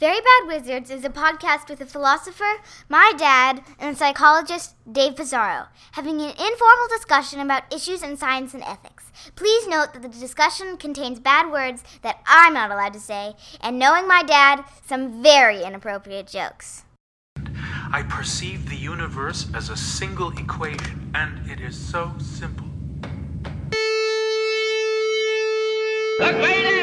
Very 0.00 0.18
Bad 0.18 0.46
Wizards 0.46 0.90
is 0.90 1.04
a 1.04 1.10
podcast 1.10 1.68
with 1.68 1.82
a 1.82 1.84
philosopher, 1.84 2.62
my 2.88 3.12
dad, 3.18 3.62
and 3.78 3.98
psychologist, 3.98 4.74
Dave 4.90 5.14
Pizarro, 5.14 5.66
having 5.92 6.22
an 6.22 6.30
informal 6.30 6.88
discussion 6.88 7.38
about 7.38 7.70
issues 7.70 8.02
in 8.02 8.16
science 8.16 8.54
and 8.54 8.62
ethics. 8.62 9.12
Please 9.36 9.68
note 9.68 9.92
that 9.92 10.00
the 10.00 10.08
discussion 10.08 10.78
contains 10.78 11.20
bad 11.20 11.52
words 11.52 11.84
that 12.00 12.20
I'm 12.24 12.54
not 12.54 12.70
allowed 12.70 12.94
to 12.94 12.98
say, 12.98 13.34
and 13.60 13.78
knowing 13.78 14.08
my 14.08 14.22
dad, 14.22 14.64
some 14.86 15.22
very 15.22 15.62
inappropriate 15.62 16.28
jokes. 16.28 16.84
I 17.92 18.02
perceive 18.08 18.70
the 18.70 18.76
universe 18.76 19.48
as 19.54 19.68
a 19.68 19.76
single 19.76 20.30
equation, 20.30 21.12
and 21.14 21.46
it 21.50 21.60
is 21.60 21.76
so 21.76 22.10
simple. 22.18 22.64
The 26.20 26.32
Great 26.38 26.79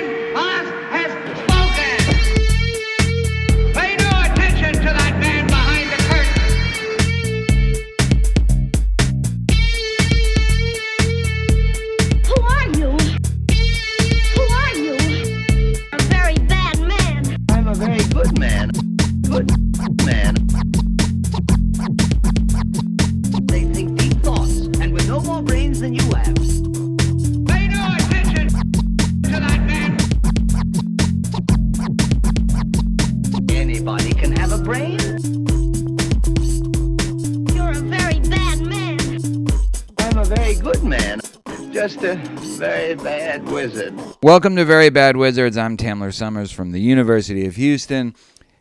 A 42.07 42.15
very 42.15 42.95
bad 42.95 43.49
wizard. 43.49 43.93
Welcome 44.23 44.55
to 44.55 44.63
Very 44.63 44.89
Bad 44.89 45.17
Wizards. 45.17 45.57
I'm 45.57 45.75
Tamler 45.75 46.13
Sommers 46.13 46.53
from 46.53 46.71
the 46.71 46.79
University 46.79 47.45
of 47.45 47.57
Houston. 47.57 48.15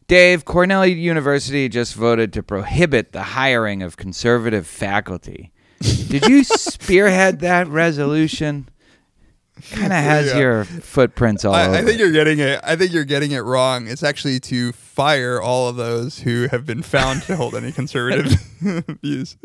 Dave, 0.08 0.44
Cornell 0.44 0.84
University 0.84 1.68
just 1.68 1.94
voted 1.94 2.32
to 2.32 2.42
prohibit 2.42 3.12
the 3.12 3.22
hiring 3.22 3.84
of 3.84 3.96
conservative 3.96 4.66
faculty. 4.66 5.52
Did 5.78 6.26
you 6.26 6.42
spearhead 6.44 7.38
that 7.38 7.68
resolution? 7.68 8.68
Kind 9.70 9.86
of 9.86 9.98
has 9.98 10.26
Yeah. 10.26 10.38
your 10.38 10.64
footprints 10.64 11.44
all 11.44 11.54
over. 11.54 11.74
I, 11.74 11.78
I 11.78 11.82
think 11.82 11.98
you're 11.98 12.12
getting 12.12 12.38
it. 12.40 12.60
I 12.62 12.76
think 12.76 12.92
you're 12.92 13.04
getting 13.04 13.30
it 13.32 13.40
wrong. 13.40 13.88
It's 13.88 14.02
actually 14.02 14.38
to 14.40 14.72
fire 14.72 15.40
all 15.40 15.68
of 15.68 15.76
those 15.76 16.20
who 16.20 16.46
have 16.50 16.66
been 16.66 16.82
found 16.82 17.22
to 17.22 17.36
hold 17.36 17.54
any 17.54 17.72
conservative 17.72 18.32
views. 19.02 19.36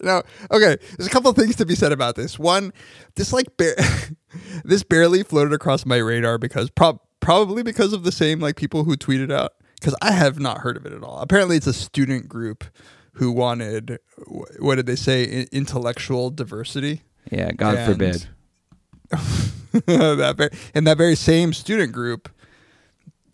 Now, 0.00 0.22
okay, 0.50 0.76
there's 0.96 1.06
a 1.06 1.10
couple 1.10 1.30
of 1.30 1.36
things 1.36 1.54
to 1.56 1.66
be 1.66 1.76
said 1.76 1.92
about 1.92 2.16
this. 2.16 2.36
One, 2.38 2.72
this 3.14 3.32
like 3.32 3.56
bar- 3.56 3.76
this 4.64 4.82
barely 4.82 5.22
floated 5.22 5.52
across 5.52 5.86
my 5.86 5.98
radar 5.98 6.36
because 6.38 6.68
prob- 6.70 7.00
probably 7.20 7.62
because 7.62 7.92
of 7.92 8.02
the 8.02 8.12
same 8.12 8.40
like 8.40 8.56
people 8.56 8.82
who 8.84 8.96
tweeted 8.96 9.32
out 9.32 9.52
because 9.78 9.94
I 10.02 10.10
have 10.12 10.40
not 10.40 10.58
heard 10.58 10.76
of 10.76 10.84
it 10.84 10.92
at 10.92 11.02
all. 11.04 11.18
Apparently, 11.20 11.56
it's 11.56 11.66
a 11.68 11.72
student 11.72 12.28
group 12.28 12.64
who 13.14 13.30
wanted 13.30 13.98
what 14.58 14.74
did 14.74 14.86
they 14.86 14.96
say 14.96 15.46
intellectual 15.52 16.30
diversity. 16.30 17.02
Yeah, 17.30 17.52
God 17.52 17.76
And- 17.76 17.92
forbid. 17.92 18.26
that 19.86 20.34
very, 20.36 20.50
and 20.74 20.86
that 20.86 20.96
very 20.96 21.16
same 21.16 21.52
student 21.52 21.92
group 21.92 22.28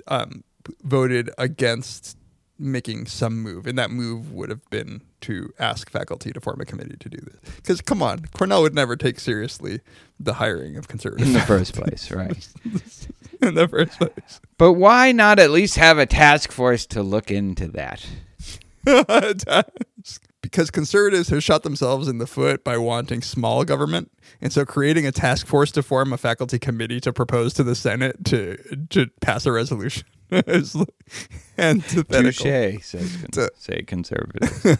um, 0.08 0.44
voted 0.82 1.30
against 1.38 2.16
making 2.58 3.06
some 3.06 3.40
move, 3.42 3.66
and 3.66 3.78
that 3.78 3.90
move 3.90 4.32
would 4.32 4.50
have 4.50 4.68
been 4.70 5.00
to 5.22 5.52
ask 5.58 5.90
faculty 5.90 6.32
to 6.32 6.40
form 6.40 6.60
a 6.60 6.64
committee 6.64 6.96
to 6.98 7.08
do 7.08 7.18
this. 7.18 7.54
Because 7.56 7.80
come 7.80 8.02
on, 8.02 8.26
Cornell 8.34 8.62
would 8.62 8.74
never 8.74 8.96
take 8.96 9.18
seriously 9.18 9.80
the 10.18 10.34
hiring 10.34 10.76
of 10.76 10.88
conservatives 10.88 11.28
In 11.28 11.34
the 11.34 11.40
first 11.40 11.74
place, 11.74 12.10
right? 12.10 12.48
in 13.42 13.54
the 13.54 13.66
first 13.66 13.98
place. 13.98 14.40
But 14.58 14.74
why 14.74 15.12
not 15.12 15.38
at 15.38 15.50
least 15.50 15.76
have 15.76 15.98
a 15.98 16.06
task 16.06 16.52
force 16.52 16.86
to 16.86 17.02
look 17.02 17.30
into 17.30 17.68
that? 17.68 18.06
because 20.50 20.70
conservatives 20.70 21.28
have 21.28 21.42
shot 21.42 21.62
themselves 21.62 22.08
in 22.08 22.18
the 22.18 22.26
foot 22.26 22.64
by 22.64 22.76
wanting 22.76 23.22
small 23.22 23.64
government, 23.64 24.10
and 24.40 24.52
so 24.52 24.64
creating 24.64 25.06
a 25.06 25.12
task 25.12 25.46
force 25.46 25.70
to 25.72 25.82
form 25.82 26.12
a 26.12 26.18
faculty 26.18 26.58
committee 26.58 27.00
to 27.00 27.12
propose 27.12 27.54
to 27.54 27.62
the 27.62 27.74
Senate 27.74 28.24
to 28.26 28.56
to 28.90 29.06
pass 29.20 29.46
a 29.46 29.52
resolution 29.52 30.06
is 30.30 30.76
antithetical. 31.58 32.44
Touche, 32.44 32.84
says 32.84 33.16
con- 33.16 33.48
say 33.56 33.82
conservatives. 33.82 34.78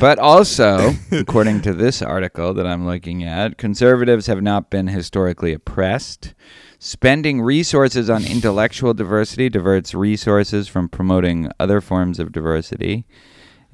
but 0.00 0.18
also, 0.18 0.92
according 1.12 1.62
to 1.62 1.72
this 1.72 2.02
article 2.02 2.54
that 2.54 2.66
I'm 2.66 2.86
looking 2.86 3.24
at, 3.24 3.58
conservatives 3.58 4.26
have 4.26 4.42
not 4.42 4.70
been 4.70 4.88
historically 4.88 5.52
oppressed. 5.52 6.34
Spending 6.78 7.40
resources 7.40 8.10
on 8.10 8.26
intellectual 8.26 8.92
diversity 8.92 9.48
diverts 9.48 9.94
resources 9.94 10.68
from 10.68 10.88
promoting 10.88 11.50
other 11.58 11.80
forms 11.80 12.18
of 12.18 12.30
diversity. 12.30 13.06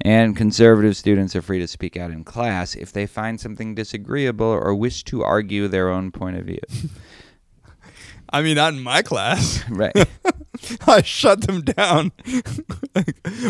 And 0.03 0.35
conservative 0.35 0.97
students 0.97 1.35
are 1.35 1.41
free 1.41 1.59
to 1.59 1.67
speak 1.67 1.95
out 1.95 2.11
in 2.11 2.23
class 2.23 2.75
if 2.75 2.91
they 2.91 3.05
find 3.05 3.39
something 3.39 3.75
disagreeable 3.75 4.47
or 4.47 4.73
wish 4.73 5.03
to 5.05 5.23
argue 5.23 5.67
their 5.67 5.89
own 5.89 6.11
point 6.11 6.37
of 6.37 6.45
view. 6.45 6.59
I 8.33 8.41
mean, 8.41 8.55
not 8.55 8.73
in 8.73 8.81
my 8.81 9.01
class. 9.01 9.63
Right. 9.69 9.93
I 10.85 11.01
shut 11.01 11.41
them 11.47 11.61
down. 11.61 12.11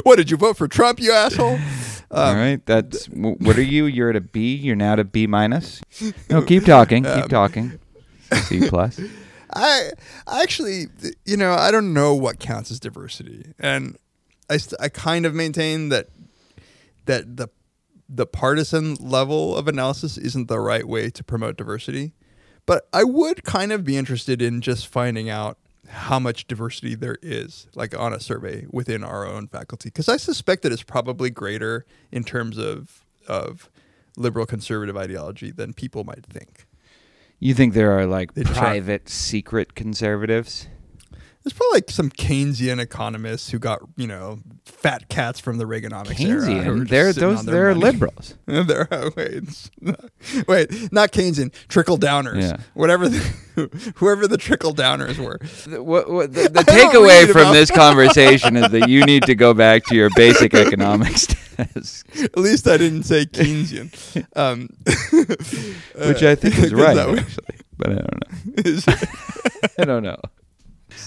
what 0.04 0.16
did 0.16 0.32
you 0.32 0.38
vote 0.38 0.56
for 0.56 0.68
Trump, 0.68 1.00
you 1.00 1.12
asshole? 1.12 1.60
All 2.10 2.36
right. 2.36 2.64
That's 2.66 3.08
what 3.08 3.58
are 3.58 3.64
you? 3.64 3.86
You're 3.86 4.12
at 4.12 4.16
a 4.16 4.22
B. 4.22 4.56
You're 4.56 4.76
now 4.76 4.94
at 4.94 5.00
a 5.00 5.04
B 5.04 5.28
minus. 5.28 5.82
No, 6.30 6.42
keep 6.42 6.64
talking. 6.64 7.04
Keep 7.04 7.24
um, 7.24 7.30
talking. 7.30 7.80
C 8.44 8.70
plus. 8.70 9.00
I 9.54 9.92
I 10.28 10.42
actually, 10.42 10.88
you 11.26 11.38
know, 11.38 11.54
I 11.54 11.72
don't 11.72 11.94
know 11.94 12.14
what 12.14 12.40
counts 12.40 12.72
as 12.72 12.80
diversity, 12.80 13.54
and 13.60 13.98
I 14.50 14.58
st- 14.58 14.80
I 14.80 14.90
kind 14.90 15.26
of 15.26 15.34
maintain 15.34 15.90
that 15.90 16.08
that 17.06 17.38
the 17.38 17.48
the 18.14 18.26
partisan 18.26 18.96
level 18.96 19.56
of 19.56 19.70
analysis 19.70 20.18
isn't 20.18 20.50
the 20.50 20.60
right 20.60 20.86
way 20.86 21.10
to 21.10 21.24
promote 21.24 21.56
diversity. 21.56 22.14
But 22.66 22.88
I 22.92 23.04
would 23.06 23.44
kind 23.46 23.72
of 23.72 23.84
be 23.86 23.96
interested 23.96 24.42
in 24.42 24.60
just 24.62 24.86
finding 24.88 25.30
out 25.30 25.58
how 25.88 26.20
much 26.20 26.46
diversity 26.48 26.94
there 26.96 27.18
is, 27.22 27.68
like 27.74 27.98
on 27.98 28.14
a 28.14 28.20
survey 28.20 28.66
within 28.70 29.04
our 29.04 29.26
own 29.26 29.48
faculty, 29.48 29.90
because 29.90 30.10
I 30.10 30.18
suspect 30.18 30.62
that 30.64 30.72
it's 30.74 30.84
probably 30.84 31.30
greater 31.30 31.86
in 32.12 32.24
terms 32.24 32.58
of 32.58 33.06
of 33.28 33.70
liberal 34.18 34.46
conservative 34.46 34.98
ideology 34.98 35.52
than 35.52 35.74
people 35.74 36.04
might 36.04 36.26
think. 36.26 36.66
You 37.40 37.54
think 37.54 37.74
there 37.74 37.98
are 37.98 38.06
like 38.06 38.34
They 38.34 38.44
try- 38.44 38.54
private 38.54 39.08
secret 39.10 39.74
conservatives? 39.74 40.68
There's 41.44 41.54
probably 41.54 41.78
like 41.78 41.90
some 41.90 42.12
Keynesian 42.12 42.80
economists 42.80 43.50
who 43.50 43.58
got 43.58 43.82
you 43.98 44.06
know 44.06 44.40
fat 44.64 45.10
cats 45.10 45.40
from 45.40 45.58
the 45.58 45.66
Reaganomics 45.66 46.20
era. 46.20 46.42
Keynesian. 46.42 46.78
just 46.78 46.90
They're 46.90 47.14
those. 47.14 47.46
They're 47.46 47.70
money. 47.70 47.80
liberals. 47.80 48.36
they're 48.46 48.88
oh, 48.92 49.12
wait, 49.16 49.70
wait, 50.48 50.92
not 50.92 51.12
Keynesian, 51.12 51.52
trickle 51.68 51.98
downers. 51.98 52.42
Yeah. 52.42 52.58
Whatever, 52.76 53.10
the, 53.10 53.18
whoever 53.96 54.28
the 54.28 54.38
trickle 54.38 54.74
downers 54.76 55.18
were. 55.18 55.40
The, 55.68 55.82
what, 55.82 56.12
what, 56.12 56.34
the, 56.34 56.44
the 56.50 56.60
takeaway 56.60 57.26
from 57.32 57.42
about- 57.42 57.54
this 57.54 57.72
conversation 57.72 58.56
is 58.56 58.70
that 58.70 58.88
you 58.88 59.04
need 59.06 59.24
to 59.24 59.34
go 59.34 59.56
back 59.56 59.86
to 59.86 59.96
your 59.96 60.12
basic 60.16 60.54
economics 60.54 61.26
test, 61.26 62.06
At 62.22 62.38
least 62.38 62.68
I 62.68 62.78
didn't 62.78 63.04
say 63.04 63.26
Keynesian, 63.26 63.92
um, 64.36 64.70
which 66.08 66.22
I 66.22 66.36
think 66.36 66.60
is 66.60 66.72
right, 66.72 66.98
actually. 66.98 67.58
But 67.78 67.90
I 67.90 67.96
don't 67.96 68.88
know. 68.88 68.94
I 69.80 69.86
don't 69.86 70.04
know. 70.04 70.22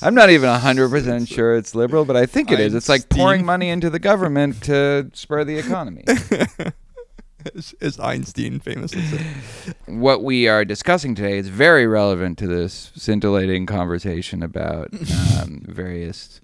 I'm 0.03 0.15
not 0.15 0.31
even 0.31 0.49
100% 0.49 1.28
sure 1.28 1.56
it's 1.56 1.75
liberal, 1.75 2.05
but 2.05 2.17
I 2.17 2.27
think 2.27 2.50
it 2.50 2.61
is. 2.61 2.75
It's 2.75 2.89
like 2.89 3.08
pouring 3.08 3.44
money 3.44 3.69
into 3.69 3.91
the 3.91 3.99
government 3.99 4.62
to 4.64 5.11
spur 5.14 5.44
the 5.44 5.58
economy. 5.58 6.05
as, 7.55 7.75
as 7.81 8.00
Einstein 8.00 8.61
famously 8.61 9.03
said. 9.03 9.75
what 9.87 10.23
we 10.23 10.49
are 10.49 10.64
discussing 10.64 11.14
today 11.14 11.38
is 11.38 11.49
very 11.49 11.87
relevant 11.87 12.38
to 12.38 12.47
this 12.47 12.93
scintillating 12.94 13.67
conversation 13.67 14.43
about 14.43 14.93
um, 15.41 15.62
various 15.67 16.41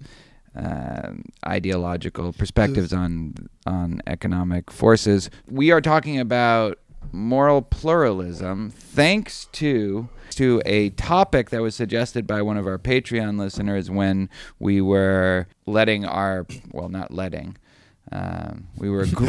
um, 0.55 1.25
ideological 1.45 2.33
perspectives 2.33 2.91
on 2.91 3.33
on 3.65 4.01
economic 4.05 4.69
forces. 4.69 5.29
We 5.49 5.71
are 5.71 5.81
talking 5.81 6.19
about 6.19 6.77
moral 7.11 7.61
pluralism, 7.61 8.69
thanks 8.71 9.47
to 9.53 10.09
to 10.31 10.61
a 10.65 10.89
topic 10.91 11.49
that 11.49 11.61
was 11.61 11.75
suggested 11.75 12.25
by 12.25 12.41
one 12.41 12.55
of 12.57 12.65
our 12.65 12.77
Patreon 12.77 13.37
listeners 13.37 13.91
when 13.91 14.29
we 14.59 14.79
were 14.79 15.47
letting 15.65 16.05
our 16.05 16.45
well, 16.71 16.89
not 16.89 17.11
letting. 17.11 17.57
Um, 18.13 18.67
we 18.77 18.89
were 18.89 19.05
gr- 19.13 19.25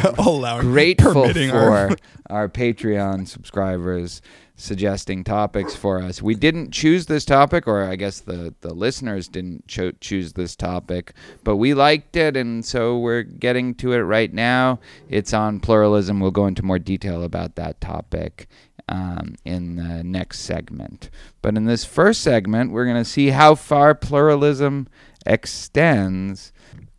grateful 0.61 1.13
for 1.51 1.57
our- 1.71 1.97
our 2.29 2.49
Patreon 2.49 3.27
subscribers 3.27 4.21
suggesting 4.55 5.23
topics 5.23 5.75
for 5.75 6.01
us. 6.01 6.21
We 6.21 6.35
didn't 6.35 6.71
choose 6.71 7.07
this 7.07 7.25
topic, 7.25 7.67
or 7.67 7.83
I 7.83 7.95
guess 7.95 8.19
the, 8.19 8.53
the 8.61 8.73
listeners 8.73 9.27
didn't 9.27 9.67
cho- 9.67 9.93
choose 9.99 10.33
this 10.33 10.55
topic, 10.55 11.13
but 11.43 11.57
we 11.57 11.73
liked 11.73 12.15
it, 12.15 12.37
and 12.37 12.63
so 12.63 12.97
we're 12.97 13.23
getting 13.23 13.73
to 13.75 13.93
it 13.93 13.99
right 13.99 14.31
now. 14.31 14.79
It's 15.09 15.33
on 15.33 15.59
pluralism. 15.59 16.19
We'll 16.19 16.31
go 16.31 16.45
into 16.45 16.63
more 16.63 16.79
detail 16.79 17.23
about 17.23 17.55
that 17.55 17.81
topic 17.81 18.47
um, 18.87 19.35
in 19.43 19.75
the 19.75 20.03
next 20.03 20.39
segment. 20.41 21.09
But 21.41 21.57
in 21.57 21.65
this 21.65 21.85
first 21.85 22.21
segment, 22.21 22.71
we're 22.71 22.85
going 22.85 23.03
to 23.03 23.09
see 23.09 23.29
how 23.29 23.55
far 23.55 23.95
pluralism 23.95 24.87
extends. 25.25 26.51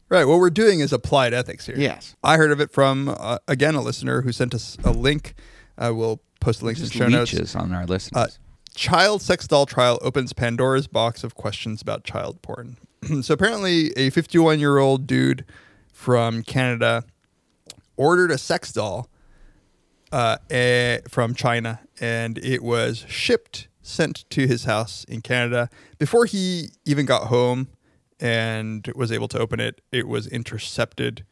Right. 0.08 0.24
What 0.24 0.38
we're 0.38 0.50
doing 0.50 0.80
is 0.80 0.92
applied 0.92 1.32
ethics 1.34 1.66
here. 1.66 1.76
Yes. 1.76 2.14
I 2.22 2.36
heard 2.36 2.50
of 2.50 2.60
it 2.60 2.72
from 2.72 3.08
uh, 3.08 3.38
again 3.48 3.74
a 3.74 3.80
listener 3.80 4.22
who 4.22 4.32
sent 4.32 4.54
us 4.54 4.76
a 4.84 4.90
link. 4.90 5.34
I 5.76 5.90
will 5.90 6.20
post 6.44 6.60
the 6.60 6.66
links 6.66 6.80
in 6.80 6.86
Just 6.86 6.96
show 6.96 7.08
notes. 7.08 7.56
on 7.56 7.72
our 7.72 7.86
listeners. 7.86 8.14
Uh, 8.14 8.28
child 8.74 9.22
sex 9.22 9.46
doll 9.46 9.66
trial 9.66 9.98
opens 10.02 10.32
Pandora's 10.32 10.86
box 10.86 11.24
of 11.24 11.34
questions 11.34 11.80
about 11.80 12.04
child 12.04 12.42
porn. 12.42 12.76
so 13.22 13.34
apparently, 13.34 13.92
a 13.96 14.10
51 14.10 14.60
year 14.60 14.78
old 14.78 15.06
dude 15.06 15.44
from 15.92 16.42
Canada 16.42 17.04
ordered 17.96 18.30
a 18.30 18.38
sex 18.38 18.72
doll 18.72 19.08
uh, 20.12 20.36
eh, 20.50 20.98
from 21.08 21.34
China, 21.34 21.80
and 22.00 22.38
it 22.38 22.62
was 22.62 23.04
shipped, 23.08 23.68
sent 23.82 24.28
to 24.30 24.46
his 24.46 24.64
house 24.64 25.04
in 25.04 25.22
Canada. 25.22 25.70
Before 25.98 26.26
he 26.26 26.70
even 26.84 27.06
got 27.06 27.28
home 27.28 27.68
and 28.20 28.90
was 28.94 29.10
able 29.10 29.28
to 29.28 29.38
open 29.38 29.60
it, 29.60 29.80
it 29.90 30.06
was 30.06 30.26
intercepted 30.26 31.24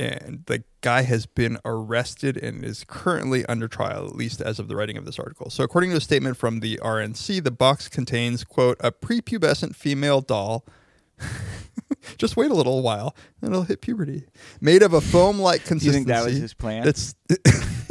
and 0.00 0.42
the 0.46 0.64
guy 0.80 1.02
has 1.02 1.26
been 1.26 1.58
arrested 1.64 2.36
and 2.38 2.64
is 2.64 2.84
currently 2.88 3.44
under 3.46 3.68
trial 3.68 4.06
at 4.06 4.16
least 4.16 4.40
as 4.40 4.58
of 4.58 4.66
the 4.66 4.74
writing 4.74 4.96
of 4.96 5.04
this 5.04 5.18
article. 5.18 5.50
So 5.50 5.62
according 5.62 5.90
to 5.90 5.96
a 5.96 6.00
statement 6.00 6.36
from 6.38 6.60
the 6.60 6.80
rnc 6.82 7.44
the 7.44 7.50
box 7.50 7.88
contains 7.88 8.42
quote 8.42 8.78
a 8.80 8.90
prepubescent 8.90 9.76
female 9.76 10.20
doll. 10.20 10.64
Just 12.16 12.36
wait 12.36 12.50
a 12.50 12.54
little 12.54 12.82
while 12.82 13.14
and 13.42 13.50
it'll 13.50 13.64
hit 13.64 13.82
puberty. 13.82 14.24
Made 14.60 14.82
of 14.82 14.94
a 14.94 15.00
foam 15.00 15.38
like 15.38 15.64
consistency 15.64 15.86
you 15.86 15.92
think 15.92 16.06
that 16.06 16.24
was 16.24 16.36
his 16.36 16.54
plan? 16.54 16.84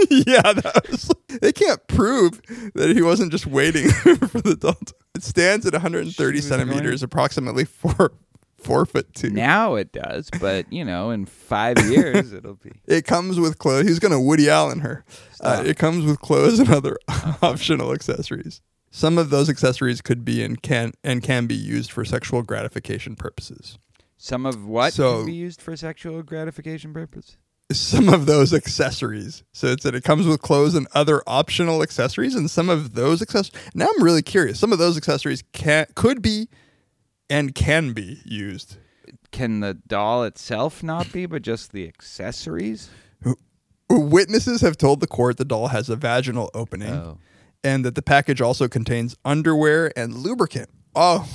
Yeah 0.10 0.54
that 0.54 0.88
was 0.90 1.12
they 1.42 1.52
can't 1.52 1.86
prove 1.88 2.42
that 2.74 2.96
he 2.96 3.02
wasn't 3.02 3.32
just 3.32 3.46
waiting 3.46 3.90
for 3.90 4.42
the 4.42 4.56
doll 4.56 4.78
it 5.14 5.24
stands 5.24 5.66
at 5.66 5.74
130 5.74 6.42
centimeters 6.42 6.80
annoying. 6.80 7.04
approximately 7.04 7.66
4 7.66 8.14
forfeit 8.62 9.14
to. 9.16 9.30
Now 9.30 9.76
it 9.76 9.92
does, 9.92 10.30
but 10.40 10.72
you 10.72 10.86
know, 10.86 11.12
in 11.12 11.26
five 11.26 11.78
years 11.90 12.34
it'll 12.34 12.56
be. 12.56 12.72
It 12.88 13.06
comes 13.06 13.40
with 13.40 13.58
clothes. 13.58 13.88
He's 13.88 14.00
going 14.00 14.12
to 14.12 14.20
Woody 14.20 14.50
Allen 14.50 14.80
her. 14.80 15.04
Uh, 15.42 15.64
it 15.66 15.78
comes 15.78 16.06
with 16.06 16.20
clothes 16.20 16.60
and 16.60 16.70
other 16.70 16.98
optional 17.42 17.94
accessories. 17.94 18.62
Some 18.92 19.18
of 19.18 19.30
those 19.30 19.50
accessories 19.50 20.02
could 20.02 20.26
be 20.26 20.44
and 20.44 20.62
can 20.62 20.94
and 21.04 21.22
can 21.22 21.46
be 21.46 21.56
used 21.56 21.92
for 21.92 22.04
sexual 22.04 22.42
gratification 22.42 23.16
purposes. 23.16 23.78
Some 24.18 24.46
of 24.46 24.66
what 24.66 24.94
so, 24.94 25.18
can 25.18 25.28
be 25.28 25.34
used 25.34 25.62
for 25.62 25.78
sexual 25.78 26.24
gratification 26.24 26.94
purposes? 26.94 27.38
Some 27.72 28.10
of 28.10 28.26
those 28.26 28.52
accessories. 28.52 29.44
So 29.54 29.68
it 29.68 29.84
said 29.84 29.94
it 29.94 30.04
comes 30.04 30.26
with 30.26 30.42
clothes 30.42 30.74
and 30.74 30.88
other 30.94 31.22
optional 31.28 31.84
accessories, 31.84 32.34
and 32.34 32.50
some 32.50 32.68
of 32.68 32.96
those 32.96 33.22
accessories. 33.22 33.62
Now 33.76 33.88
I'm 33.96 34.04
really 34.04 34.24
curious. 34.24 34.60
Some 34.60 34.74
of 34.74 34.80
those 34.80 34.98
accessories 34.98 35.44
can 35.54 35.86
could 35.94 36.22
be 36.22 36.50
and 37.30 37.54
can 37.56 37.94
be 37.94 38.20
used. 38.26 38.78
Can 39.32 39.60
the 39.60 39.76
doll 39.76 40.24
itself 40.24 40.82
not 40.84 41.12
be, 41.12 41.26
but 41.26 41.42
just 41.42 41.72
the 41.72 41.88
accessories? 41.88 42.90
Witnesses 43.90 44.62
have 44.62 44.78
told 44.78 45.00
the 45.00 45.08
court 45.08 45.38
the 45.38 45.46
doll 45.46 45.70
has 45.70 45.90
a 45.90 45.96
vaginal 45.96 46.50
opening. 46.54 46.94
Oh. 46.94 47.18
and 47.64 47.84
that 47.84 47.96
the 47.96 48.02
package 48.02 48.40
also 48.40 48.68
contains 48.68 49.16
underwear 49.26 49.92
and 49.98 50.14
lubricant. 50.16 50.70
Oh, 50.96 51.28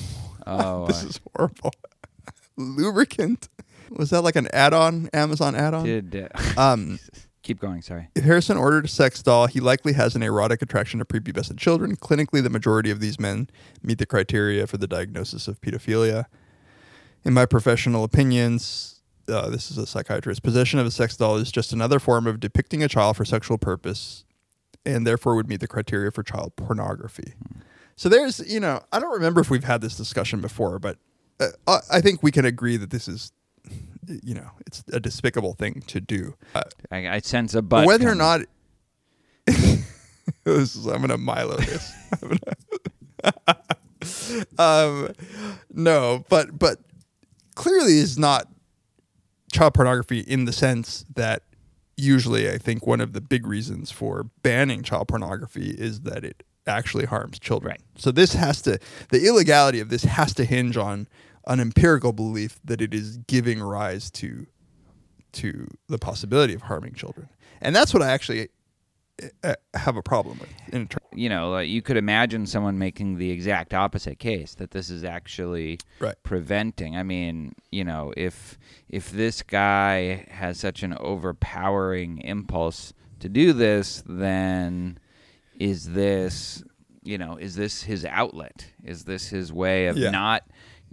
Oh, 0.47 0.87
this 0.89 1.03
is 1.03 1.21
horrible. 1.37 1.73
lubricant. 2.57 3.49
Was 3.91 4.11
that 4.11 4.23
like 4.23 4.37
an 4.37 4.49
add-on, 4.53 5.09
Amazon 5.13 5.55
add-on? 5.55 5.85
did. 5.85 6.15
Uh, 6.35 6.53
Um, 6.57 6.99
keep 7.45 7.61
going. 7.61 7.83
Sorry. 7.83 8.09
if 8.17 8.25
Harrison 8.25 8.57
ordered 8.57 8.87
a 8.87 8.89
sex 8.89 9.23
doll, 9.23 9.47
he 9.47 9.61
likely 9.61 9.93
has 9.93 10.17
an 10.17 10.23
erotic 10.23 10.63
attraction 10.63 10.99
to 10.99 11.05
prepubescent 11.05 11.59
children. 11.59 11.95
Clinically, 11.97 12.43
the 12.43 12.51
majority 12.51 12.91
of 12.91 12.99
these 12.99 13.21
men 13.21 13.49
meet 13.83 13.99
the 13.99 14.07
criteria 14.07 14.67
for 14.67 14.79
the 14.79 14.89
diagnosis 14.89 15.47
of 15.47 15.61
pedophilia. 15.61 16.27
In 17.25 17.33
my 17.33 17.47
professional 17.47 18.03
opinions, 18.03 19.01
uh, 19.29 19.49
this 19.49 19.71
is 19.71 19.79
a 19.79 19.87
psychiatrist. 19.87 20.43
Possession 20.43 20.79
of 20.81 20.87
a 20.87 20.91
sex 20.91 21.17
doll 21.17 21.37
is 21.37 21.53
just 21.53 21.73
another 21.73 21.99
form 21.99 22.27
of 22.27 22.41
depicting 22.41 22.83
a 22.83 22.89
child 22.89 23.17
for 23.17 23.25
sexual 23.25 23.59
purpose, 23.59 24.25
and 24.85 25.07
therefore 25.07 25.35
would 25.35 25.49
meet 25.49 25.61
the 25.61 25.69
criteria 25.69 26.11
for 26.11 26.23
child 26.23 26.57
pornography. 26.57 27.35
So 27.97 28.09
there's, 28.09 28.41
you 28.51 28.61
know, 28.61 28.83
I 28.93 28.99
don't 28.99 29.13
remember 29.13 29.41
if 29.41 29.51
we've 29.51 29.65
had 29.65 29.81
this 29.81 29.97
discussion 29.97 30.41
before, 30.41 30.79
but 30.79 30.99
uh, 31.41 31.81
I 31.91 32.01
think 32.01 32.23
we 32.23 32.33
can 32.33 32.45
agree 32.45 32.77
that 32.77 32.91
this 32.91 33.09
is, 33.09 33.33
you 34.23 34.35
know, 34.35 34.51
it's 34.67 34.85
a 34.93 35.01
despicable 35.01 35.55
thing 35.55 35.83
to 35.89 36.01
do. 36.01 36.35
Uh, 36.55 36.63
I, 36.91 37.09
I 37.09 37.19
sense 37.21 37.55
a 37.55 37.63
but. 37.63 37.87
whether 37.87 38.09
or 38.09 38.15
not 38.15 38.41
this 39.47 39.87
is, 40.45 40.87
I'm 40.87 41.01
gonna 41.01 41.19
Milo 41.19 41.57
this. 41.57 41.93
Gonna- 42.21 43.57
um, 44.59 45.13
no, 45.73 46.25
but 46.29 46.59
but 46.59 46.79
clearly 47.55 47.99
is 47.99 48.19
not 48.19 48.49
child 49.53 49.75
pornography 49.75 50.21
in 50.21 50.45
the 50.45 50.53
sense 50.53 51.05
that 51.15 51.43
usually 51.97 52.51
I 52.51 52.59
think 52.59 52.87
one 52.87 53.01
of 53.01 53.13
the 53.13 53.21
big 53.21 53.47
reasons 53.47 53.91
for 53.91 54.25
banning 54.43 54.83
child 54.83 55.09
pornography 55.09 55.71
is 55.71 56.01
that 56.01 56.25
it 56.25 56.43
actually 56.67 57.05
harms 57.05 57.39
children. 57.39 57.73
Right. 57.73 57.81
So 57.97 58.11
this 58.11 58.35
has 58.35 58.63
to 58.63 58.79
the 59.11 59.27
illegality 59.27 59.81
of 59.81 59.91
this 59.91 60.05
has 60.05 60.35
to 60.35 60.45
hinge 60.45 60.77
on 60.77 61.09
an 61.47 61.61
empirical 61.61 62.13
belief 62.13 62.59
that 62.65 62.81
it 62.81 62.95
is 62.95 63.19
giving 63.27 63.61
rise 63.63 64.11
to 64.13 64.47
to 65.33 65.67
the 65.89 65.99
possibility 65.99 66.55
of 66.55 66.63
harming 66.63 66.95
children. 66.95 67.29
And 67.61 67.75
that's 67.75 67.93
what 67.93 68.03
I 68.05 68.11
actually 68.13 68.49
uh, 69.43 69.55
have 69.75 69.97
a 69.97 70.03
problem 70.03 70.39
with. 70.39 70.49
In 70.73 70.87
ter- 70.87 70.99
you 71.13 71.29
know, 71.29 71.51
like 71.51 71.69
you 71.69 71.83
could 71.83 71.97
imagine 71.97 72.47
someone 72.47 72.79
making 72.79 73.19
the 73.19 73.31
exact 73.31 73.75
opposite 73.75 74.19
case 74.21 74.55
that 74.57 74.71
this 74.71 74.91
is 74.91 75.03
actually 75.05 75.79
Right. 76.01 76.15
preventing. 76.23 76.97
I 76.97 77.03
mean, 77.03 77.55
you 77.73 77.85
know, 77.85 78.13
if 78.17 78.59
if 78.89 79.11
this 79.11 79.43
guy 79.43 80.27
has 80.31 80.59
such 80.61 80.83
an 80.85 80.95
overpowering 81.01 82.19
impulse 82.19 82.93
to 83.21 83.29
do 83.29 83.53
this, 83.53 84.03
then 84.07 84.99
is 85.59 85.93
this, 85.93 86.63
you 87.03 87.19
know, 87.19 87.37
is 87.37 87.55
this 87.57 87.83
his 87.85 88.05
outlet? 88.05 88.67
Is 88.85 89.05
this 89.05 89.29
his 89.29 89.53
way 89.53 89.87
of 89.87 89.97
Yeah. 89.97 90.11
not 90.11 90.43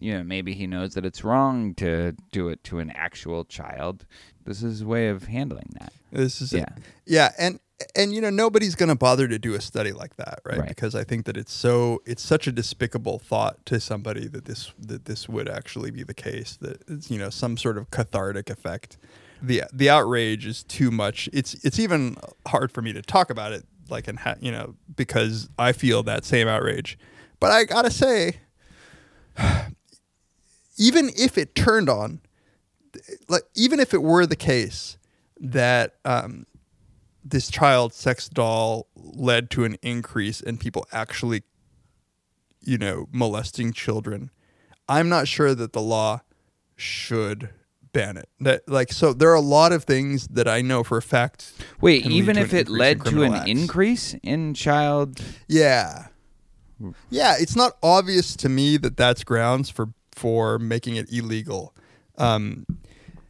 you 0.02 0.18
know, 0.18 0.24
maybe 0.24 0.54
he 0.54 0.68
knows 0.68 0.96
that 0.96 1.06
it's 1.06 1.24
wrong 1.24 1.74
to 1.76 2.14
do 2.32 2.50
it 2.50 2.64
to 2.66 2.80
an 2.80 2.90
actual 2.92 3.46
child. 3.46 4.06
This 4.46 4.58
is 4.58 4.80
his 4.80 4.86
way 4.86 5.08
of 5.10 5.26
handling 5.26 5.70
that. 5.80 5.94
This 6.12 6.42
is 6.42 6.52
Yeah. 6.52 6.62
it. 6.64 6.74
Yeah, 7.06 7.32
and 7.38 7.60
and 7.96 8.14
you 8.14 8.22
know 8.22 8.30
nobody's 8.30 8.76
going 8.76 8.90
to 8.90 8.96
bother 8.96 9.28
to 9.28 9.40
do 9.40 9.54
a 9.56 9.62
study 9.62 9.92
like 9.92 10.16
that, 10.18 10.40
right? 10.46 10.60
Right. 10.60 10.70
Because 10.70 10.94
I 10.94 11.04
think 11.04 11.26
that 11.26 11.36
it's 11.38 11.54
so 11.54 12.02
it's 12.06 12.22
such 12.22 12.46
a 12.48 12.52
despicable 12.52 13.18
thought 13.20 13.66
to 13.68 13.80
somebody 13.80 14.28
that 14.28 14.46
this 14.46 14.72
that 14.80 15.06
this 15.06 15.28
would 15.30 15.48
actually 15.50 15.90
be 15.92 16.04
the 16.04 16.14
case 16.14 16.58
that 16.62 16.82
it's 16.88 17.10
you 17.10 17.18
know 17.18 17.30
some 17.30 17.58
sort 17.58 17.78
of 17.78 17.90
cathartic 17.92 18.50
effect. 18.50 18.98
The 19.42 19.64
the 19.74 19.90
outrage 19.90 20.46
is 20.46 20.64
too 20.64 20.92
much. 20.92 21.28
It's 21.34 21.54
it's 21.64 21.80
even 21.80 22.18
hard 22.48 22.72
for 22.72 22.82
me 22.84 22.94
to 22.94 23.02
talk 23.02 23.30
about 23.32 23.52
it 23.54 23.66
like 23.90 24.08
and 24.08 24.20
ha- 24.20 24.36
you 24.40 24.52
know 24.52 24.76
because 24.96 25.50
I 25.58 25.72
feel 25.72 26.04
that 26.04 26.24
same 26.26 26.48
outrage. 26.48 26.98
But 27.40 27.52
I 27.52 27.64
got 27.66 27.84
to 27.86 27.92
say 27.92 28.38
even 30.82 31.12
if 31.16 31.38
it 31.38 31.54
turned 31.54 31.88
on 31.88 32.20
like 33.30 33.44
even 33.56 33.80
if 33.80 33.94
it 33.94 34.02
were 34.02 34.26
the 34.26 34.36
case 34.36 34.98
that 35.40 35.96
um, 36.04 36.46
this 37.24 37.50
child 37.50 37.94
sex 37.94 38.28
doll 38.28 38.88
led 38.96 39.50
to 39.52 39.64
an 39.64 39.78
increase 39.82 40.42
in 40.42 40.58
people 40.58 40.86
actually, 40.92 41.44
you 42.62 42.78
know, 42.78 43.08
molesting 43.12 43.72
children, 43.74 44.32
I'm 44.90 45.08
not 45.08 45.28
sure 45.28 45.56
that 45.56 45.74
the 45.74 45.82
law 45.82 46.22
should 46.76 47.50
ban 47.94 48.18
it. 48.18 48.30
That 48.40 48.68
like 48.68 48.92
so 48.92 49.14
there 49.14 49.30
are 49.30 49.36
a 49.36 49.40
lot 49.40 49.72
of 49.72 49.84
things 49.84 50.28
that 50.30 50.48
I 50.48 50.62
know 50.62 50.84
for 50.84 50.98
a 50.98 51.02
fact. 51.02 51.54
Wait, 51.80 52.08
even 52.08 52.38
if 52.38 52.54
it 52.54 52.68
led 52.68 53.06
to 53.06 53.24
an 53.24 53.36
acts. 53.36 53.50
increase 53.50 54.16
in 54.24 54.54
child 54.54 55.22
Yeah. 55.48 56.08
Yeah, 57.12 57.36
it's 57.40 57.56
not 57.56 57.78
obvious 57.84 58.36
to 58.38 58.50
me 58.50 58.78
that 58.78 58.98
that's 58.98 59.24
grounds 59.24 59.70
for 59.70 59.94
for 60.22 60.60
making 60.60 60.96
it 60.98 61.12
illegal. 61.12 61.74
Um, 62.18 62.66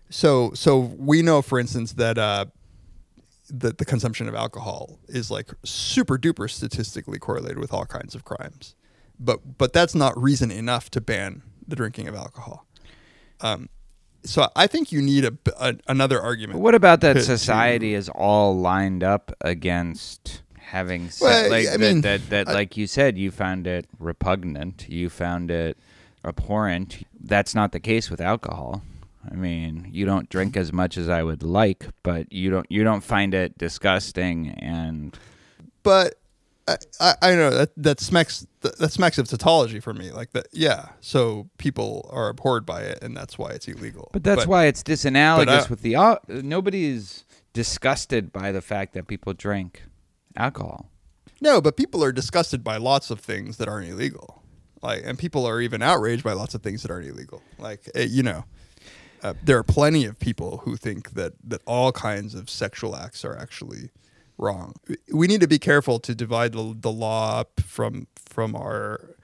so 0.10 0.51
so 0.53 0.77
we 1.12 1.21
know, 1.21 1.41
for 1.41 1.57
instance, 1.57 1.93
that 1.93 2.17
uh, 2.17 2.45
that 3.50 3.77
the 3.77 3.86
consumption 3.86 4.27
of 4.27 4.36
alcohol 4.36 5.00
is 5.07 5.31
like 5.31 5.50
super 5.63 6.17
duper 6.17 6.50
statistically 6.50 7.17
correlated 7.17 7.60
with 7.60 7.74
all 7.74 7.86
kinds 7.86 8.13
of 8.13 8.25
crimes, 8.25 8.75
but 9.19 9.39
but 9.57 9.71
that's 9.71 9.95
not 9.95 10.21
reason 10.21 10.51
enough 10.51 10.89
to 10.91 11.00
ban 11.01 11.43
the 11.65 11.75
drinking 11.75 12.07
of 12.10 12.15
alcohol. 12.15 12.65
Um, 13.39 13.69
so 14.24 14.50
I 14.55 14.67
think 14.67 14.91
you 14.91 15.01
need 15.01 15.24
a, 15.25 15.33
a 15.57 15.75
another 15.88 16.21
argument. 16.21 16.60
What 16.60 16.75
about 16.75 17.00
that 17.01 17.13
to- 17.13 17.24
society 17.24 17.93
is 17.93 18.10
all 18.10 18.57
lined 18.60 19.03
up 19.03 19.31
against 19.39 20.41
having 20.60 21.10
sex. 21.10 21.21
Well, 21.21 21.50
like 21.50 21.67
I 21.67 21.71
that, 21.71 21.79
mean, 21.79 22.01
that, 22.01 22.29
that 22.29 22.50
I- 22.50 22.53
like 22.53 22.75
you 22.77 22.86
said, 22.88 23.17
you 23.17 23.31
found 23.31 23.65
it 23.65 23.88
repugnant. 23.98 24.89
You 24.89 25.10
found 25.10 25.51
it 25.51 25.77
abhorrent. 26.25 27.06
That's 27.20 27.56
not 27.56 27.72
the 27.72 27.80
case 27.80 28.10
with 28.10 28.22
alcohol. 28.22 28.84
I 29.30 29.36
mean, 29.36 29.88
you 29.92 30.06
don't 30.06 30.30
drink 30.30 30.58
as 30.58 30.74
much 30.74 30.98
as 30.98 31.08
I 31.08 31.22
would 31.22 31.44
like, 31.44 31.88
but 32.04 32.32
you 32.34 32.50
don't 32.50 32.66
you 32.70 32.84
don't 32.84 33.01
find 33.01 33.34
it 33.34 33.58
disgusting 33.58 34.50
and 34.50 35.18
but 35.84 36.16
I, 36.68 36.78
I, 37.00 37.16
I 37.22 37.36
know 37.36 37.50
that 37.50 37.72
that 37.78 38.00
smacks 38.00 38.46
that, 38.62 38.78
that 38.78 38.92
smacks 38.92 39.18
of 39.18 39.28
tautology 39.28 39.80
for 39.80 39.94
me. 39.94 40.12
Like 40.12 40.32
that, 40.34 40.48
yeah. 40.51 40.90
So 41.01 41.50
people 41.58 42.10
are 42.12 42.30
abhorred 42.30 42.66
by 42.66 42.82
it, 42.82 43.00
and 43.01 43.16
that's 43.16 43.38
why 43.38 43.51
it's 43.51 43.68
illegal. 43.68 44.10
But 44.13 44.24
that's 44.24 44.48
why 44.48 44.66
it's 44.66 44.84
disanalogous 44.84 45.66
I- 45.66 45.70
with 45.70 45.82
the 45.82 45.96
al- 45.96 46.20
nobody's 46.28 47.25
disgusted 47.54 48.32
by 48.32 48.51
the 48.51 48.62
fact 48.62 48.94
that 48.94 49.08
people 49.08 49.34
drink 49.34 49.84
alcohol. 50.38 50.90
No, 51.42 51.60
but 51.60 51.75
people 51.75 52.04
are 52.04 52.12
disgusted 52.12 52.63
by 52.63 52.78
lots 52.78 53.10
of 53.10 53.20
things 53.20 53.58
that 53.58 53.68
aren't 53.68 53.90
illegal. 53.90 54.40
Like, 54.81 55.03
and 55.05 55.17
people 55.17 55.45
are 55.45 55.61
even 55.61 55.81
outraged 55.81 56.23
by 56.23 56.33
lots 56.33 56.55
of 56.55 56.63
things 56.63 56.81
that 56.81 56.91
aren't 56.91 57.07
illegal. 57.07 57.41
Like, 57.59 57.89
eh, 57.93 58.07
you 58.09 58.23
know, 58.23 58.45
uh, 59.23 59.33
there 59.43 59.57
are 59.57 59.63
plenty 59.63 60.05
of 60.05 60.17
people 60.19 60.57
who 60.63 60.75
think 60.75 61.11
that 61.11 61.33
that 61.43 61.61
all 61.65 61.91
kinds 61.91 62.33
of 62.33 62.50
sexual 62.50 62.95
acts 62.95 63.23
are 63.23 63.38
actually 63.38 63.91
wrong. 64.38 64.73
We 65.13 65.27
need 65.27 65.41
to 65.41 65.47
be 65.47 65.59
careful 65.59 66.00
to 66.00 66.15
divide 66.15 66.53
the, 66.53 66.75
the 66.79 66.91
law 66.91 67.39
up 67.39 67.59
from 67.59 68.07
from 68.15 68.55
our 68.55 69.15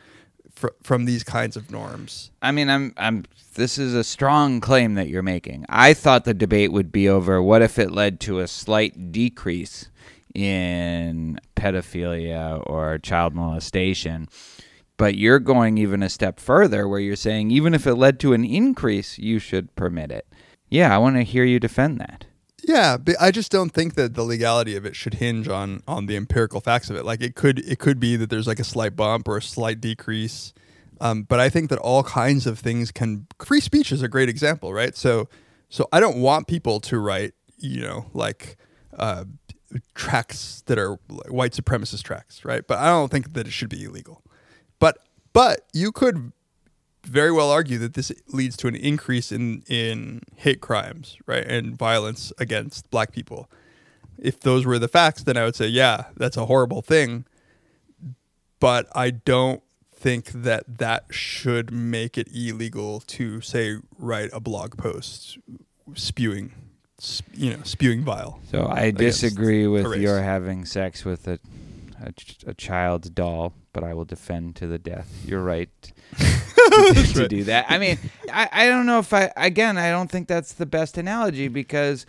fr- 0.53 0.75
from 0.83 1.05
these 1.05 1.23
kinds 1.23 1.55
of 1.57 1.71
norms. 1.71 2.31
I 2.41 2.51
mean, 2.51 2.69
I'm 2.69 2.93
I'm 2.97 3.25
this 3.55 3.79
is 3.79 3.95
a 3.95 4.03
strong 4.03 4.61
claim 4.61 4.93
that 4.93 5.07
you're 5.07 5.23
making. 5.23 5.65
I 5.67 5.93
thought 5.93 6.25
the 6.25 6.33
debate 6.35 6.71
would 6.71 6.91
be 6.91 7.09
over 7.09 7.41
what 7.41 7.63
if 7.63 7.79
it 7.79 7.91
led 7.91 8.19
to 8.21 8.39
a 8.39 8.47
slight 8.47 9.11
decrease 9.11 9.89
in 10.35 11.39
pedophilia 11.55 12.61
or 12.67 12.99
child 12.99 13.33
molestation. 13.33 14.29
But 14.97 15.15
you're 15.15 15.39
going 15.39 15.77
even 15.77 16.01
a 16.01 16.09
step 16.09 16.39
further 16.39 16.87
where 16.87 16.99
you're 16.99 17.15
saying 17.15 17.51
even 17.51 17.73
if 17.73 17.85
it 17.85 17.95
led 17.95 18.19
to 18.21 18.33
an 18.33 18.43
increase, 18.43 19.19
you 19.19 19.39
should 19.39 19.75
permit 19.75 20.11
it. 20.11 20.27
Yeah, 20.69 20.93
I 20.93 20.97
want 20.97 21.15
to 21.17 21.23
hear 21.23 21.43
you 21.43 21.59
defend 21.59 21.99
that. 21.99 22.25
Yeah, 22.63 22.97
but 22.97 23.15
I 23.19 23.31
just 23.31 23.49
don't 23.51 23.69
think 23.69 23.95
that 23.95 24.15
the 24.15 24.23
legality 24.23 24.75
of 24.75 24.85
it 24.85 24.95
should 24.95 25.15
hinge 25.15 25.47
on 25.47 25.83
on 25.87 26.07
the 26.07 26.17
empirical 26.17 26.59
facts 26.59 26.89
of 26.89 26.97
it. 26.97 27.05
Like 27.05 27.21
it 27.21 27.35
could 27.35 27.59
it 27.59 27.79
could 27.79 27.99
be 27.99 28.17
that 28.17 28.29
there's 28.29 28.47
like 28.47 28.59
a 28.59 28.65
slight 28.65 28.95
bump 28.95 29.27
or 29.27 29.37
a 29.37 29.41
slight 29.41 29.79
decrease, 29.79 30.53
um, 30.99 31.23
but 31.23 31.39
I 31.39 31.47
think 31.47 31.69
that 31.69 31.79
all 31.79 32.03
kinds 32.03 32.45
of 32.45 32.59
things 32.59 32.91
can. 32.91 33.27
Free 33.39 33.61
speech 33.61 33.93
is 33.93 34.01
a 34.01 34.09
great 34.09 34.27
example, 34.27 34.73
right? 34.73 34.97
So 34.97 35.29
so 35.69 35.87
I 35.93 36.01
don't 36.01 36.17
want 36.17 36.47
people 36.47 36.81
to 36.81 36.99
write 36.99 37.33
you 37.57 37.81
know 37.81 38.07
like 38.13 38.57
uh, 38.97 39.23
tracks 39.95 40.63
that 40.65 40.77
are 40.77 40.95
white 41.29 41.53
supremacist 41.53 42.03
tracks, 42.03 42.43
right? 42.43 42.65
But 42.67 42.79
I 42.79 42.87
don't 42.87 43.09
think 43.09 43.33
that 43.33 43.47
it 43.47 43.51
should 43.51 43.69
be 43.69 43.85
illegal. 43.85 44.23
But 45.33 45.61
you 45.73 45.91
could 45.91 46.31
very 47.03 47.31
well 47.31 47.49
argue 47.49 47.77
that 47.79 47.93
this 47.93 48.11
leads 48.27 48.57
to 48.57 48.67
an 48.67 48.75
increase 48.75 49.31
in 49.31 49.63
in 49.67 50.21
hate 50.35 50.61
crimes, 50.61 51.17
right, 51.25 51.45
and 51.45 51.77
violence 51.77 52.33
against 52.37 52.89
black 52.91 53.11
people. 53.11 53.49
If 54.17 54.39
those 54.39 54.65
were 54.65 54.79
the 54.79 54.87
facts, 54.87 55.23
then 55.23 55.37
I 55.37 55.45
would 55.45 55.55
say, 55.55 55.67
yeah, 55.67 56.05
that's 56.15 56.37
a 56.37 56.45
horrible 56.45 56.81
thing. 56.81 57.25
But 58.59 58.87
I 58.95 59.11
don't 59.11 59.61
think 59.93 60.31
that 60.31 60.79
that 60.79 61.05
should 61.11 61.71
make 61.71 62.17
it 62.17 62.27
illegal 62.33 62.99
to 63.01 63.41
say 63.41 63.77
write 63.97 64.29
a 64.33 64.39
blog 64.39 64.77
post 64.77 65.37
spewing, 65.95 66.53
you 67.33 67.51
know, 67.51 67.63
spewing 67.63 68.03
vile. 68.03 68.39
So 68.51 68.67
I 68.67 68.91
disagree 68.91 69.67
with 69.67 69.95
your 69.97 70.21
having 70.21 70.65
sex 70.65 71.05
with 71.05 71.27
a, 71.27 71.39
a 72.01 72.11
ch- 72.11 72.43
a 72.45 72.53
child's 72.53 73.09
doll, 73.09 73.53
but 73.73 73.83
I 73.83 73.93
will 73.93 74.05
defend 74.05 74.55
to 74.57 74.67
the 74.67 74.77
death. 74.77 75.23
You're 75.25 75.43
right 75.43 75.69
to, 76.17 77.13
to 77.13 77.27
do 77.27 77.43
that. 77.45 77.65
I 77.69 77.77
mean, 77.77 77.97
I, 78.31 78.49
I 78.51 78.67
don't 78.67 78.85
know 78.85 78.99
if 78.99 79.13
I 79.13 79.31
again 79.35 79.77
I 79.77 79.89
don't 79.89 80.09
think 80.09 80.27
that's 80.27 80.53
the 80.53 80.65
best 80.65 80.97
analogy 80.97 81.47
because 81.47 82.05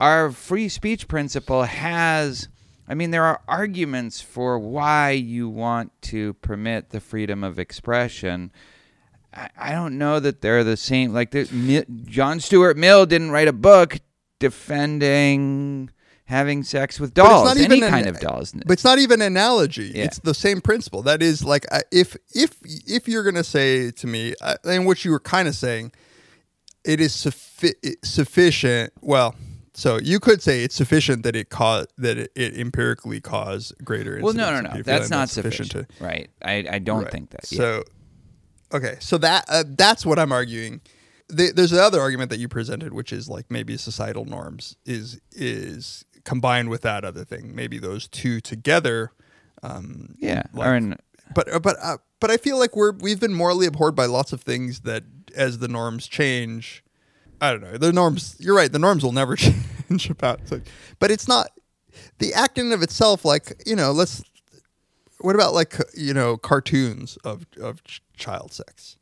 our 0.00 0.30
free 0.30 0.68
speech 0.68 1.08
principle 1.08 1.64
has. 1.64 2.48
I 2.86 2.94
mean, 2.94 3.12
there 3.12 3.24
are 3.24 3.40
arguments 3.48 4.20
for 4.20 4.58
why 4.58 5.12
you 5.12 5.48
want 5.48 5.90
to 6.02 6.34
permit 6.34 6.90
the 6.90 7.00
freedom 7.00 7.42
of 7.42 7.58
expression. 7.58 8.52
I, 9.32 9.48
I 9.56 9.72
don't 9.72 9.96
know 9.96 10.20
that 10.20 10.42
they're 10.42 10.64
the 10.64 10.76
same. 10.76 11.14
Like 11.14 11.34
John 12.04 12.40
Stuart 12.40 12.76
Mill 12.76 13.06
didn't 13.06 13.30
write 13.30 13.48
a 13.48 13.54
book 13.54 14.00
defending 14.38 15.90
having 16.26 16.62
sex 16.62 16.98
with 16.98 17.12
But 17.14 17.22
it's 17.24 17.30
dolls, 17.30 17.44
not 17.48 17.56
any 17.58 17.76
even 17.76 17.82
an- 17.84 17.90
kind 17.90 18.06
of 18.06 18.18
dolls. 18.20 18.52
But 18.52 18.72
it's 18.72 18.84
not 18.84 18.98
even 18.98 19.20
an 19.20 19.26
analogy. 19.28 19.92
Yeah. 19.94 20.04
It's 20.04 20.18
the 20.20 20.34
same 20.34 20.60
principle. 20.60 21.02
That 21.02 21.22
is 21.22 21.44
like 21.44 21.66
if 21.92 22.16
if 22.34 22.56
if 22.64 23.06
you're 23.08 23.24
gonna 23.24 23.44
say 23.44 23.90
to 23.90 24.06
me, 24.06 24.34
uh, 24.40 24.56
and 24.64 24.86
what 24.86 25.04
you 25.04 25.10
were 25.10 25.20
kind 25.20 25.48
of 25.48 25.54
saying, 25.54 25.92
it 26.84 27.00
is 27.00 27.12
suffi- 27.12 27.74
sufficient. 28.04 28.92
Well, 29.00 29.34
so 29.74 29.98
you 29.98 30.20
could 30.20 30.40
say 30.42 30.62
it's 30.64 30.74
sufficient 30.74 31.24
that 31.24 31.34
it 31.36 31.50
cause 31.50 31.86
that 31.98 32.16
it, 32.16 32.32
it 32.34 32.56
empirically 32.58 33.20
caused 33.20 33.74
greater. 33.84 34.18
well, 34.22 34.32
no, 34.32 34.60
no, 34.60 34.72
no. 34.72 34.82
That's 34.82 35.10
not 35.10 35.28
sufficient. 35.28 35.70
to- 35.72 35.86
right. 36.00 36.30
I, 36.42 36.64
I 36.70 36.78
don't 36.78 37.02
Right. 37.02 37.12
think 37.12 37.30
that. 37.30 37.50
yeah. 37.52 37.58
So, 37.58 37.84
okay, 38.72 38.96
so 39.00 39.18
that 39.18 39.44
uh, 39.48 39.64
that's 39.66 40.06
what 40.06 40.18
I'm 40.18 40.32
arguing. 40.32 40.80
The, 41.28 41.52
there's 41.52 41.72
another 41.72 42.00
argument 42.00 42.30
that 42.30 42.38
you 42.38 42.48
presented, 42.48 42.92
which 42.92 43.12
is 43.12 43.28
like 43.28 43.46
maybe 43.50 43.76
societal 43.78 44.24
norms 44.26 44.76
is 44.84 45.20
is 45.32 46.04
combined 46.24 46.70
with 46.70 46.82
that 46.82 47.04
other 47.04 47.24
thing. 47.24 47.54
Maybe 47.54 47.78
those 47.78 48.08
two 48.08 48.40
together. 48.40 49.12
Um, 49.62 50.14
yeah. 50.18 50.42
like- 50.52 50.68
or 50.68 50.74
in, 50.74 50.96
but 51.34 51.52
uh, 51.52 51.58
but 51.58 51.76
uh, 51.82 51.98
but 52.20 52.30
I 52.30 52.36
feel 52.36 52.58
like 52.58 52.76
we're 52.76 52.92
we've 52.92 53.20
been 53.20 53.34
morally 53.34 53.66
abhorred 53.66 53.94
by 53.94 54.06
lots 54.06 54.32
of 54.32 54.40
things 54.42 54.80
that 54.80 55.04
as 55.34 55.58
the 55.58 55.68
norms 55.68 56.06
change. 56.06 56.82
I 57.40 57.50
don't 57.50 57.62
know. 57.62 57.76
The 57.76 57.92
norms. 57.92 58.36
You're 58.38 58.54
right. 58.56 58.70
The 58.70 58.78
norms 58.78 59.02
will 59.02 59.12
never 59.12 59.36
change 59.36 60.10
about. 60.10 60.40
It's 60.40 60.52
like, 60.52 60.66
but 60.98 61.10
it's 61.10 61.26
not 61.28 61.48
the 62.18 62.32
act 62.34 62.58
in 62.58 62.66
and 62.66 62.74
of 62.74 62.82
itself. 62.82 63.24
Like 63.24 63.62
you 63.66 63.76
know, 63.76 63.92
let's. 63.92 64.22
What 65.20 65.34
about 65.34 65.54
like 65.54 65.76
you 65.94 66.12
know 66.12 66.36
cartoons 66.36 67.16
of 67.24 67.46
of 67.60 67.82
ch- 67.84 68.02
child 68.16 68.52
sex? 68.52 68.96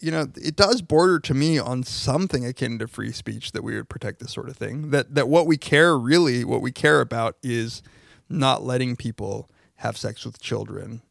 You 0.00 0.10
know, 0.10 0.26
it 0.36 0.54
does 0.54 0.82
border 0.82 1.18
to 1.20 1.34
me 1.34 1.58
on 1.58 1.82
something 1.82 2.44
akin 2.44 2.78
to 2.78 2.86
free 2.86 3.12
speech 3.12 3.52
that 3.52 3.62
we 3.62 3.74
would 3.74 3.88
protect 3.88 4.20
this 4.20 4.32
sort 4.32 4.48
of 4.48 4.56
thing. 4.56 4.90
That 4.90 5.14
that 5.14 5.28
what 5.28 5.46
we 5.46 5.56
care 5.56 5.96
really, 5.96 6.44
what 6.44 6.60
we 6.60 6.72
care 6.72 7.00
about 7.00 7.36
is 7.42 7.82
not 8.28 8.62
letting 8.62 8.96
people 8.96 9.48
have 9.76 9.96
sex 9.96 10.24
with 10.24 10.40
children. 10.40 11.02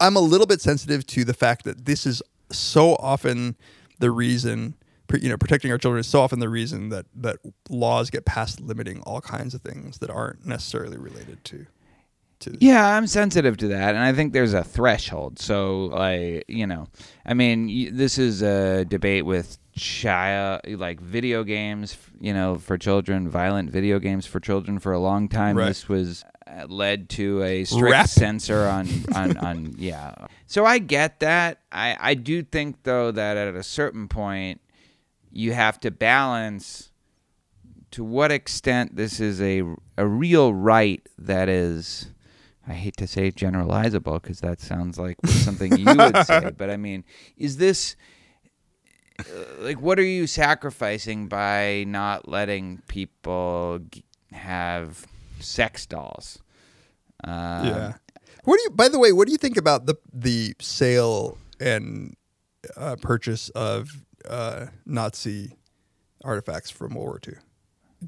I'm 0.00 0.16
a 0.16 0.20
little 0.20 0.46
bit 0.46 0.60
sensitive 0.60 1.06
to 1.08 1.24
the 1.24 1.34
fact 1.34 1.64
that 1.64 1.84
this 1.84 2.06
is 2.06 2.22
so 2.50 2.94
often 2.96 3.56
the 3.98 4.10
reason, 4.10 4.74
you 5.20 5.28
know, 5.28 5.36
protecting 5.36 5.70
our 5.70 5.78
children 5.78 6.00
is 6.00 6.06
so 6.06 6.20
often 6.20 6.38
the 6.38 6.48
reason 6.48 6.90
that 6.90 7.06
that 7.14 7.38
laws 7.68 8.10
get 8.10 8.24
passed 8.24 8.60
limiting 8.60 9.00
all 9.02 9.20
kinds 9.20 9.54
of 9.54 9.62
things 9.62 9.98
that 9.98 10.10
aren't 10.10 10.46
necessarily 10.46 10.96
related 10.98 11.44
to. 11.44 11.66
To 12.40 12.56
Yeah, 12.60 12.96
I'm 12.96 13.06
sensitive 13.06 13.56
to 13.58 13.68
that, 13.68 13.94
and 13.94 14.04
I 14.04 14.12
think 14.12 14.32
there's 14.32 14.54
a 14.54 14.62
threshold. 14.64 15.38
So, 15.38 15.86
like, 15.86 16.44
you 16.48 16.66
know, 16.66 16.88
I 17.24 17.34
mean, 17.34 17.66
y- 17.66 17.90
this 17.92 18.18
is 18.18 18.42
a 18.42 18.84
debate 18.84 19.24
with 19.24 19.58
child, 19.74 20.60
like 20.66 21.00
video 21.00 21.44
games, 21.44 21.96
you 22.20 22.32
know, 22.32 22.56
for 22.56 22.78
children, 22.78 23.28
violent 23.28 23.70
video 23.70 23.98
games 23.98 24.26
for 24.26 24.40
children. 24.40 24.78
For 24.78 24.92
a 24.92 24.98
long 24.98 25.28
time, 25.28 25.56
Right. 25.56 25.68
this 25.68 25.88
was 25.88 26.24
uh, 26.46 26.66
led 26.68 27.08
to 27.10 27.42
a 27.42 27.64
strict 27.64 27.90
Rap. 27.92 28.08
censor 28.08 28.64
on, 28.66 28.88
on, 29.14 29.36
on, 29.38 29.74
yeah. 29.78 30.14
So 30.46 30.64
I 30.64 30.78
get 30.78 31.20
that. 31.20 31.60
I, 31.72 31.96
I 31.98 32.14
do 32.14 32.42
think 32.42 32.82
though 32.84 33.10
that 33.10 33.36
at 33.36 33.54
a 33.54 33.62
certain 33.62 34.08
point, 34.08 34.60
you 35.32 35.52
have 35.52 35.78
to 35.80 35.90
balance 35.90 36.90
to 37.90 38.02
what 38.04 38.30
extent 38.32 38.96
this 38.96 39.20
is 39.20 39.40
a 39.40 39.62
a 39.98 40.06
real 40.06 40.52
right 40.54 41.06
that 41.18 41.48
is 41.48 42.08
I 42.66 42.72
hate 42.74 42.96
to 42.98 43.06
say 43.06 43.30
generalizable 43.30 44.20
because 44.20 44.40
that 44.40 44.60
sounds 44.60 44.98
like 44.98 45.16
something 45.26 45.76
you 45.76 45.84
would 45.86 46.26
say, 46.26 46.50
but 46.56 46.68
I 46.70 46.76
mean, 46.76 47.04
is 47.36 47.56
this 47.58 47.94
uh, 49.18 49.22
like 49.60 49.80
what 49.80 49.98
are 49.98 50.04
you 50.04 50.26
sacrificing 50.26 51.28
by 51.28 51.84
not 51.86 52.28
letting 52.28 52.82
people 52.88 53.80
g- 53.90 54.04
have 54.32 55.06
sex 55.40 55.86
dolls? 55.86 56.38
Uh, 57.24 57.62
yeah. 57.64 57.92
What 58.44 58.56
do 58.58 58.62
you? 58.64 58.70
By 58.70 58.88
the 58.88 58.98
way, 58.98 59.12
what 59.12 59.26
do 59.26 59.32
you 59.32 59.38
think 59.38 59.56
about 59.56 59.86
the 59.86 59.96
the 60.12 60.54
sale 60.60 61.38
and 61.60 62.16
uh, 62.76 62.96
purchase 63.00 63.48
of 63.50 63.90
uh, 64.28 64.66
Nazi 64.84 65.56
artifacts 66.24 66.70
from 66.70 66.94
World 66.94 67.06
War 67.06 67.20
II? 67.26 67.34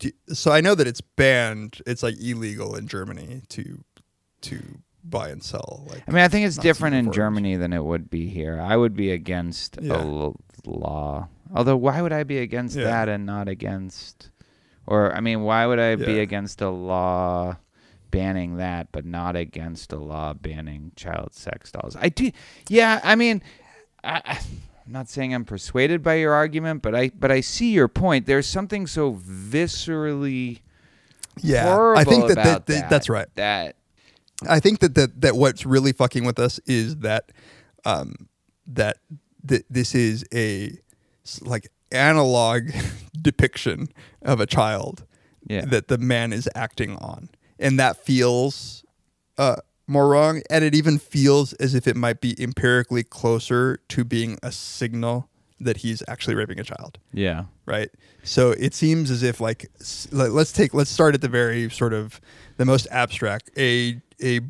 You- 0.02 0.34
so 0.34 0.52
I 0.52 0.60
know 0.60 0.74
that 0.74 0.86
it's 0.86 1.00
banned. 1.00 1.80
It's 1.86 2.02
like 2.02 2.16
illegal 2.20 2.76
in 2.76 2.86
Germany 2.86 3.42
to 3.48 3.82
to 4.42 4.62
buy 5.04 5.28
and 5.30 5.42
sell. 5.42 5.84
Like 5.88 6.02
I 6.06 6.10
mean, 6.10 6.22
I 6.22 6.28
think 6.28 6.46
it's 6.46 6.56
different 6.58 6.96
in. 6.96 7.12
Germany 7.12 7.56
than 7.56 7.72
it 7.72 7.84
would 7.84 8.10
be 8.10 8.28
here. 8.28 8.60
I 8.60 8.76
would 8.76 8.94
be 8.94 9.10
against 9.10 9.78
Yeah. 9.80 9.94
a 9.94 9.98
l- 10.00 10.36
law. 10.66 11.28
Although, 11.54 11.76
why 11.76 12.02
would 12.02 12.12
I 12.12 12.24
be 12.24 12.38
against 12.38 12.76
Yeah. 12.76 12.84
that 12.84 13.08
and 13.08 13.24
not 13.24 13.48
against? 13.48 14.30
Or, 14.86 15.14
I 15.14 15.20
mean, 15.20 15.42
why 15.42 15.66
would 15.66 15.78
I 15.78 15.96
be 15.96 16.18
against 16.20 16.60
a 16.60 16.70
law 16.70 17.56
banning 18.10 18.56
that, 18.56 18.88
but 18.92 19.04
not 19.04 19.36
against 19.36 19.92
a 19.92 19.98
law 19.98 20.32
banning 20.32 20.92
child 20.96 21.34
sex 21.34 21.70
dolls. 21.72 21.94
I 22.00 22.08
do, 22.08 22.30
yeah. 22.68 23.00
I 23.04 23.14
mean, 23.16 23.42
I, 24.02 24.22
I- 24.24 24.40
I'm 24.86 24.92
not 24.92 25.10
saying 25.10 25.34
I'm 25.34 25.44
persuaded 25.44 26.02
by 26.02 26.14
your 26.14 26.32
argument, 26.32 26.80
but 26.80 26.94
I 26.94 27.10
but 27.10 27.30
I 27.30 27.42
see 27.42 27.72
your 27.72 27.88
point. 27.88 28.24
There's 28.24 28.46
something 28.46 28.86
so 28.86 29.12
viscerally 29.12 30.60
Yeah, 31.42 31.74
horrible 31.74 32.00
I 32.00 32.04
think 32.04 32.26
that, 32.28 32.32
about 32.32 32.66
that, 32.66 32.80
that. 32.80 32.90
that's 32.90 33.08
right. 33.10 33.28
That 33.34 33.76
I 34.48 34.60
think 34.60 34.80
that, 34.80 34.94
that 34.94 35.20
that 35.22 35.36
what's 35.36 35.64
really 35.66 35.92
fucking 35.92 36.24
with 36.24 36.38
us 36.38 36.60
is 36.66 36.98
that 36.98 37.32
um, 37.84 38.28
that 38.66 38.98
th- 39.46 39.64
this 39.70 39.94
is 39.94 40.24
a 40.34 40.78
like 41.42 41.68
analog 41.90 42.70
depiction 43.20 43.88
of 44.22 44.40
a 44.40 44.46
child 44.46 45.04
Yeah. 45.48 45.64
that 45.66 45.88
the 45.88 45.98
man 45.98 46.32
is 46.32 46.48
acting 46.54 46.96
on, 46.96 47.30
and 47.58 47.78
that 47.80 48.04
feels 48.04 48.84
uh, 49.38 49.56
more 49.86 50.08
wrong, 50.08 50.42
and 50.50 50.62
it 50.64 50.74
even 50.74 50.98
feels 50.98 51.52
as 51.54 51.74
if 51.74 51.86
it 51.88 51.96
might 51.96 52.20
be 52.20 52.40
empirically 52.42 53.02
closer 53.02 53.78
to 53.88 54.04
being 54.04 54.38
a 54.42 54.52
signal 54.52 55.28
that 55.60 55.78
he's 55.78 56.02
actually 56.06 56.36
raping 56.36 56.60
a 56.60 56.62
child 56.62 56.98
yeah. 57.12 57.44
right? 57.66 57.90
So 58.22 58.52
it 58.52 58.74
seems 58.74 59.10
as 59.10 59.24
if 59.24 59.40
like 59.40 59.68
s- 59.80 60.06
let's 60.12 60.52
take 60.52 60.72
let's 60.72 60.90
start 60.90 61.14
at 61.16 61.20
the 61.20 61.28
very 61.28 61.68
sort 61.70 61.92
of 61.92 62.20
the 62.58 62.64
most 62.64 62.86
abstract 62.92 63.50
a 63.56 64.00
a 64.22 64.40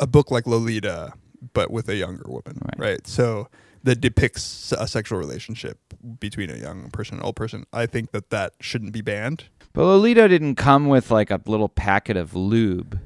a 0.00 0.06
book 0.06 0.30
like 0.30 0.46
Lolita, 0.46 1.12
but 1.54 1.70
with 1.70 1.88
a 1.88 1.96
younger 1.96 2.24
woman, 2.26 2.58
Right. 2.64 2.78
right? 2.90 3.06
So 3.06 3.48
that 3.84 4.00
depicts 4.00 4.72
a 4.72 4.86
sexual 4.86 5.18
relationship 5.18 5.78
between 6.20 6.50
a 6.50 6.56
young 6.56 6.90
person 6.90 7.14
and 7.14 7.22
an 7.22 7.26
old 7.26 7.36
person. 7.36 7.64
I 7.72 7.86
think 7.86 8.10
that 8.12 8.30
that 8.30 8.52
shouldn't 8.60 8.92
be 8.92 9.00
banned. 9.00 9.44
But 9.72 9.84
Lolita 9.84 10.28
didn't 10.28 10.56
come 10.56 10.88
with 10.88 11.10
like 11.10 11.30
a 11.30 11.40
little 11.46 11.68
packet 11.68 12.16
of 12.16 12.34
lube. 12.34 12.98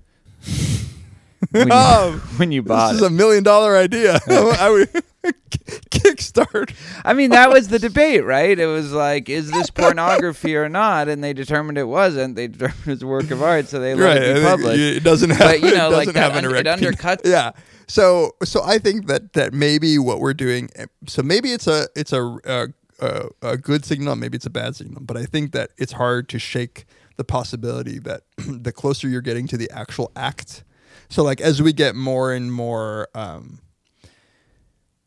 when, 1.50 1.66
you, 1.68 1.72
Oh, 1.72 2.22
when 2.36 2.52
you 2.52 2.62
bought 2.62 2.92
this 2.92 2.96
is 2.96 3.02
it. 3.02 3.06
a 3.06 3.10
million 3.10 3.42
dollar 3.44 3.76
idea. 3.76 4.18
I 4.28 4.70
would 4.70 5.04
kickstart. 5.90 6.74
I 7.04 7.12
mean, 7.12 7.30
that 7.30 7.50
was 7.50 7.68
the 7.68 7.78
debate, 7.78 8.24
right? 8.24 8.58
It 8.58 8.66
was 8.66 8.92
like, 8.92 9.28
is 9.28 9.50
this 9.50 9.70
pornography 9.74 10.56
or 10.56 10.68
not? 10.68 11.08
And 11.08 11.22
they 11.22 11.32
determined 11.32 11.78
it 11.78 11.84
wasn't. 11.84 12.36
They 12.36 12.48
determined 12.48 12.80
it 12.86 12.90
was 12.90 13.02
a 13.02 13.06
work 13.06 13.30
of 13.30 13.42
art, 13.42 13.68
so 13.68 13.78
they 13.78 13.94
let 13.94 14.04
right. 14.04 14.22
it 14.22 14.34
be 14.36 14.42
published. 14.42 14.80
It 14.80 15.04
doesn't 15.04 15.30
have. 15.30 15.38
But, 15.38 15.60
you 15.60 15.74
know, 15.74 15.90
it 15.92 16.06
like 16.06 16.14
have 16.14 16.34
un- 16.36 16.44
it 16.44 16.66
undercuts- 16.66 17.24
Yeah. 17.24 17.52
So 17.86 18.36
so 18.42 18.62
I 18.64 18.78
think 18.78 19.06
that 19.06 19.32
that 19.34 19.52
maybe 19.52 19.98
what 19.98 20.20
we're 20.20 20.34
doing. 20.34 20.70
So 21.06 21.22
maybe 21.22 21.52
it's 21.52 21.66
a 21.66 21.88
it's 21.94 22.12
a 22.12 22.38
a, 22.44 22.68
a, 23.00 23.28
a 23.42 23.56
good 23.56 23.84
signal. 23.84 24.16
Maybe 24.16 24.36
it's 24.36 24.46
a 24.46 24.50
bad 24.50 24.76
signal. 24.76 25.02
But 25.02 25.16
I 25.16 25.24
think 25.24 25.52
that 25.52 25.70
it's 25.76 25.92
hard 25.92 26.28
to 26.30 26.38
shake 26.38 26.86
the 27.16 27.24
possibility 27.24 27.98
that 28.00 28.22
the 28.36 28.72
closer 28.72 29.08
you're 29.08 29.20
getting 29.20 29.46
to 29.48 29.56
the 29.56 29.70
actual 29.70 30.10
act. 30.16 30.64
So 31.08 31.22
like 31.22 31.40
as 31.40 31.60
we 31.60 31.72
get 31.72 31.94
more 31.94 32.32
and 32.32 32.52
more. 32.52 33.08
Um, 33.14 33.60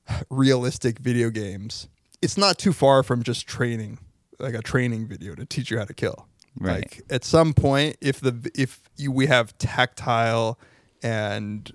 realistic 0.29 0.99
video 0.99 1.29
games, 1.29 1.87
it's 2.21 2.37
not 2.37 2.57
too 2.57 2.73
far 2.73 3.03
from 3.03 3.23
just 3.23 3.47
training, 3.47 3.99
like 4.39 4.53
a 4.53 4.61
training 4.61 5.07
video 5.07 5.35
to 5.35 5.45
teach 5.45 5.71
you 5.71 5.77
how 5.77 5.85
to 5.85 5.93
kill. 5.93 6.27
Right. 6.59 6.77
Like 6.77 7.01
at 7.09 7.23
some 7.23 7.53
point, 7.53 7.97
if 8.01 8.21
the 8.21 8.49
if 8.55 8.81
you, 8.95 9.11
we 9.11 9.27
have 9.27 9.57
tactile 9.57 10.57
and 11.03 11.71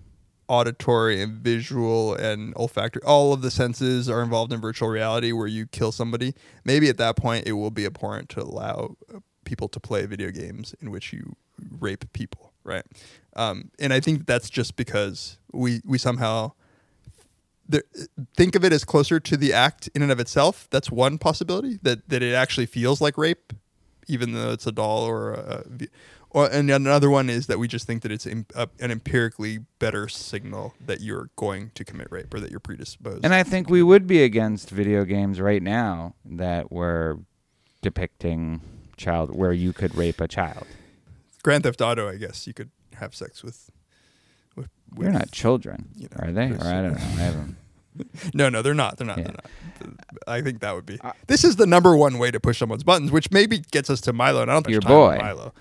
auditory 0.49 1.23
and 1.23 1.35
visual 1.35 2.15
and 2.15 2.55
olfactory, 2.57 3.03
all 3.03 3.33
of 3.33 3.43
the 3.43 3.51
senses 3.51 4.09
are 4.09 4.23
involved 4.23 4.53
in 4.53 4.61
virtual 4.61 4.89
reality 4.89 5.33
where 5.33 5.47
you 5.47 5.67
kill 5.67 5.93
somebody. 5.93 6.35
Maybe 6.65 6.89
at 6.89 6.97
that 6.97 7.17
point, 7.17 7.47
it 7.47 7.53
will 7.53 7.71
be 7.71 7.85
abhorrent 7.85 8.31
to 8.31 8.43
allow 8.43 8.97
uh, 9.15 9.21
people 9.45 9.69
to 9.69 9.79
play 9.79 10.07
video 10.07 10.31
games 10.31 10.75
in 10.81 10.91
which 10.91 11.13
you 11.13 11.37
rape 11.79 12.11
people, 12.13 12.53
right? 12.65 12.85
Um, 13.37 13.71
and 13.79 13.93
I 13.93 14.01
think 14.01 14.27
that's 14.27 14.49
just 14.49 14.77
because 14.77 15.39
we 15.53 15.83
we 15.85 15.99
somehow 15.99 16.53
there, 17.71 17.83
think 18.37 18.55
of 18.55 18.65
it 18.65 18.73
as 18.73 18.85
closer 18.85 19.21
to 19.21 19.37
the 19.37 19.53
act 19.53 19.89
in 19.95 20.03
and 20.03 20.13
of 20.13 20.21
itself. 20.21 20.69
That's 20.71 20.91
one 20.91 21.19
possibility 21.19 21.79
that 21.83 22.09
that 22.09 22.23
it 22.23 22.35
actually 22.35 22.67
feels 22.67 23.01
like 23.01 23.17
rape, 23.17 23.53
even 24.09 24.33
though 24.33 24.51
it's 24.53 24.67
a 24.67 24.73
doll 24.73 25.05
or 25.05 25.33
a, 25.33 25.65
or 26.31 26.47
and 26.51 26.71
another 26.71 27.11
one 27.11 27.29
is 27.31 27.47
that 27.47 27.59
we 27.59 27.69
just 27.69 27.87
think 27.87 28.03
that 28.03 28.13
it's 28.13 28.27
im- 28.27 28.47
a, 28.55 28.69
an 28.81 28.91
empirically 28.91 29.59
better 29.79 30.09
signal 30.09 30.75
that 30.85 31.01
you're 31.01 31.31
going 31.37 31.71
to 31.75 31.85
commit 31.85 32.09
rape 32.11 32.33
or 32.33 32.41
that 32.41 32.51
you're 32.51 32.61
predisposed. 32.61 33.25
And 33.25 33.35
I 33.35 33.43
think 33.43 33.69
we 33.69 33.83
would 33.83 34.07
be 34.07 34.23
against 34.23 34.71
video 34.71 35.05
games 35.05 35.41
right 35.41 35.63
now 35.63 36.15
that 36.25 36.71
were 36.71 37.19
depicting 37.83 38.61
child 38.97 39.35
where 39.35 39.53
you 39.53 39.73
could 39.73 39.95
rape 39.97 40.21
a 40.21 40.29
child. 40.29 40.67
Grand 41.43 41.63
Theft 41.65 41.81
Auto, 41.81 42.09
I 42.09 42.17
guess 42.17 42.47
you 42.47 42.53
could 42.53 42.71
have 42.95 43.15
sex 43.15 43.43
with. 43.43 43.71
With, 44.91 44.99
with 44.99 45.07
They're 45.07 45.13
not 45.19 45.31
children, 45.33 45.89
you 45.97 46.09
know, 46.11 46.27
are 46.27 46.33
they? 46.33 46.47
Or 46.51 46.65
I 46.65 46.83
don't 46.83 46.93
know. 46.93 46.99
I 46.99 47.21
haven't. 47.21 47.57
No, 48.33 48.49
no, 48.49 48.63
they're 48.63 48.73
not. 48.73 48.97
They're 48.97 49.07
not. 49.07 49.19
Yeah. 49.19 49.25
They're 49.25 49.33
not. 49.33 49.95
I 50.27 50.41
think 50.41 50.61
that 50.61 50.75
would 50.75 50.87
be. 50.87 50.99
this 51.27 51.45
is 51.45 51.57
the 51.57 51.67
number 51.67 51.95
one 51.97 52.19
way 52.19 52.31
to 52.31 52.41
push 52.41 52.59
someone's 52.59 52.85
buttons, 52.85 53.11
which 53.11 53.31
maybe 53.31 53.59
gets 53.59 53.91
us 53.91 54.01
to 54.03 54.13
Milo. 54.13 54.41
And 54.43 54.51
I 54.51 54.55
don't 54.55 54.63
think 54.63 54.73
Your 54.73 54.81
there's 54.81 55.19
time 55.19 55.19
for 55.19 55.19
boy. 55.19 55.35
Milo. 55.35 55.53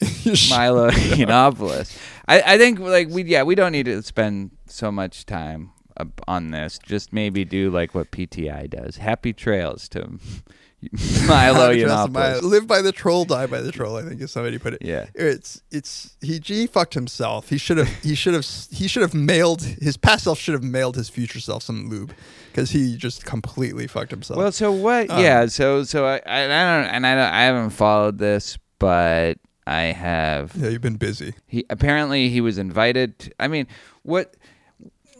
Milo 0.50 0.90
Yiannopoulos. 1.16 1.98
I, 2.28 2.54
I 2.54 2.58
think 2.58 2.78
like 2.78 3.08
we 3.10 3.24
yeah 3.24 3.42
we 3.42 3.54
don't 3.54 3.72
need 3.72 3.86
to 3.86 4.02
spend 4.02 4.52
so 4.66 4.90
much 4.90 5.26
time 5.26 5.72
up 5.96 6.20
on 6.26 6.50
this. 6.52 6.78
Just 6.78 7.12
maybe 7.12 7.44
do 7.44 7.68
like 7.70 7.94
what 7.94 8.10
PTI 8.10 8.70
does. 8.70 8.96
Happy 8.96 9.32
trails 9.32 9.88
to 9.90 10.18
Milo 11.26 11.74
Yiannopoulos. 11.74 12.42
Live 12.42 12.66
by 12.66 12.80
the 12.80 12.90
troll, 12.90 13.26
die 13.26 13.46
by 13.46 13.60
the 13.60 13.70
troll. 13.70 13.96
I 13.96 14.02
think 14.02 14.20
is 14.20 14.30
somebody 14.30 14.58
put 14.58 14.74
it. 14.74 14.82
Yeah. 14.82 15.06
it's 15.14 15.60
it's 15.70 16.16
he 16.22 16.38
G 16.38 16.66
fucked 16.66 16.94
himself. 16.94 17.50
He 17.50 17.58
should 17.58 17.76
have 17.76 17.88
he 18.02 18.14
should 18.14 18.32
have 18.32 18.46
he 18.70 18.88
should 18.88 19.02
have 19.02 19.12
mailed 19.12 19.62
his 19.62 19.98
past 19.98 20.24
self 20.24 20.38
should 20.38 20.54
have 20.54 20.62
mailed 20.62 20.96
his 20.96 21.10
future 21.10 21.38
self 21.38 21.62
some 21.62 21.90
lube 21.90 22.14
because 22.50 22.70
he 22.70 22.96
just 22.96 23.26
completely 23.26 23.86
fucked 23.86 24.10
himself. 24.10 24.38
Well, 24.38 24.52
so 24.52 24.72
what? 24.72 25.10
Um, 25.10 25.22
yeah, 25.22 25.46
so 25.46 25.84
so 25.84 26.06
I, 26.06 26.20
I 26.24 26.44
I 26.44 26.46
don't 26.46 26.90
and 26.94 27.06
I 27.06 27.14
don't 27.14 27.32
I 27.32 27.42
haven't 27.42 27.70
followed 27.70 28.16
this, 28.16 28.56
but 28.78 29.34
I 29.66 29.82
have. 29.82 30.56
yeah, 30.56 30.70
you've 30.70 30.80
been 30.80 30.96
busy. 30.96 31.34
He 31.46 31.66
apparently 31.68 32.30
he 32.30 32.40
was 32.40 32.56
invited. 32.56 33.18
To, 33.18 33.32
I 33.38 33.48
mean, 33.48 33.66
what 34.02 34.34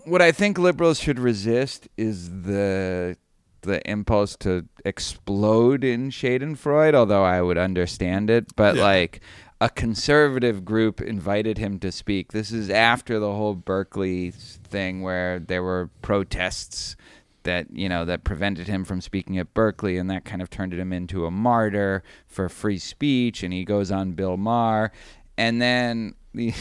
what 0.04 0.22
I 0.22 0.32
think 0.32 0.58
liberals 0.58 0.98
should 0.98 1.18
resist 1.18 1.86
is 1.98 2.30
the 2.30 3.16
the 3.62 3.80
impulse 3.90 4.36
to 4.40 4.66
explode 4.84 5.84
in 5.84 6.10
Schadenfreude. 6.10 6.94
Although 6.94 7.24
I 7.24 7.42
would 7.42 7.58
understand 7.58 8.30
it, 8.30 8.54
but 8.56 8.76
Yeah. 8.76 8.82
like 8.82 9.20
a 9.60 9.68
conservative 9.68 10.64
group 10.64 11.00
invited 11.02 11.58
him 11.58 11.78
to 11.80 11.92
speak. 11.92 12.32
This 12.32 12.50
is 12.50 12.70
after 12.70 13.18
the 13.18 13.32
whole 13.32 13.54
Berkeley 13.54 14.30
thing 14.30 15.02
where 15.02 15.38
there 15.38 15.62
were 15.62 15.90
protests 16.00 16.96
that 17.42 17.66
you 17.72 17.88
know 17.88 18.04
that 18.04 18.22
prevented 18.24 18.68
him 18.68 18.84
from 18.84 19.00
speaking 19.00 19.38
at 19.38 19.52
Berkeley, 19.54 19.96
and 19.98 20.10
that 20.10 20.24
kind 20.24 20.40
of 20.42 20.50
turned 20.50 20.72
him 20.74 20.92
into 20.92 21.26
a 21.26 21.30
martyr 21.30 22.02
for 22.26 22.48
free 22.48 22.78
speech. 22.78 23.42
And 23.42 23.52
he 23.52 23.64
goes 23.64 23.90
on 23.90 24.12
Bill 24.12 24.36
Maher, 24.36 24.92
and 25.36 25.60
then 25.60 26.14
the, 26.34 26.52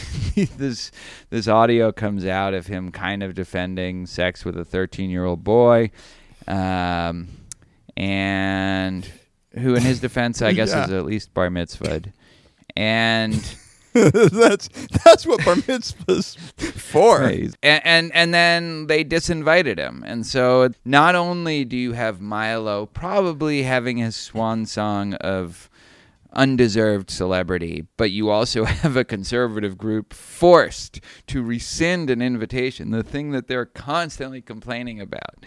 this 0.56 0.90
this 1.30 1.46
audio 1.48 1.92
comes 1.92 2.24
out 2.26 2.54
of 2.54 2.66
him 2.66 2.90
kind 2.90 3.22
of 3.22 3.34
defending 3.34 4.04
sex 4.06 4.44
with 4.44 4.58
a 4.58 4.64
13 4.64 5.08
year 5.10 5.24
old 5.24 5.44
boy, 5.44 5.90
um, 6.48 7.28
and 7.96 9.08
who, 9.52 9.74
in 9.74 9.82
his 9.82 10.00
defense, 10.00 10.42
I 10.42 10.52
guess, 10.52 10.70
Yeah. 10.70 10.84
is 10.84 10.90
at 10.92 11.04
least 11.04 11.34
bar 11.34 11.48
mitzvahed, 11.48 12.12
and. 12.76 13.56
that's 13.92 14.68
that's 15.04 15.26
what 15.26 15.44
bar 15.44 15.56
mitzvahs 15.56 16.36
for. 16.78 17.22
and, 17.24 17.56
and 17.84 18.12
and 18.14 18.32
then 18.32 18.86
they 18.86 19.04
disinvited 19.04 19.78
him 19.78 20.04
and 20.06 20.24
so 20.24 20.68
not 20.84 21.16
only 21.16 21.64
do 21.64 21.76
you 21.76 21.92
have 21.94 22.20
milo 22.20 22.86
probably 22.86 23.64
having 23.64 23.96
his 23.96 24.14
swan 24.14 24.64
song 24.64 25.14
of 25.14 25.68
undeserved 26.32 27.10
celebrity 27.10 27.84
but 27.96 28.12
you 28.12 28.30
also 28.30 28.62
have 28.84 28.96
a 28.96 29.04
conservative 29.04 29.76
group 29.76 30.12
forced 30.14 31.00
to 31.26 31.42
rescind 31.42 32.10
an 32.10 32.22
invitation 32.22 32.92
the 32.92 33.02
thing 33.02 33.32
that 33.32 33.48
they're 33.48 33.66
constantly 33.66 34.40
complaining 34.40 35.00
about 35.00 35.44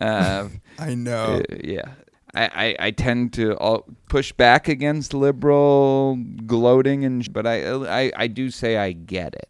uh, 0.00 0.48
I 0.78 0.94
know. 0.94 1.42
uh, 1.50 1.56
yeah. 1.62 1.88
I, 2.34 2.44
I, 2.44 2.76
I 2.86 2.90
tend 2.90 3.32
to 3.34 3.56
all 3.56 3.84
push 4.08 4.32
back 4.32 4.68
against 4.68 5.14
liberal 5.14 6.18
gloating 6.44 7.04
and 7.04 7.32
but 7.32 7.46
I, 7.46 7.72
I 7.72 8.12
I 8.14 8.26
do 8.26 8.50
say 8.50 8.76
I 8.76 8.92
get 8.92 9.34
it. 9.34 9.48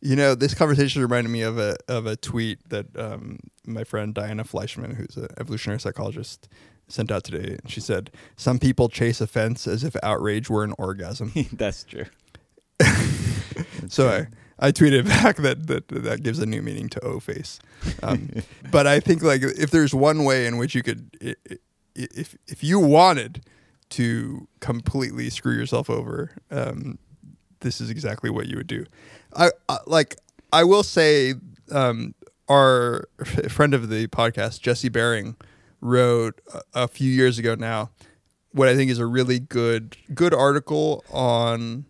You 0.00 0.16
know, 0.16 0.34
this 0.34 0.54
conversation 0.54 1.02
reminded 1.02 1.30
me 1.30 1.42
of 1.42 1.58
a 1.58 1.76
of 1.88 2.06
a 2.06 2.16
tweet 2.16 2.68
that 2.68 2.96
um, 2.96 3.40
my 3.66 3.84
friend 3.84 4.14
Diana 4.14 4.44
Fleischman, 4.44 4.94
who's 4.94 5.16
an 5.16 5.28
evolutionary 5.38 5.80
psychologist, 5.80 6.48
sent 6.88 7.10
out 7.10 7.24
today. 7.24 7.56
And 7.60 7.70
she 7.70 7.80
said, 7.80 8.10
"Some 8.36 8.58
people 8.58 8.88
chase 8.88 9.20
offense 9.20 9.66
as 9.66 9.82
if 9.84 9.96
outrage 10.02 10.48
were 10.50 10.64
an 10.64 10.74
orgasm." 10.78 11.32
That's 11.52 11.84
true. 11.84 12.06
so 13.88 14.08
I, 14.08 14.26
I 14.62 14.70
tweeted 14.70 15.06
back 15.22 15.36
that, 15.38 15.66
that 15.66 15.88
that 15.88 16.22
gives 16.22 16.38
a 16.38 16.46
new 16.46 16.62
meaning 16.62 16.88
to 16.90 17.04
O 17.04 17.20
face. 17.20 17.58
Um, 18.02 18.30
but 18.70 18.86
I 18.86 19.00
think 19.00 19.22
like 19.22 19.42
if 19.42 19.70
there's 19.70 19.92
one 19.92 20.24
way 20.24 20.46
in 20.46 20.56
which 20.56 20.74
you 20.74 20.82
could, 20.82 21.10
if 21.94 22.36
if 22.46 22.64
you 22.64 22.78
wanted 22.78 23.44
to 23.90 24.48
completely 24.60 25.28
screw 25.28 25.54
yourself 25.54 25.90
over, 25.90 26.30
um, 26.50 26.98
this 27.60 27.80
is 27.80 27.90
exactly 27.90 28.30
what 28.30 28.46
you 28.46 28.56
would 28.56 28.68
do. 28.68 28.86
I, 29.36 29.50
I 29.68 29.78
like 29.86 30.16
I 30.52 30.64
will 30.64 30.84
say 30.84 31.34
um, 31.72 32.14
our 32.48 33.08
friend 33.48 33.74
of 33.74 33.88
the 33.88 34.06
podcast 34.06 34.60
Jesse 34.60 34.88
Bering 34.88 35.34
wrote 35.80 36.40
a, 36.54 36.84
a 36.84 36.88
few 36.88 37.10
years 37.10 37.38
ago 37.38 37.56
now 37.56 37.90
what 38.52 38.68
I 38.68 38.76
think 38.76 38.90
is 38.90 38.98
a 38.98 39.06
really 39.06 39.40
good 39.40 39.96
good 40.14 40.32
article 40.32 41.04
on 41.10 41.86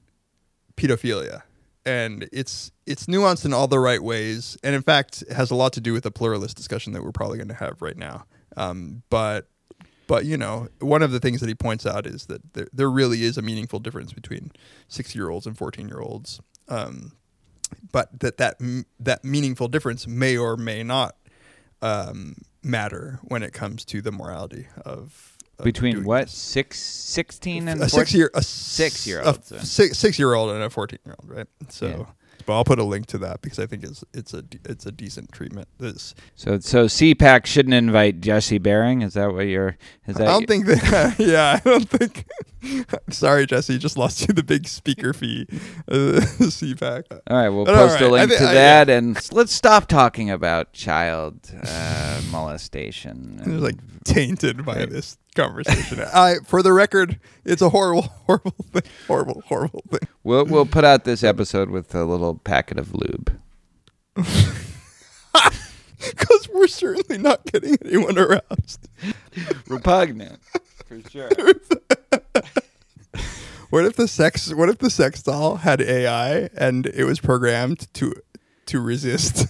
pedophilia 0.77 1.43
and 1.85 2.29
it's 2.33 2.71
it's 2.87 3.07
nuanced 3.07 3.45
in 3.45 3.53
all 3.53 3.67
the 3.67 3.79
right 3.79 4.03
ways 4.03 4.57
and 4.63 4.75
in 4.75 4.83
fact 4.83 5.25
has 5.33 5.51
a 5.51 5.55
lot 5.55 5.73
to 5.73 5.81
do 5.81 5.93
with 5.93 6.05
the 6.05 6.11
pluralist 6.11 6.57
discussion 6.57 6.93
that 6.93 7.03
we're 7.03 7.13
probably 7.13 7.39
going 7.39 7.49
to 7.49 7.55
have 7.55 7.81
right 7.81 7.97
now. 7.97 8.25
Um, 8.57 9.03
but 9.11 9.49
but 10.07 10.25
you 10.25 10.37
know 10.37 10.69
one 10.81 11.03
of 11.03 11.11
the 11.11 11.21
things 11.21 11.41
that 11.41 11.49
he 11.49 11.55
points 11.55 11.87
out 11.87 12.07
is 12.07 12.27
that 12.27 12.55
there, 12.55 12.69
there 12.73 12.91
really 12.91 13.25
is 13.25 13.39
a 13.39 13.43
meaningful 13.43 13.79
difference 13.79 14.13
between 14.13 14.53
six 14.89 15.15
year 15.15 15.31
olds 15.31 15.47
and 15.47 15.57
14 15.57 15.89
year 15.89 16.01
olds 16.01 16.41
um, 16.69 17.13
but 17.91 18.21
that 18.21 18.37
that 18.37 18.59
that 19.01 19.25
meaningful 19.25 19.69
difference 19.69 20.07
may 20.07 20.37
or 20.37 20.57
may 20.57 20.83
not 20.83 21.17
um, 21.81 22.37
matter 22.63 23.19
when 23.25 23.43
it 23.43 23.53
comes 23.53 23.85
to 23.87 24.01
the 24.01 24.13
morality 24.13 24.67
of 24.85 25.32
Between 25.63 26.05
what? 26.05 26.29
Six, 26.29 26.79
16 26.81 27.69
and 27.69 27.81
a 27.83 27.89
14? 27.89 27.99
six 28.01 28.15
year 28.15 28.31
a 28.35 28.43
Six-year-old, 28.43 29.39
a 29.39 29.43
so. 29.45 29.59
six 29.59 29.99
six 29.99 30.19
year 30.19 30.35
old 30.35 30.51
and 30.51 30.63
a 30.63 30.71
fourteen 30.71 30.99
year 31.07 31.15
old, 31.21 31.31
right? 31.31 31.47
So, 31.69 31.87
Yeah. 31.87 32.05
but 32.47 32.55
I'll 32.55 32.65
put 32.65 32.79
a 32.81 32.85
link 32.85 33.07
to 33.09 33.19
that 33.19 33.43
because 33.43 33.59
I 33.61 33.67
think 33.67 33.85
it's 33.85 34.03
it's 34.13 34.35
a 34.35 34.43
it's 34.65 34.87
a 34.87 34.91
decent 34.93 35.31
treatment. 35.31 35.69
This 35.79 36.15
So, 36.35 36.59
so 36.59 36.87
CPAC 36.87 37.47
shouldn't 37.47 37.75
invite 37.75 38.21
Jesse 38.21 38.59
Bering. 38.59 39.03
Is 39.03 39.15
that 39.15 39.33
what 39.33 39.43
you're? 39.47 39.77
Is 40.09 40.17
that 40.17 40.27
I 40.27 40.33
don't 40.33 40.47
think 40.49 40.67
that. 40.67 41.15
yeah, 41.21 41.59
I 41.65 41.69
don't 41.69 41.89
think. 41.89 42.27
sorry, 43.11 43.47
Jesse, 43.47 43.79
just 43.79 43.97
lost 43.99 44.27
you 44.27 44.35
the 44.35 44.43
big 44.43 44.67
speaker 44.69 45.13
fee, 45.13 45.47
uh, 45.51 45.53
CPAC. 46.41 47.05
All 47.29 47.37
right, 47.37 47.49
we'll 47.51 47.65
But 47.67 47.75
post 47.75 47.95
right, 48.01 48.03
a 48.05 48.09
link 48.09 48.31
thi- 48.33 48.39
to 48.39 48.49
I- 48.49 48.55
that, 48.55 48.89
and 48.91 49.17
let's 49.33 49.53
stop 49.53 49.87
talking 49.87 50.31
about 50.31 50.73
child 50.73 51.39
uh, 51.65 52.21
molestation. 52.31 53.39
It's 53.41 53.49
like 53.63 53.77
tainted 54.05 54.65
by 54.65 54.77
Right. 54.79 54.91
this 54.91 55.19
conversation. 55.35 56.01
I, 56.15 56.37
for 56.45 56.63
the 56.63 56.73
record, 56.73 57.19
it's 57.45 57.63
a 57.63 57.69
horrible, 57.71 58.03
horrible 58.27 58.55
thing. 58.73 58.83
Horrible, 59.07 59.43
horrible 59.47 59.83
thing. 59.91 60.09
we'll 60.23 60.45
we'll 60.45 60.67
put 60.67 60.85
out 60.85 61.05
this 61.05 61.23
episode 61.25 61.71
with 61.71 61.95
a 61.95 62.05
little 62.05 62.37
packet 62.37 62.79
of 62.79 62.95
lube. 62.95 63.39
Because 66.11 66.49
we're 66.53 66.67
certainly 66.67 67.17
not 67.17 67.45
getting 67.47 67.77
anyone 67.85 68.19
aroused. 68.19 68.89
Repugnant, 69.69 70.41
for 70.85 71.01
sure. 71.09 71.31
What 73.71 73.85
if 73.87 73.95
the 73.97 74.09
sex? 74.09 74.53
What 74.53 74.69
if 74.69 74.79
the 74.79 74.91
sex 74.91 75.23
doll 75.23 75.57
had 75.57 75.81
AI 75.81 76.51
and 76.57 76.87
it 76.87 77.05
was 77.05 77.21
programmed 77.21 77.87
to 77.95 78.15
to 78.67 78.81
resist? 78.81 79.47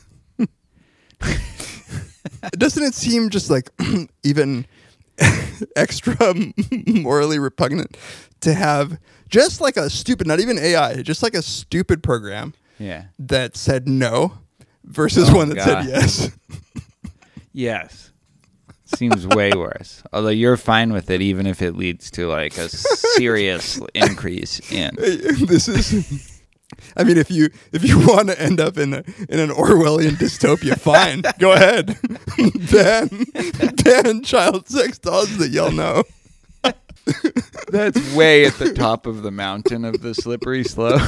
Doesn't 2.52 2.82
it 2.82 2.94
seem 2.94 3.30
just 3.30 3.48
like 3.50 3.70
even 4.22 4.66
extra 5.76 6.16
morally 6.86 7.38
repugnant 7.38 7.96
to 8.40 8.54
have 8.54 8.98
just 9.28 9.60
like 9.60 9.76
a 9.76 9.88
stupid, 9.88 10.26
not 10.26 10.40
even 10.40 10.58
AI, 10.58 11.02
just 11.02 11.22
like 11.22 11.34
a 11.34 11.42
stupid 11.42 12.02
program 12.02 12.54
Yeah. 12.78 13.04
that 13.18 13.56
said 13.56 13.88
no 13.88 14.38
versus 14.84 15.30
Oh, 15.30 15.36
one 15.36 15.48
that 15.50 15.56
God. 15.56 15.84
said 15.84 15.86
yes? 15.88 16.30
Yes. 17.52 18.08
Seems 18.96 19.26
way 19.26 19.52
worse. 19.54 20.02
Although 20.12 20.28
you're 20.28 20.56
fine 20.58 20.92
with 20.92 21.08
it, 21.10 21.22
even 21.22 21.46
if 21.46 21.62
it 21.62 21.76
leads 21.76 22.10
to 22.12 22.26
like 22.28 22.58
a 22.58 22.68
serious 23.16 23.80
increase 23.94 24.60
in. 24.70 24.90
this 24.96 25.66
is. 25.68 26.31
I 26.96 27.04
mean, 27.04 27.16
if 27.16 27.30
you 27.30 27.48
if 27.72 27.84
you 27.84 27.98
want 28.06 28.28
to 28.28 28.40
end 28.40 28.60
up 28.60 28.78
in 28.78 28.94
a, 28.94 29.04
in 29.28 29.40
an 29.40 29.50
Orwellian 29.50 30.12
dystopia, 30.12 30.78
fine, 30.78 31.22
go 31.38 31.52
ahead. 31.52 31.98
ban 32.70 33.24
ban 33.84 34.22
child 34.22 34.68
sex 34.68 34.98
dolls 34.98 35.36
that 35.38 35.50
y'all 35.50 35.70
know. 35.70 36.04
That's 37.68 38.14
way 38.14 38.44
at 38.44 38.54
the 38.54 38.72
top 38.74 39.06
of 39.06 39.22
the 39.22 39.30
mountain 39.30 39.84
of 39.84 40.02
the 40.02 40.14
slippery 40.14 40.62
slope. 40.64 41.00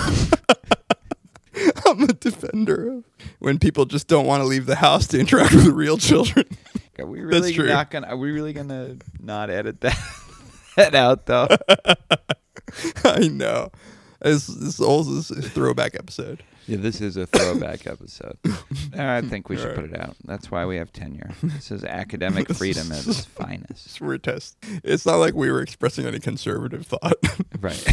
I'm 1.86 2.02
a 2.02 2.12
defender 2.12 2.90
of 2.90 3.04
when 3.38 3.58
people 3.58 3.84
just 3.84 4.08
don't 4.08 4.26
want 4.26 4.40
to 4.40 4.46
leave 4.46 4.66
the 4.66 4.76
house 4.76 5.06
to 5.08 5.20
interact 5.20 5.54
with 5.54 5.68
real 5.68 5.96
children. 5.98 6.46
Are 6.98 7.06
we 7.06 7.20
really 7.20 7.52
true. 7.52 7.68
not 7.68 7.90
gonna? 7.90 8.08
Are 8.08 8.16
we 8.16 8.32
really 8.32 8.52
gonna 8.52 8.96
not 9.20 9.50
edit 9.50 9.80
that 9.82 9.98
that 10.76 10.94
out 10.94 11.26
though? 11.26 11.48
I 13.04 13.28
know. 13.28 13.70
This 14.24 14.46
this 14.46 14.78
whole 14.78 15.04
this 15.04 15.30
is 15.30 15.44
a 15.44 15.50
throwback 15.50 15.94
episode. 15.94 16.42
Yeah, 16.66 16.78
this 16.78 17.02
is 17.02 17.18
a 17.18 17.26
throwback 17.26 17.86
episode. 17.86 18.38
Uh, 18.46 18.52
I 18.96 19.20
think 19.20 19.50
we 19.50 19.58
should 19.58 19.74
put 19.74 19.84
it 19.84 20.00
out. 20.00 20.16
That's 20.24 20.50
why 20.50 20.64
we 20.64 20.78
have 20.78 20.90
tenure. 20.94 21.32
This 21.42 21.70
is 21.70 21.84
academic 21.84 22.48
freedom 22.54 22.90
at 22.90 23.06
its 23.06 23.24
finest. 23.26 24.00
We're 24.00 24.16
test. 24.16 24.56
It's 24.82 25.04
not 25.04 25.16
like 25.16 25.34
we 25.34 25.50
were 25.52 25.60
expressing 25.60 26.06
any 26.06 26.20
conservative 26.20 26.86
thought. 26.86 27.18
Right. 27.60 27.86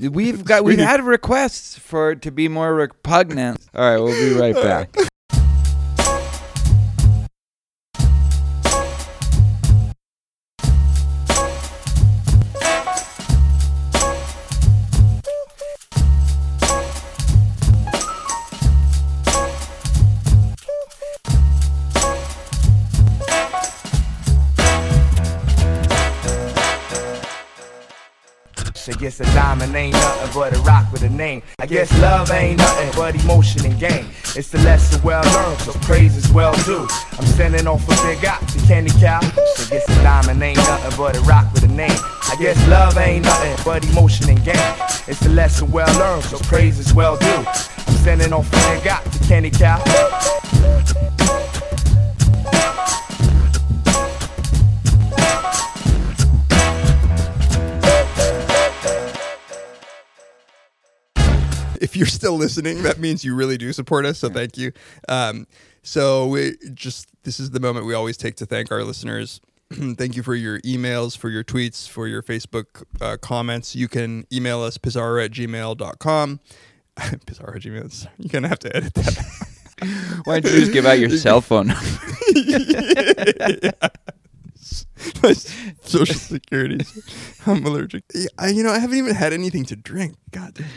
we've 0.00 0.44
got 0.44 0.64
we've 0.64 0.80
had 0.80 1.04
requests 1.04 1.78
for 1.78 2.10
it 2.10 2.22
to 2.22 2.32
be 2.32 2.48
more 2.48 2.74
repugnant. 2.74 3.60
All 3.72 3.88
right, 3.88 4.02
we'll 4.02 4.34
be 4.34 4.36
right 4.36 4.54
back. 4.56 4.96
Name. 31.18 31.42
I 31.58 31.66
guess 31.66 31.90
love 32.00 32.30
ain't 32.30 32.58
nothing 32.58 32.90
but 32.96 33.14
emotion 33.22 33.66
and 33.66 33.78
game. 33.78 34.06
It's 34.36 34.50
the 34.50 34.58
lesson 34.58 35.02
well 35.02 35.22
learned, 35.34 35.60
so 35.60 35.72
praise 35.80 36.16
is 36.16 36.32
well 36.32 36.54
due. 36.64 36.86
I'm 37.18 37.26
sending 37.26 37.66
off 37.66 37.84
a 37.84 37.96
big 38.06 38.24
op 38.24 38.40
to 38.46 38.58
Candy 38.66 38.92
Cow. 39.00 39.20
So 39.56 39.68
guess 39.68 39.84
a 39.88 40.02
diamond 40.02 40.40
ain't 40.40 40.56
nothing 40.58 40.96
but 40.96 41.16
a 41.16 41.20
rock 41.22 41.52
with 41.52 41.64
a 41.64 41.68
name. 41.68 41.90
I 41.90 42.36
guess 42.38 42.56
love 42.68 42.96
ain't 42.96 43.24
nothing 43.24 43.56
but 43.64 43.84
emotion 43.90 44.30
and 44.30 44.42
game. 44.44 44.74
It's 45.08 45.20
the 45.20 45.30
lesson 45.30 45.70
well 45.72 45.92
learned, 45.98 46.24
so 46.24 46.38
praise 46.38 46.78
is 46.78 46.94
well 46.94 47.16
due. 47.18 47.26
I'm 47.26 47.96
sending 48.04 48.32
off 48.32 48.48
a 48.48 48.78
big 48.78 48.86
op 48.86 49.02
to 49.02 49.18
Candy 49.26 49.50
Cow. 49.50 49.82
You're 61.98 62.06
still 62.06 62.36
listening, 62.36 62.82
that 62.82 62.98
means 62.98 63.24
you 63.24 63.34
really 63.34 63.58
do 63.58 63.72
support 63.72 64.06
us. 64.06 64.18
So 64.18 64.28
thank 64.28 64.56
you. 64.56 64.72
Um, 65.08 65.46
so 65.82 66.26
we 66.26 66.56
just 66.74 67.08
this 67.24 67.40
is 67.40 67.50
the 67.50 67.60
moment 67.60 67.86
we 67.86 67.94
always 67.94 68.16
take 68.16 68.36
to 68.36 68.46
thank 68.46 68.70
our 68.70 68.84
listeners. 68.84 69.40
thank 69.72 70.16
you 70.16 70.22
for 70.22 70.34
your 70.34 70.60
emails, 70.60 71.16
for 71.16 71.28
your 71.28 71.44
tweets, 71.44 71.88
for 71.88 72.06
your 72.06 72.22
Facebook 72.22 72.84
uh, 73.00 73.16
comments. 73.20 73.76
You 73.76 73.88
can 73.88 74.26
email 74.32 74.62
us 74.62 74.78
pizarro 74.78 75.22
at 75.22 75.32
gmail.com. 75.32 76.40
Pizarro 77.26 77.54
at 77.54 77.62
gmail. 77.62 78.08
You're 78.18 78.28
gonna 78.28 78.48
have 78.48 78.58
to 78.60 78.74
edit 78.76 78.94
that. 78.94 79.48
Why 80.24 80.40
don't 80.40 80.52
you 80.52 80.60
just 80.60 80.72
give 80.72 80.86
out 80.86 80.98
your 80.98 81.10
cell 81.10 81.40
phone 81.40 81.68
number? 81.68 81.82
Social 85.82 86.14
security. 86.14 86.84
I'm 87.46 87.64
allergic. 87.64 88.04
I, 88.38 88.48
you 88.48 88.62
know, 88.62 88.72
I 88.72 88.78
haven't 88.78 88.98
even 88.98 89.14
had 89.14 89.32
anything 89.32 89.64
to 89.66 89.76
drink. 89.76 90.16
God. 90.32 90.56
Very 90.56 90.68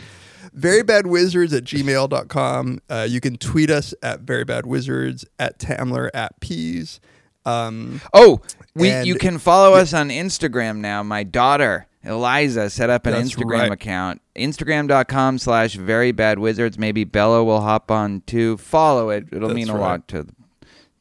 bad 0.54 1.06
wizards 1.06 1.52
at 1.52 1.64
gmail.com. 1.64 2.80
Uh, 2.88 3.06
you 3.08 3.20
can 3.20 3.36
tweet 3.36 3.70
us 3.70 3.94
at 4.02 4.20
very 4.20 4.44
bad 4.44 4.66
wizards 4.66 5.24
at 5.38 5.58
Tamler 5.58 6.10
at 6.14 6.38
peas. 6.40 7.00
Um, 7.44 8.00
Oh, 8.14 8.40
we 8.74 9.02
you 9.02 9.16
can 9.16 9.38
follow 9.38 9.74
us 9.74 9.92
on 9.92 10.08
Instagram 10.10 10.78
now. 10.78 11.02
My 11.02 11.24
daughter 11.24 11.86
Eliza 12.04 12.70
set 12.70 12.90
up 12.90 13.06
an 13.06 13.12
That's 13.12 13.34
Instagram 13.34 13.58
right. 13.60 13.72
account. 13.72 14.20
Instagram.com 14.36 15.38
slash 15.38 15.74
very 15.74 16.12
bad 16.12 16.38
wizards. 16.38 16.78
Maybe 16.78 17.04
Bella 17.04 17.44
will 17.44 17.60
hop 17.60 17.90
on 17.90 18.22
too. 18.26 18.56
Follow 18.56 19.10
it. 19.10 19.26
It'll 19.32 19.48
That's 19.48 19.56
mean 19.56 19.68
a 19.70 19.74
right. 19.74 19.80
lot 19.80 20.08
to 20.08 20.26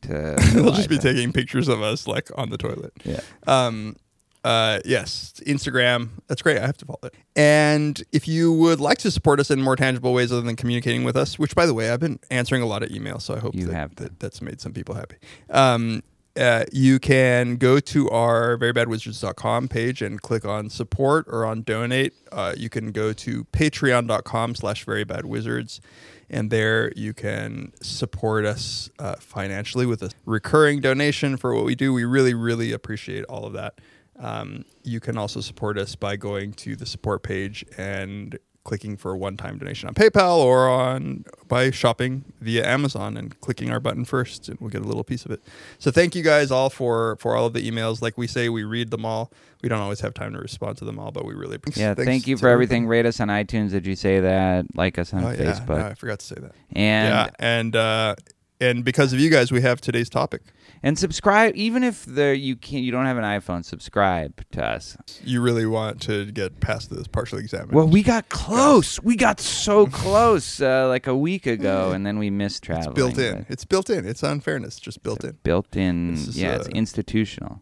to 0.04 0.36
they'll 0.54 0.72
just 0.72 0.90
be 0.90 0.98
taking 0.98 1.32
pictures 1.32 1.68
of 1.68 1.82
us 1.82 2.08
like 2.08 2.30
on 2.36 2.50
the 2.50 2.58
toilet. 2.58 2.94
Yeah. 3.04 3.20
Um, 3.48 3.96
uh, 4.44 4.80
yes, 4.86 5.34
Instagram. 5.46 6.10
That's 6.28 6.42
great. 6.42 6.58
I 6.58 6.66
have 6.66 6.78
to 6.78 6.86
follow 6.86 7.00
it. 7.04 7.14
And 7.36 8.02
if 8.12 8.28
you 8.28 8.52
would 8.52 8.80
like 8.80 8.98
to 9.00 9.12
support 9.12 9.40
us 9.40 9.52
in 9.52 9.62
more 9.62 9.76
tangible 9.76 10.14
ways 10.14 10.32
other 10.32 10.42
than 10.42 10.56
communicating 10.56 11.04
with 11.04 11.16
us, 11.16 11.38
which 11.38 11.56
by 11.56 11.66
the 11.66 11.74
way, 11.74 11.92
I've 11.92 12.00
been 12.00 12.20
answering 12.30 12.62
a 12.62 12.66
lot 12.66 12.84
of 12.84 12.90
emails, 12.90 13.22
so 13.22 13.36
I 13.36 13.40
hope 13.40 13.56
You 13.56 13.68
that, 13.68 13.74
have 13.76 13.96
that 13.96 14.20
that's 14.20 14.42
made 14.42 14.60
some 14.60 14.74
people 14.74 14.96
happy. 14.96 15.18
Um, 15.50 16.04
uh, 16.38 16.64
you 16.72 16.98
can 16.98 17.58
go 17.58 17.80
to 17.80 18.10
our 18.10 18.58
verybadwizards.com 18.58 19.68
page 19.68 20.02
and 20.02 20.22
click 20.22 20.46
on 20.46 20.70
support 20.70 21.26
or 21.28 21.46
on 21.46 21.62
donate. 21.62 22.14
Uh, 22.32 22.54
you 22.58 22.70
can 22.70 22.92
go 22.92 23.12
to 23.12 23.44
patreon.com 23.46 24.56
slash 24.56 24.86
verybadwizards. 24.86 25.82
And 26.30 26.50
there 26.50 26.94
you 26.96 27.14
can 27.14 27.74
support 27.82 28.46
us 28.46 28.90
uh, 28.98 29.16
financially 29.16 29.86
with 29.86 30.02
a 30.02 30.12
recurring 30.26 30.80
donation 30.80 31.36
for 31.36 31.54
what 31.54 31.66
we 31.66 31.76
do. 31.76 31.92
We 31.92 32.06
really, 32.06 32.34
really 32.34 32.72
appreciate 32.72 33.26
all 33.26 33.46
of 33.46 33.52
that. 33.54 33.80
Um, 34.22 34.66
you 34.84 35.00
can 35.00 35.18
also 35.18 35.42
support 35.42 35.78
us 35.78 35.96
by 35.96 36.16
going 36.16 36.54
to 36.54 36.76
the 36.76 36.86
support 36.86 37.24
page 37.24 37.66
and 37.78 38.38
clicking 38.64 38.96
for 38.96 39.14
a 39.14 39.18
one-time 39.18 39.58
donation 39.58 39.88
on 39.90 39.96
PayPal 39.96 40.38
or 40.38 40.70
on 40.70 41.26
by 41.48 41.72
shopping 41.72 42.24
via 42.40 42.64
Amazon 42.64 43.18
and 43.18 43.40
clicking 43.42 43.72
our 43.72 43.80
button 43.80 44.06
first, 44.06 44.48
and 44.50 44.60
we'll 44.62 44.70
get 44.70 44.82
a 44.84 44.86
little 44.86 45.04
piece 45.04 45.26
of 45.26 45.32
it. 45.32 45.42
So 45.80 45.90
thank 45.90 46.14
you 46.14 46.22
guys 46.22 46.52
all 46.52 46.70
for 46.70 47.16
for 47.16 47.36
all 47.36 47.48
of 47.48 47.54
the 47.54 47.68
emails. 47.68 48.04
Like 48.04 48.20
we 48.20 48.28
say, 48.28 48.50
we 48.50 48.64
read 48.64 48.92
them 48.92 49.04
all. 49.04 49.32
We 49.64 49.70
don't 49.70 49.80
always 49.80 50.02
have 50.02 50.14
time 50.14 50.34
to 50.34 50.40
respond 50.40 50.78
to 50.78 50.86
them 50.86 51.00
all, 51.00 51.12
but 51.12 51.26
we 51.26 51.34
really 51.34 51.56
appreciate. 51.56 51.84
Yeah, 51.84 51.94
thank 51.96 52.28
you 52.28 52.38
for 52.38 52.50
everything. 52.50 52.86
Rate 52.86 53.08
us 53.08 53.20
on 53.20 53.30
iTunes. 53.30 53.72
Did 53.72 53.88
you 53.88 53.96
say 53.96 54.20
that? 54.20 54.66
Like 54.76 55.00
us 55.00 55.12
on 55.12 55.24
Oh, 55.24 55.32
yeah, 55.32 55.38
Facebook. 55.54 55.78
no, 55.80 55.86
I 55.88 55.94
forgot 55.96 56.20
to 56.20 56.26
say 56.28 56.36
that. 56.36 56.52
and 56.74 57.10
yeah, 57.16 57.30
and 57.40 57.76
uh, 57.76 58.16
and 58.60 58.86
because 58.86 59.12
of 59.14 59.20
you 59.20 59.32
guys, 59.32 59.52
we 59.52 59.62
have 59.62 59.82
today's 59.82 60.10
topic. 60.10 60.44
And 60.84 60.98
subscribe. 60.98 61.56
Even 61.56 61.84
if 61.84 62.06
the 62.06 62.36
you 62.38 62.56
can't, 62.56 62.84
you 62.84 62.92
don't 62.92 63.06
have 63.06 63.18
an 63.18 63.24
iPhone, 63.24 63.64
subscribe 63.64 64.44
to 64.52 64.66
us. 64.66 64.98
You 65.24 65.42
really 65.42 65.66
want 65.66 66.02
to 66.04 66.32
get 66.32 66.60
past 66.60 66.90
this 66.90 67.08
partially 67.08 67.42
examined. 67.42 67.74
Well, 67.74 67.88
we 67.88 68.04
got 68.04 68.30
close. 68.30 69.02
We 69.02 69.16
got 69.16 69.40
so 69.40 69.88
close 69.88 70.62
uh, 70.62 70.88
like 70.88 71.08
a 71.08 71.16
week 71.16 71.46
ago, 71.46 71.92
and 71.92 72.06
then 72.06 72.18
we 72.20 72.30
missed 72.30 72.64
traveling. 72.64 72.90
it's 72.90 72.96
built 72.96 73.18
in. 73.18 73.46
It's 73.50 73.66
built 73.66 73.90
in. 73.90 74.06
It's 74.06 74.24
unfairness, 74.24 74.80
just 74.80 75.04
built 75.04 75.24
in. 75.24 75.38
Built 75.44 75.76
in. 75.76 76.18
Yeah, 76.32 76.56
it's 76.56 76.68
uh, 76.68 76.72
institutional. 76.74 77.62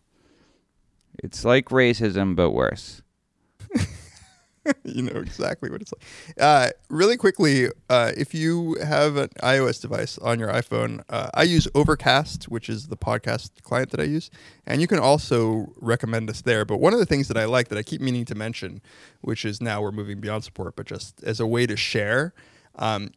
It's 1.22 1.44
like 1.44 1.70
racism, 1.70 2.36
but 2.36 2.52
worse. 2.52 3.02
you 4.84 5.04
know 5.04 5.20
exactly 5.20 5.70
what 5.70 5.82
it's 5.82 5.94
like. 5.94 6.04
Uh, 6.40 6.70
really 6.90 7.18
quickly, 7.18 7.70
uh, 7.90 8.12
if 8.18 8.34
you 8.34 8.76
have 8.84 9.18
an 9.18 9.30
iOS 9.42 9.82
device 9.82 10.18
on 10.20 10.40
your 10.40 10.50
iPhone, 10.50 11.04
uh, 11.10 11.30
I 11.34 11.44
use 11.44 11.68
Overcast, 11.76 12.46
which 12.46 12.70
is 12.70 12.88
the 12.88 12.98
podcast 12.98 13.62
client 13.64 13.92
that 13.92 14.00
I 14.00 14.04
use, 14.04 14.30
and 14.66 14.82
you 14.82 14.88
can 14.88 15.00
also 15.00 15.74
recommend 15.78 16.30
us 16.30 16.42
there. 16.42 16.66
But 16.66 16.80
one 16.80 16.94
of 16.94 17.00
the 17.00 17.06
things 17.06 17.28
that 17.28 17.38
I 17.38 17.46
like 17.46 17.70
that 17.70 17.78
I 17.78 17.84
keep 17.84 18.02
meaning 18.02 18.26
to 18.26 18.36
mention, 18.36 18.82
which 19.22 19.46
is 19.46 19.62
now 19.62 19.82
we're 19.82 19.92
moving 19.92 20.20
beyond 20.20 20.44
support, 20.44 20.76
but 20.76 20.86
just 20.86 21.24
as 21.24 21.40
a 21.40 21.48
way 21.48 21.66
to 21.66 21.78
share, 21.78 22.34
um, 22.76 23.12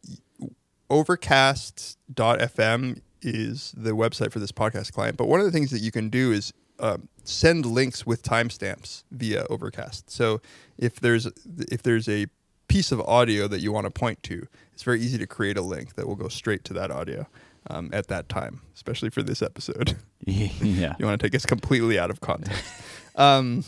Overcast.fm 0.89 3.01
is 3.21 3.73
the 3.75 3.91
website 3.91 4.31
for 4.31 4.39
this 4.39 4.51
podcast 4.51 4.91
client. 4.91 5.17
But 5.17 5.27
one 5.27 5.39
of 5.39 5.45
the 5.45 5.51
things 5.51 5.71
that 5.71 5.79
you 5.79 5.91
can 5.91 6.09
do 6.09 6.31
is 6.31 6.53
um, 6.79 7.07
send 7.23 7.65
links 7.65 8.05
with 8.05 8.23
timestamps 8.23 9.03
via 9.11 9.45
Overcast. 9.49 10.09
So 10.09 10.41
if 10.77 10.99
there's 10.99 11.27
if 11.71 11.83
there's 11.83 12.09
a 12.09 12.27
piece 12.67 12.91
of 12.91 12.99
audio 13.01 13.47
that 13.47 13.61
you 13.61 13.71
want 13.71 13.85
to 13.85 13.91
point 13.91 14.23
to, 14.23 14.47
it's 14.73 14.83
very 14.83 14.99
easy 14.99 15.17
to 15.17 15.27
create 15.27 15.57
a 15.57 15.61
link 15.61 15.95
that 15.95 16.07
will 16.07 16.15
go 16.15 16.27
straight 16.27 16.63
to 16.65 16.73
that 16.73 16.91
audio 16.91 17.27
um, 17.69 17.89
at 17.93 18.07
that 18.07 18.29
time, 18.29 18.61
especially 18.73 19.09
for 19.09 19.21
this 19.21 19.41
episode. 19.41 19.97
yeah. 20.25 20.95
you 20.97 21.05
want 21.05 21.19
to 21.19 21.27
take 21.27 21.35
us 21.35 21.45
completely 21.45 21.99
out 21.99 22.09
of 22.09 22.21
context. 22.21 22.63
Um, 23.15 23.63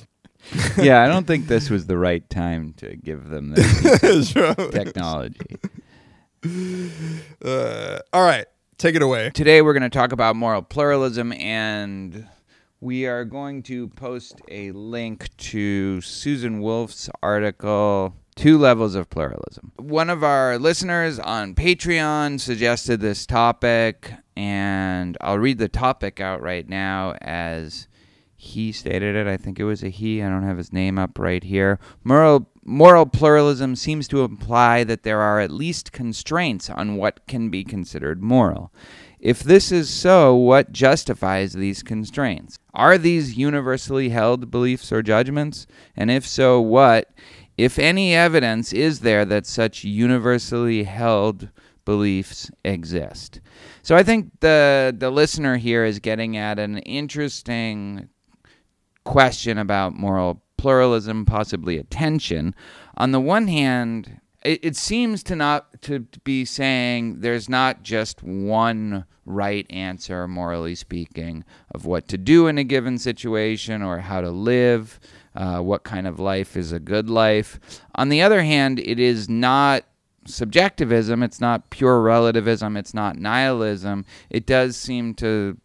yeah, 0.75 1.03
I 1.03 1.07
don't 1.07 1.27
think 1.27 1.45
this 1.45 1.69
was 1.69 1.85
the 1.85 1.99
right 1.99 2.27
time 2.31 2.73
to 2.77 2.95
give 2.95 3.29
them 3.29 3.51
this 3.51 4.33
technology. 4.33 5.57
uh, 7.45 7.99
all 8.11 8.23
right, 8.23 8.47
take 8.79 8.95
it 8.95 9.03
away. 9.03 9.29
Today 9.35 9.61
we're 9.61 9.73
going 9.73 9.83
to 9.83 9.89
talk 9.91 10.11
about 10.11 10.35
moral 10.35 10.63
pluralism 10.63 11.31
and 11.33 12.25
we 12.85 13.07
are 13.07 13.25
going 13.25 13.63
to 13.63 13.87
post 13.87 14.39
a 14.47 14.69
link 14.73 15.35
to 15.37 15.99
Susan 16.01 16.61
Wolf's 16.61 17.09
article 17.23 18.13
Two 18.35 18.59
Levels 18.59 18.93
of 18.93 19.09
Pluralism. 19.09 19.71
One 19.77 20.07
of 20.07 20.23
our 20.23 20.59
listeners 20.59 21.17
on 21.17 21.55
Patreon 21.55 22.39
suggested 22.39 23.01
this 23.01 23.25
topic 23.25 24.13
and 24.37 25.17
I'll 25.19 25.39
read 25.39 25.57
the 25.57 25.67
topic 25.67 26.21
out 26.21 26.43
right 26.43 26.69
now 26.69 27.15
as 27.21 27.87
he 28.35 28.71
stated 28.71 29.15
it. 29.15 29.25
I 29.25 29.37
think 29.37 29.59
it 29.59 29.63
was 29.63 29.81
a 29.81 29.89
he. 29.89 30.21
I 30.21 30.29
don't 30.29 30.43
have 30.43 30.59
his 30.59 30.71
name 30.71 30.99
up 30.99 31.17
right 31.17 31.43
here. 31.43 31.79
Moral 32.03 32.47
moral 32.63 33.07
pluralism 33.07 33.75
seems 33.75 34.07
to 34.09 34.23
imply 34.23 34.83
that 34.83 35.01
there 35.01 35.21
are 35.21 35.39
at 35.39 35.49
least 35.49 35.91
constraints 35.91 36.69
on 36.69 36.97
what 36.97 37.25
can 37.25 37.49
be 37.49 37.63
considered 37.63 38.21
moral. 38.21 38.71
If 39.25 39.41
this 39.41 39.71
is 39.71 39.89
so, 39.89 40.35
what 40.35 40.71
justifies 40.71 41.53
these 41.53 41.81
constraints? 41.81 42.59
Are 42.75 42.95
these 42.95 43.35
universally 43.35 44.09
held 44.09 44.51
beliefs 44.51 44.91
or 44.91 45.01
judgments? 45.01 45.65
And 45.95 46.11
if 46.11 46.27
so, 46.27 46.61
what, 46.61 47.09
if 47.57 47.79
any 47.79 48.13
evidence 48.13 48.71
is 48.71 48.99
there 48.99 49.25
that 49.25 49.47
such 49.47 49.83
universally 49.83 50.83
held 50.83 51.49
beliefs 51.85 52.51
exist? 52.63 53.41
So 53.81 53.95
I 53.95 54.03
think 54.03 54.29
the 54.41 54.95
the 54.95 55.09
listener 55.09 55.57
here 55.57 55.83
is 55.83 55.97
getting 55.97 56.37
at 56.37 56.59
an 56.59 56.77
interesting 56.77 58.09
question 59.05 59.57
about 59.57 59.95
moral 59.95 60.43
pluralism, 60.57 61.25
possibly 61.25 61.79
attention. 61.79 62.53
On 62.97 63.11
the 63.11 63.19
one 63.19 63.47
hand, 63.47 64.21
it 64.43 64.75
seems 64.75 65.23
to 65.23 65.35
not 65.35 65.81
to 65.81 66.01
be 66.23 66.45
saying 66.45 67.21
there's 67.21 67.49
not 67.49 67.81
just 67.81 68.21
one 68.21 69.05
right 69.25 69.65
answer, 69.69 70.27
morally 70.27 70.75
speaking, 70.75 71.43
of 71.71 71.85
what 71.85 72.07
to 72.07 72.17
do 72.17 72.47
in 72.47 72.57
a 72.57 72.63
given 72.63 72.97
situation 72.97 73.81
or 73.81 73.99
how 73.99 74.21
to 74.21 74.29
live, 74.29 74.99
uh, 75.35 75.59
what 75.59 75.83
kind 75.83 76.07
of 76.07 76.19
life 76.19 76.55
is 76.55 76.71
a 76.71 76.79
good 76.79 77.09
life. 77.09 77.59
On 77.95 78.09
the 78.09 78.21
other 78.21 78.43
hand, 78.43 78.79
it 78.79 78.99
is 78.99 79.27
not 79.27 79.83
subjectivism, 80.25 81.23
it's 81.23 81.41
not 81.41 81.69
pure 81.69 82.01
relativism, 82.01 82.77
it's 82.77 82.93
not 82.93 83.17
nihilism. 83.17 84.05
It 84.29 84.45
does 84.45 84.75
seem 84.75 85.13
to 85.15 85.57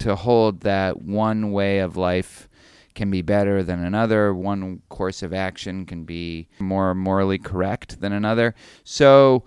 to 0.00 0.14
hold 0.14 0.60
that 0.60 1.00
one 1.00 1.50
way 1.50 1.78
of 1.78 1.96
life 1.96 2.46
can 2.94 3.10
be 3.10 3.22
better 3.22 3.62
than 3.62 3.82
another, 3.82 4.34
one 4.34 4.82
course 4.90 5.22
of 5.22 5.32
action 5.32 5.86
can 5.86 6.04
be 6.04 6.46
more 6.58 6.94
morally 6.94 7.38
correct 7.38 8.00
than 8.00 8.12
another. 8.12 8.54
So 8.84 9.44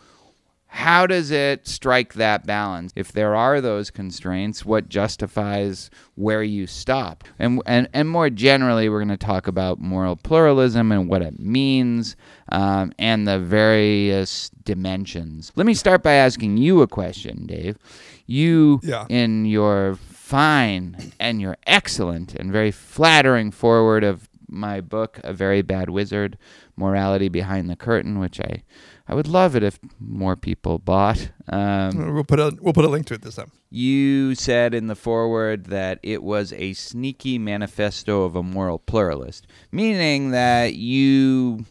how 0.74 1.06
does 1.06 1.32
it 1.32 1.68
strike 1.68 2.14
that 2.14 2.46
balance? 2.46 2.94
If 2.96 3.12
there 3.12 3.36
are 3.36 3.60
those 3.60 3.92
constraints, 3.92 4.66
what 4.66 4.88
justifies 4.88 5.90
where 6.16 6.42
you 6.44 6.66
stop? 6.66 7.26
And 7.38 7.62
and, 7.66 7.90
and 7.94 8.10
more 8.10 8.30
generally, 8.30 8.88
we're 8.88 9.00
going 9.04 9.10
to 9.10 9.18
talk 9.18 9.48
about 9.48 9.80
moral 9.82 10.16
pluralism 10.16 10.92
and 10.94 11.10
what 11.10 11.22
it 11.22 11.40
means 11.40 12.16
um, 12.54 12.94
and 12.98 13.28
the 13.28 13.38
various 13.38 14.50
dimensions. 14.64 15.52
Let 15.58 15.66
me 15.66 15.74
start 15.74 16.04
by 16.04 16.14
asking 16.14 16.56
you 16.58 16.82
a 16.82 16.88
question, 16.88 17.46
Dave. 17.48 17.78
You, 18.26 18.80
Yeah. 18.82 19.06
in 19.10 19.44
your 19.46 19.96
fine 19.96 20.96
and 21.20 21.42
your 21.42 21.58
excellent 21.68 22.34
and 22.36 22.50
very 22.52 22.72
flattering 22.72 23.52
forward 23.52 24.06
of 24.06 24.30
my 24.48 24.80
book, 24.82 25.20
A 25.24 25.34
Very 25.34 25.62
Bad 25.62 25.90
Wizard 25.90 26.38
Morality 26.78 27.28
Behind 27.30 27.70
the 27.70 27.76
Curtain, 27.76 28.20
which 28.20 28.40
I, 28.40 28.64
I 29.12 29.16
would 29.16 29.28
love 29.28 29.58
it 29.58 29.64
if 29.64 29.78
more 30.00 30.38
people 30.38 30.80
bought. 30.80 31.30
Um, 31.50 32.14
We'll 32.14 32.24
put 32.24 32.40
a 32.40 32.58
we'll 32.62 32.72
put 32.74 32.86
a 32.86 32.88
link 32.88 33.08
to 33.08 33.14
it 33.16 33.22
this 33.22 33.36
time. 33.36 33.52
you 33.70 34.36
said 34.36 34.74
in 34.74 34.88
the 34.88 34.96
foreword 34.96 35.66
that 35.66 36.00
it 36.02 36.24
was 36.24 36.54
a 36.54 36.72
sneaky 36.74 37.38
manifesto 37.38 38.24
of 38.24 38.36
a 38.38 38.42
moral 38.44 38.80
pluralist, 38.80 39.48
meaning 39.72 40.32
that 40.32 40.76
you 40.76 41.66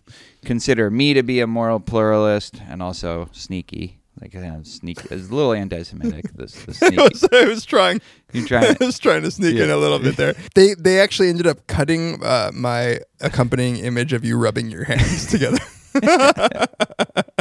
consider 0.45 0.91
me 0.91 1.15
to 1.15 1.23
be 1.23 1.41
a 1.41 1.47
moral 1.47 1.81
pluralist 1.81 2.61
and 2.69 2.83
also 2.83 3.29
sneaky. 3.33 3.97
Like 4.21 4.33
kind 4.33 4.57
of 4.57 4.67
sneaky, 4.67 5.09
it's 5.11 5.31
a 5.31 5.35
little 5.35 5.55
anti-Semitic. 5.55 6.35
This, 6.35 6.53
the 6.67 6.73
I 6.83 6.89
sneaky. 6.89 6.97
was, 7.03 7.29
I 7.33 7.45
was 7.47 7.65
trying. 7.65 8.03
You 8.35 8.47
trying 8.47 8.77
I 8.81 8.85
was 8.85 8.99
trying 8.99 9.23
to 9.23 9.31
sneak 9.31 9.57
in 9.57 9.71
a 9.71 9.79
little 9.79 9.99
bit 9.99 10.17
there. 10.19 10.35
They 10.55 10.75
they 10.75 11.01
actually 11.01 11.31
ended 11.31 11.47
up 11.47 11.67
cutting 11.69 12.23
uh, 12.23 12.51
my 12.53 13.01
accompanying 13.23 13.77
image 13.77 14.13
of 14.13 14.23
you 14.23 14.37
rubbing 14.37 14.69
your 14.71 14.85
hands 14.85 15.27
together. 15.27 15.57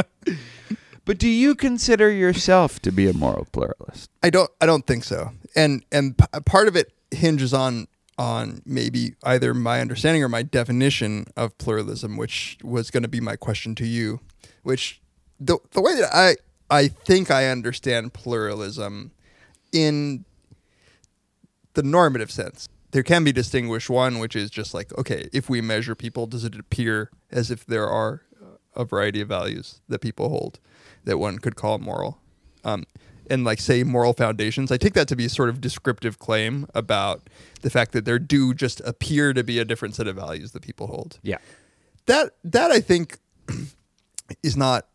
But 1.10 1.18
do 1.18 1.28
you 1.28 1.56
consider 1.56 2.08
yourself 2.08 2.78
to 2.82 2.92
be 2.92 3.08
a 3.08 3.12
moral 3.12 3.48
pluralist? 3.50 4.08
I 4.22 4.30
don't 4.30 4.48
I 4.60 4.66
don't 4.66 4.86
think 4.86 5.02
so. 5.02 5.32
And 5.56 5.84
and 5.90 6.16
p- 6.16 6.24
part 6.46 6.68
of 6.68 6.76
it 6.76 6.92
hinges 7.10 7.52
on 7.52 7.88
on 8.16 8.62
maybe 8.64 9.16
either 9.24 9.52
my 9.52 9.80
understanding 9.80 10.22
or 10.22 10.28
my 10.28 10.42
definition 10.44 11.26
of 11.36 11.58
pluralism, 11.58 12.16
which 12.16 12.58
was 12.62 12.92
going 12.92 13.02
to 13.02 13.08
be 13.08 13.20
my 13.20 13.34
question 13.34 13.74
to 13.74 13.86
you. 13.86 14.20
Which 14.62 15.00
the 15.40 15.58
the 15.72 15.80
way 15.80 15.96
that 15.96 16.14
I 16.14 16.36
I 16.70 16.86
think 16.86 17.28
I 17.28 17.48
understand 17.48 18.12
pluralism 18.12 19.10
in 19.72 20.24
the 21.74 21.82
normative 21.82 22.30
sense. 22.30 22.68
There 22.92 23.02
can 23.02 23.24
be 23.24 23.32
distinguished 23.32 23.90
one, 23.90 24.20
which 24.20 24.36
is 24.36 24.48
just 24.48 24.74
like, 24.74 24.96
okay, 24.96 25.28
if 25.32 25.50
we 25.50 25.60
measure 25.60 25.96
people, 25.96 26.28
does 26.28 26.44
it 26.44 26.56
appear 26.56 27.10
as 27.32 27.50
if 27.50 27.66
there 27.66 27.88
are 27.88 28.22
a 28.80 28.84
variety 28.84 29.20
of 29.20 29.28
values 29.28 29.80
that 29.88 30.00
people 30.00 30.28
hold 30.28 30.58
that 31.04 31.18
one 31.18 31.38
could 31.38 31.56
call 31.56 31.78
moral? 31.78 32.18
Um, 32.64 32.84
and 33.30 33.44
like 33.44 33.60
say 33.60 33.84
moral 33.84 34.12
foundations. 34.12 34.72
I 34.72 34.76
take 34.76 34.94
that 34.94 35.06
to 35.08 35.14
be 35.16 35.26
a 35.26 35.28
sort 35.28 35.48
of 35.50 35.60
descriptive 35.60 36.18
claim 36.18 36.66
about 36.74 37.30
the 37.62 37.70
fact 37.70 37.92
that 37.92 38.04
there 38.04 38.18
do 38.18 38.52
just 38.54 38.80
appear 38.80 39.32
to 39.32 39.44
be 39.44 39.60
a 39.60 39.64
different 39.64 39.94
set 39.94 40.08
of 40.08 40.16
values 40.16 40.50
that 40.52 40.62
people 40.62 40.88
hold. 40.88 41.20
Yeah. 41.22 41.38
That 42.06 42.32
that 42.42 42.72
I 42.72 42.80
think 42.80 43.18
is 44.42 44.56
not 44.56 44.88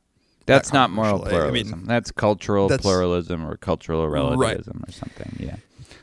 That's 0.45 0.69
that 0.71 0.76
not 0.78 0.89
moral 0.91 1.19
controversial. 1.19 1.38
I- 1.48 1.50
pluralism. 1.52 1.80
mean, 1.80 1.88
that's 1.88 2.12
cultural 2.12 2.67
that's- 2.67 2.82
pluralism 2.84 3.45
or 3.45 3.56
cultural 3.58 4.08
relativism 4.10 4.84
or 4.88 4.91
something. 4.91 5.38
Yeah. 5.39 5.56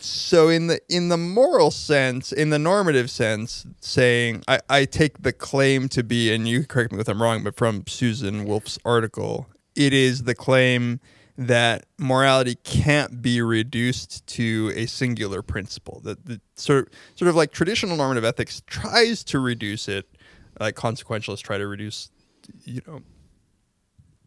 So 0.04 0.48
in 0.48 0.66
the 0.66 0.80
in 0.88 1.08
the 1.08 1.16
moral 1.16 1.70
sense, 1.70 2.32
in 2.32 2.50
the 2.50 2.58
normative 2.58 3.10
sense, 3.10 3.66
saying 3.80 4.42
I, 4.48 4.60
I 4.68 4.84
take 4.84 5.22
the 5.22 5.32
claim 5.32 5.88
to 5.90 6.02
be, 6.02 6.32
and 6.32 6.46
you 6.46 6.64
correct 6.64 6.92
me 6.92 7.00
if 7.00 7.08
I'm 7.08 7.22
wrong, 7.22 7.42
but 7.42 7.56
from 7.56 7.84
Susan 7.86 8.44
Wolf's 8.44 8.78
article, 8.84 9.48
it 9.74 9.92
is 9.92 10.24
the 10.24 10.34
claim 10.34 11.00
that 11.38 11.86
morality 11.98 12.56
can't 12.56 13.22
be 13.22 13.40
reduced 13.40 14.26
to 14.26 14.72
a 14.74 14.86
singular 14.86 15.42
principle. 15.42 16.00
That 16.04 16.24
the 16.26 16.40
sort 16.56 16.86
of 16.86 16.94
sort 17.14 17.28
of 17.28 17.36
like 17.36 17.52
traditional 17.52 17.96
normative 17.96 18.24
ethics 18.24 18.62
tries 18.66 19.24
to 19.24 19.38
reduce 19.38 19.88
it, 19.88 20.06
like 20.60 20.74
consequentialists 20.74 21.42
try 21.42 21.58
to 21.58 21.66
reduce, 21.66 22.10
you 22.64 22.82
know, 22.86 23.02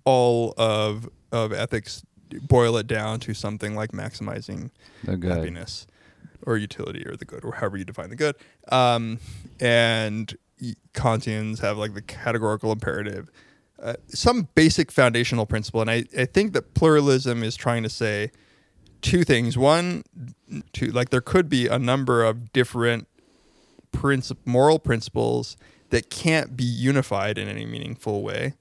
all 0.03 0.53
of 0.57 1.09
of 1.31 1.51
ethics 1.53 2.03
boil 2.41 2.77
it 2.77 2.87
down 2.87 3.19
to 3.21 3.33
something 3.33 3.75
like 3.75 3.91
maximizing 3.91 4.69
happiness 5.29 5.87
or 6.45 6.57
utility 6.57 7.05
or 7.05 7.15
the 7.15 7.25
good 7.25 7.43
or 7.43 7.53
however 7.53 7.77
you 7.77 7.85
define 7.85 8.09
the 8.09 8.15
good. 8.15 8.35
Um, 8.71 9.19
and 9.59 10.35
Kantians 10.93 11.59
have 11.59 11.77
like 11.77 11.93
the 11.93 12.01
categorical 12.01 12.71
imperative 12.71 13.29
uh, 13.81 13.95
some 14.07 14.47
basic 14.55 14.91
foundational 14.91 15.45
principle. 15.45 15.81
And 15.81 15.89
I, 15.89 16.05
I 16.17 16.25
think 16.25 16.53
that 16.53 16.73
pluralism 16.73 17.43
is 17.43 17.55
trying 17.55 17.83
to 17.83 17.89
say 17.89 18.31
two 19.01 19.23
things. 19.23 19.57
One 19.57 20.03
two 20.73 20.87
like 20.87 21.09
there 21.09 21.21
could 21.21 21.49
be 21.49 21.67
a 21.67 21.77
number 21.77 22.23
of 22.23 22.53
different 22.53 23.07
princip- 23.91 24.37
moral 24.45 24.79
principles 24.79 25.57
that 25.89 26.09
can't 26.09 26.55
be 26.57 26.63
unified 26.63 27.37
in 27.37 27.47
any 27.47 27.65
meaningful 27.65 28.23
way 28.23 28.55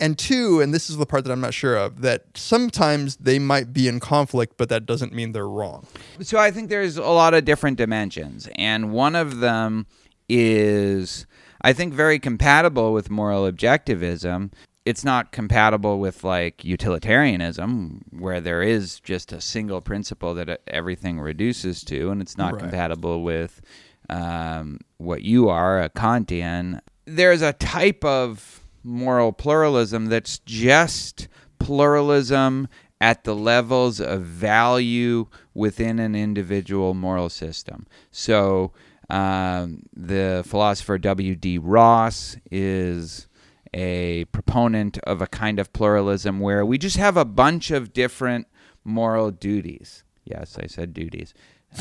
and 0.00 0.16
two, 0.18 0.60
and 0.60 0.72
this 0.72 0.88
is 0.90 0.96
the 0.96 1.06
part 1.06 1.24
that 1.24 1.32
I'm 1.32 1.40
not 1.40 1.54
sure 1.54 1.76
of, 1.76 2.02
that 2.02 2.24
sometimes 2.34 3.16
they 3.16 3.38
might 3.38 3.72
be 3.72 3.88
in 3.88 4.00
conflict, 4.00 4.54
but 4.56 4.68
that 4.68 4.86
doesn't 4.86 5.12
mean 5.12 5.32
they're 5.32 5.48
wrong. 5.48 5.86
So 6.20 6.38
I 6.38 6.50
think 6.50 6.68
there's 6.68 6.96
a 6.96 7.02
lot 7.04 7.34
of 7.34 7.44
different 7.44 7.76
dimensions, 7.78 8.48
and 8.56 8.92
one 8.92 9.16
of 9.16 9.38
them 9.40 9.86
is 10.28 11.26
I 11.60 11.72
think 11.72 11.92
very 11.94 12.18
compatible 12.18 12.92
with 12.92 13.10
moral 13.10 13.50
objectivism. 13.50 14.52
It's 14.84 15.04
not 15.04 15.32
compatible 15.32 15.98
with 15.98 16.24
like 16.24 16.64
utilitarianism, 16.64 18.04
where 18.10 18.40
there 18.40 18.62
is 18.62 19.00
just 19.00 19.32
a 19.32 19.40
single 19.40 19.80
principle 19.80 20.34
that 20.34 20.60
everything 20.68 21.20
reduces 21.20 21.82
to, 21.84 22.10
and 22.10 22.22
it's 22.22 22.38
not 22.38 22.52
Right. 22.54 22.60
compatible 22.62 23.22
with 23.22 23.60
um, 24.08 24.78
what 24.96 25.22
you 25.22 25.48
are, 25.50 25.82
a 25.82 25.90
Kantian. 25.90 26.80
There's 27.04 27.42
a 27.42 27.52
type 27.52 28.02
of 28.04 28.57
moral 28.82 29.32
pluralism 29.32 30.06
that's 30.06 30.38
just 30.40 31.28
pluralism 31.58 32.68
at 33.00 33.24
the 33.24 33.34
levels 33.34 34.00
of 34.00 34.22
value 34.22 35.26
within 35.54 35.98
an 35.98 36.14
individual 36.14 36.94
moral 36.94 37.28
system. 37.28 37.86
So, 38.10 38.72
um, 39.10 39.84
the 39.94 40.42
philosopher 40.46 40.98
W.D. 40.98 41.58
Ross 41.58 42.36
is 42.50 43.26
a 43.72 44.24
proponent 44.26 44.98
of 44.98 45.22
a 45.22 45.26
kind 45.26 45.58
of 45.58 45.72
pluralism 45.72 46.40
where 46.40 46.64
we 46.64 46.78
just 46.78 46.96
have 46.96 47.16
a 47.16 47.24
bunch 47.24 47.70
of 47.70 47.92
different 47.92 48.46
moral 48.84 49.30
duties. 49.30 50.04
Yes, 50.24 50.58
I 50.60 50.66
said 50.66 50.92
duties. 50.92 51.32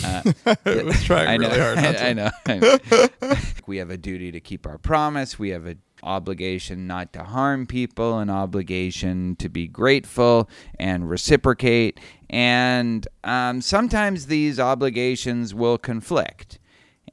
Uh, 0.03 0.21
I 0.65 0.83
was 0.83 1.03
trying 1.03 1.27
I 1.27 1.37
know, 1.37 1.49
really 1.49 1.59
hard. 1.59 1.77
I, 1.97 2.13
know. 2.13 2.29
I 2.45 2.57
know. 2.57 3.37
we 3.67 3.77
have 3.77 3.89
a 3.89 3.97
duty 3.97 4.31
to 4.31 4.39
keep 4.39 4.67
our 4.67 4.77
promise. 4.77 5.39
We 5.39 5.49
have 5.49 5.65
an 5.65 5.81
obligation 6.03 6.87
not 6.87 7.13
to 7.13 7.23
harm 7.23 7.65
people, 7.65 8.19
an 8.19 8.29
obligation 8.29 9.35
to 9.37 9.49
be 9.49 9.67
grateful 9.67 10.49
and 10.79 11.09
reciprocate. 11.09 11.99
And 12.29 13.07
um, 13.23 13.61
sometimes 13.61 14.27
these 14.27 14.59
obligations 14.59 15.53
will 15.53 15.77
conflict. 15.77 16.59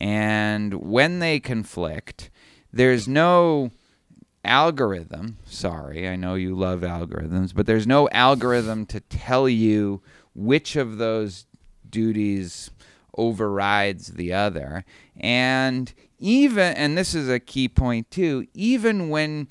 And 0.01 0.75
when 0.75 1.20
they 1.20 1.40
conflict, 1.40 2.31
there's 2.73 3.07
no 3.07 3.70
algorithm. 4.44 5.38
Sorry, 5.47 6.09
I 6.09 6.16
know 6.16 6.35
you 6.35 6.55
love 6.55 6.81
algorithms, 6.81 7.55
but 7.55 7.66
there's 7.66 7.87
no 7.87 8.09
algorithm 8.11 8.87
to 8.87 9.01
tell 9.01 9.49
you 9.49 10.03
which 10.35 10.77
of 10.77 10.99
those 10.99 11.47
duties 11.88 12.70
overrides 13.16 14.09
the 14.09 14.33
other. 14.33 14.85
And 15.16 15.92
even, 16.24 16.74
and 16.74 16.96
this 16.96 17.14
is 17.14 17.28
a 17.28 17.38
key 17.38 17.68
point 17.68 18.10
too, 18.10 18.46
even 18.54 19.10
when 19.10 19.48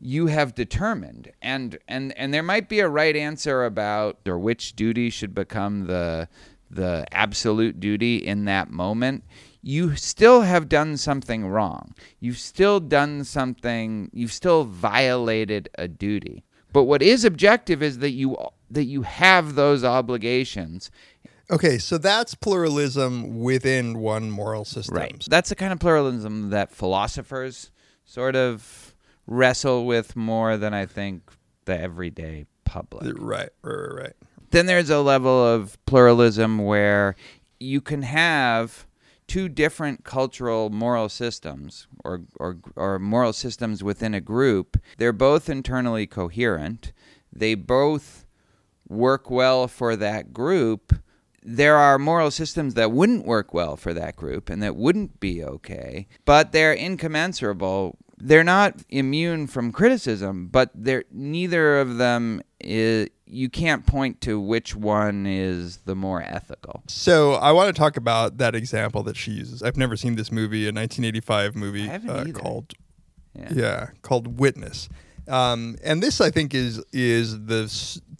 you 0.00 0.26
have 0.26 0.52
determined 0.52 1.30
and 1.40 1.78
and 1.86 2.12
and 2.18 2.34
there 2.34 2.42
might 2.42 2.68
be 2.68 2.80
a 2.80 2.88
right 2.88 3.14
answer 3.14 3.64
about 3.64 4.18
or 4.26 4.36
which 4.36 4.74
duty 4.74 5.08
should 5.10 5.32
become 5.32 5.86
the 5.86 6.28
the 6.68 7.06
absolute 7.12 7.78
duty 7.78 8.16
in 8.16 8.44
that 8.46 8.68
moment 8.68 9.22
you 9.62 9.94
still 9.94 10.40
have 10.40 10.68
done 10.68 10.96
something 10.96 11.46
wrong. 11.46 11.94
You've 12.18 12.38
still 12.38 12.80
done 12.80 13.22
something 13.22 14.10
you've 14.12 14.32
still 14.32 14.64
violated 14.64 15.68
a 15.78 15.86
duty. 15.86 16.42
But 16.72 16.84
what 16.84 17.02
is 17.02 17.24
objective 17.24 17.82
is 17.82 17.98
that 17.98 18.10
you 18.10 18.36
that 18.70 18.84
you 18.84 19.02
have 19.02 19.54
those 19.54 19.84
obligations 19.84 20.90
Okay, 21.52 21.76
so 21.76 21.98
that's 21.98 22.34
pluralism 22.34 23.40
within 23.40 23.98
one 23.98 24.30
moral 24.30 24.64
system. 24.64 24.96
Right. 24.96 25.26
That's 25.28 25.50
the 25.50 25.54
kind 25.54 25.72
of 25.72 25.78
pluralism 25.78 26.48
that 26.48 26.72
philosophers 26.72 27.70
sort 28.06 28.34
of 28.34 28.94
wrestle 29.26 29.84
with 29.84 30.16
more 30.16 30.56
than 30.56 30.72
I 30.72 30.86
think 30.86 31.30
the 31.66 31.78
everyday 31.78 32.46
public. 32.64 33.14
Right, 33.18 33.50
right, 33.62 33.74
right, 33.74 33.94
right. 33.94 34.12
Then 34.50 34.66
there's 34.66 34.90
a 34.90 35.00
level 35.00 35.44
of 35.44 35.76
pluralism 35.84 36.58
where 36.58 37.16
you 37.60 37.82
can 37.82 38.02
have 38.02 38.86
two 39.26 39.48
different 39.48 40.04
cultural 40.04 40.70
moral 40.70 41.08
systems 41.08 41.86
or, 42.04 42.22
or, 42.36 42.58
or 42.76 42.98
moral 42.98 43.32
systems 43.32 43.84
within 43.84 44.14
a 44.14 44.20
group. 44.20 44.78
They're 44.98 45.12
both 45.12 45.48
internally 45.48 46.06
coherent. 46.06 46.92
They 47.32 47.54
both 47.54 48.26
work 48.88 49.30
well 49.30 49.68
for 49.68 49.96
that 49.96 50.32
group. 50.32 50.94
There 51.44 51.76
are 51.76 51.98
moral 51.98 52.30
systems 52.30 52.74
that 52.74 52.92
wouldn't 52.92 53.26
work 53.26 53.52
well 53.52 53.76
for 53.76 53.92
that 53.94 54.16
group 54.16 54.48
and 54.48 54.62
that 54.62 54.76
wouldn't 54.76 55.18
be 55.20 55.42
okay, 55.44 56.06
but 56.24 56.52
they're 56.52 56.72
incommensurable. 56.72 57.96
They're 58.18 58.44
not 58.44 58.76
immune 58.88 59.48
from 59.48 59.72
criticism, 59.72 60.46
but 60.46 60.70
they're 60.74 61.04
neither 61.10 61.80
of 61.80 61.98
them 61.98 62.42
is 62.60 63.08
you 63.26 63.48
can't 63.48 63.86
point 63.86 64.20
to 64.20 64.38
which 64.38 64.76
one 64.76 65.26
is 65.26 65.78
the 65.78 65.96
more 65.96 66.22
ethical. 66.22 66.82
So 66.86 67.32
I 67.32 67.50
want 67.50 67.74
to 67.74 67.78
talk 67.80 67.96
about 67.96 68.38
that 68.38 68.54
example 68.54 69.02
that 69.04 69.16
she 69.16 69.32
uses. 69.32 69.62
I've 69.62 69.76
never 69.76 69.96
seen 69.96 70.14
this 70.16 70.30
movie, 70.30 70.64
a 70.64 70.72
1985 70.72 71.56
movie 71.56 71.88
uh, 71.90 72.26
called 72.32 72.74
Yeah. 73.34 73.48
yeah, 73.52 73.86
called 74.02 74.38
Witness. 74.38 74.88
Um, 75.28 75.76
and 75.82 76.02
this, 76.02 76.20
I 76.20 76.30
think, 76.30 76.54
is 76.54 76.82
is 76.92 77.46
the 77.46 77.68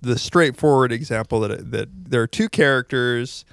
the 0.03 0.19
straightforward 0.19 0.93
example 0.93 1.41
that 1.41 1.71
that 1.71 1.89
there 1.93 2.21
are 2.21 2.27
two 2.27 2.49
characters, 2.49 3.45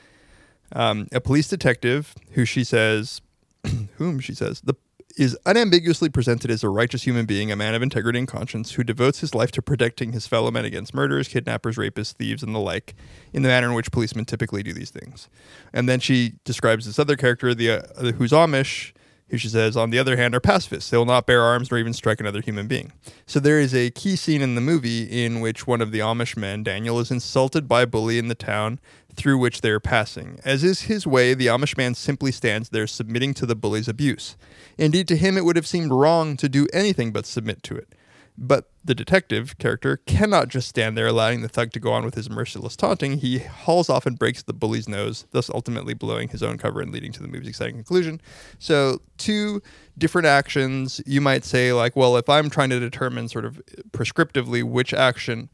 um, 0.73 1.07
a 1.11 1.21
police 1.21 1.47
detective 1.47 2.15
who 2.31 2.45
she 2.45 2.63
says, 2.63 3.21
whom 3.97 4.19
she 4.19 4.33
says 4.33 4.61
the 4.61 4.75
is 5.17 5.37
unambiguously 5.45 6.07
presented 6.07 6.49
as 6.49 6.63
a 6.63 6.69
righteous 6.69 7.03
human 7.03 7.25
being, 7.25 7.51
a 7.51 7.55
man 7.55 7.75
of 7.75 7.81
integrity 7.81 8.17
and 8.17 8.27
conscience, 8.27 8.71
who 8.73 8.85
devotes 8.85 9.19
his 9.19 9.35
life 9.35 9.51
to 9.51 9.61
protecting 9.61 10.13
his 10.13 10.25
fellow 10.25 10.49
men 10.49 10.63
against 10.63 10.93
murderers, 10.93 11.27
kidnappers, 11.27 11.75
rapists, 11.75 12.13
thieves, 12.13 12.41
and 12.41 12.55
the 12.55 12.59
like, 12.59 12.95
in 13.33 13.41
the 13.41 13.49
manner 13.49 13.67
in 13.67 13.73
which 13.73 13.91
policemen 13.91 14.23
typically 14.23 14.63
do 14.63 14.71
these 14.71 14.91
things. 14.91 15.27
And 15.73 15.89
then 15.89 15.99
she 15.99 16.35
describes 16.45 16.85
this 16.85 16.97
other 16.97 17.17
character, 17.17 17.53
the 17.53 17.71
uh, 17.71 18.11
who's 18.13 18.31
Amish, 18.31 18.93
who 19.29 19.37
she 19.37 19.47
says, 19.47 19.77
on 19.77 19.89
the 19.89 19.99
other 19.99 20.17
hand, 20.17 20.35
are 20.35 20.39
pacifists. 20.39 20.89
They 20.89 20.97
will 20.97 21.05
not 21.05 21.25
bear 21.25 21.41
arms 21.41 21.69
nor 21.69 21.79
even 21.79 21.93
strike 21.93 22.19
another 22.19 22.41
human 22.41 22.67
being. 22.67 22.91
So 23.25 23.39
there 23.39 23.59
is 23.59 23.73
a 23.73 23.91
key 23.91 24.15
scene 24.15 24.41
in 24.41 24.55
the 24.55 24.61
movie 24.61 25.03
in 25.03 25.39
which 25.39 25.67
one 25.67 25.81
of 25.81 25.91
the 25.91 25.99
Amish 25.99 26.35
men, 26.35 26.63
Daniel, 26.63 26.99
is 26.99 27.11
insulted 27.11 27.67
by 27.67 27.83
a 27.83 27.87
bully 27.87 28.17
in 28.17 28.27
the 28.27 28.35
town 28.35 28.79
through 29.15 29.37
which 29.37 29.61
they 29.61 29.69
are 29.69 29.79
passing. 29.79 30.39
As 30.45 30.63
is 30.63 30.83
his 30.83 31.05
way, 31.05 31.33
the 31.33 31.47
Amish 31.47 31.77
man 31.77 31.93
simply 31.93 32.31
stands 32.31 32.69
there 32.69 32.87
submitting 32.87 33.33
to 33.35 33.45
the 33.45 33.55
bully's 33.55 33.87
abuse. 33.87 34.37
Indeed, 34.77 35.07
to 35.09 35.17
him, 35.17 35.37
it 35.37 35.45
would 35.45 35.57
have 35.57 35.67
seemed 35.67 35.91
wrong 35.91 36.37
to 36.37 36.49
do 36.49 36.67
anything 36.73 37.11
but 37.11 37.25
submit 37.25 37.61
to 37.63 37.75
it. 37.75 37.93
But 38.41 38.69
the 38.85 38.95
detective 38.95 39.57
character 39.57 39.97
cannot 39.97 40.47
just 40.47 40.69
stand 40.69 40.97
there 40.97 41.07
allowing 41.07 41.41
the 41.41 41.49
thug 41.49 41.73
to 41.73 41.79
go 41.79 41.91
on 41.91 42.05
with 42.05 42.15
his 42.15 42.29
merciless 42.29 42.77
taunting. 42.77 43.17
He 43.17 43.39
hauls 43.39 43.89
off 43.89 44.05
and 44.05 44.17
breaks 44.17 44.41
the 44.41 44.53
bully's 44.53 44.87
nose, 44.87 45.25
thus 45.31 45.49
ultimately 45.49 45.93
blowing 45.93 46.29
his 46.29 46.41
own 46.41 46.57
cover 46.57 46.79
and 46.79 46.89
leading 46.89 47.11
to 47.11 47.21
the 47.21 47.27
movie's 47.27 47.49
exciting 47.49 47.75
conclusion. 47.75 48.21
So, 48.57 49.01
two 49.17 49.61
different 49.97 50.25
actions. 50.25 51.01
You 51.05 51.19
might 51.19 51.43
say, 51.43 51.73
like, 51.73 51.97
well, 51.97 52.15
if 52.15 52.29
I'm 52.29 52.49
trying 52.49 52.69
to 52.69 52.79
determine 52.79 53.27
sort 53.27 53.43
of 53.43 53.61
prescriptively 53.91 54.63
which 54.63 54.93
action 54.93 55.49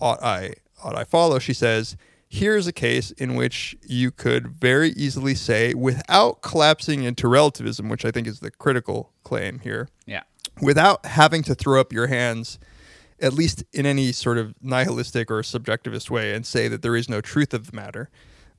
ought 0.00 0.20
I 0.22 0.54
ought 0.82 0.96
I 0.96 1.04
follow, 1.04 1.38
she 1.38 1.54
says, 1.54 1.96
here's 2.28 2.66
a 2.66 2.72
case 2.72 3.12
in 3.12 3.36
which 3.36 3.76
you 3.86 4.10
could 4.10 4.48
very 4.48 4.90
easily 4.90 5.36
say, 5.36 5.72
without 5.72 6.42
collapsing 6.42 7.04
into 7.04 7.28
relativism, 7.28 7.88
which 7.88 8.04
I 8.04 8.10
think 8.10 8.26
is 8.26 8.40
the 8.40 8.50
critical 8.50 9.12
claim 9.22 9.60
here, 9.60 9.88
Yeah. 10.04 10.22
Without 10.60 11.04
having 11.06 11.42
to 11.42 11.54
throw 11.54 11.80
up 11.80 11.92
your 11.92 12.06
hands, 12.06 12.58
at 13.20 13.32
least 13.32 13.64
in 13.72 13.86
any 13.86 14.12
sort 14.12 14.38
of 14.38 14.54
nihilistic 14.60 15.30
or 15.30 15.42
subjectivist 15.42 16.10
way, 16.10 16.34
and 16.34 16.46
say 16.46 16.68
that 16.68 16.82
there 16.82 16.96
is 16.96 17.08
no 17.08 17.20
truth 17.20 17.54
of 17.54 17.70
the 17.70 17.76
matter, 17.76 18.10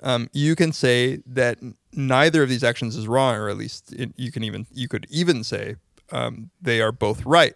um, 0.03 0.29
you 0.33 0.55
can 0.55 0.71
say 0.71 1.21
that 1.25 1.59
neither 1.93 2.43
of 2.43 2.49
these 2.49 2.63
actions 2.63 2.95
is 2.95 3.07
wrong, 3.07 3.35
or 3.35 3.49
at 3.49 3.57
least 3.57 3.93
it, 3.93 4.11
you 4.15 4.31
can 4.31 4.43
even 4.43 4.67
you 4.71 4.87
could 4.87 5.07
even 5.09 5.43
say 5.43 5.75
um, 6.11 6.49
they 6.61 6.81
are 6.81 6.91
both 6.91 7.25
right. 7.25 7.55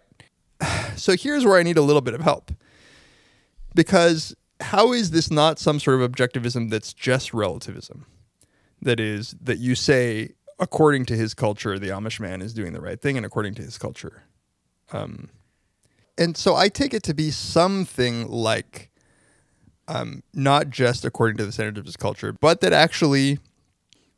So 0.96 1.16
here's 1.16 1.46
where 1.46 1.56
I 1.56 1.62
need 1.62 1.78
a 1.78 1.82
little 1.82 2.02
bit 2.02 2.12
of 2.12 2.20
help, 2.20 2.50
because 3.74 4.34
how 4.60 4.92
is 4.92 5.12
this 5.12 5.30
not 5.30 5.58
some 5.58 5.80
sort 5.80 6.00
of 6.00 6.10
objectivism 6.10 6.68
that's 6.68 6.92
just 6.92 7.32
relativism? 7.32 8.04
That 8.82 9.00
is 9.00 9.34
that 9.40 9.58
you 9.58 9.74
say 9.74 10.32
according 10.58 11.06
to 11.06 11.16
his 11.16 11.32
culture, 11.32 11.78
the 11.78 11.88
Amish 11.88 12.20
man 12.20 12.42
is 12.42 12.52
doing 12.52 12.72
the 12.72 12.80
right 12.80 13.00
thing, 13.00 13.16
and 13.16 13.24
according 13.24 13.54
to 13.54 13.62
his 13.62 13.78
culture, 13.78 14.24
um, 14.92 15.28
and 16.18 16.36
so 16.36 16.54
I 16.56 16.68
take 16.68 16.92
it 16.92 17.02
to 17.04 17.14
be 17.14 17.30
something 17.30 18.28
like 18.28 18.90
um, 19.88 20.22
not 20.34 20.70
just 20.70 21.04
according 21.04 21.36
to 21.38 21.46
the 21.46 21.52
standards 21.52 21.78
of 21.78 21.84
his 21.86 21.96
culture, 21.96 22.32
but 22.32 22.60
that 22.60 22.72
actually, 22.72 23.38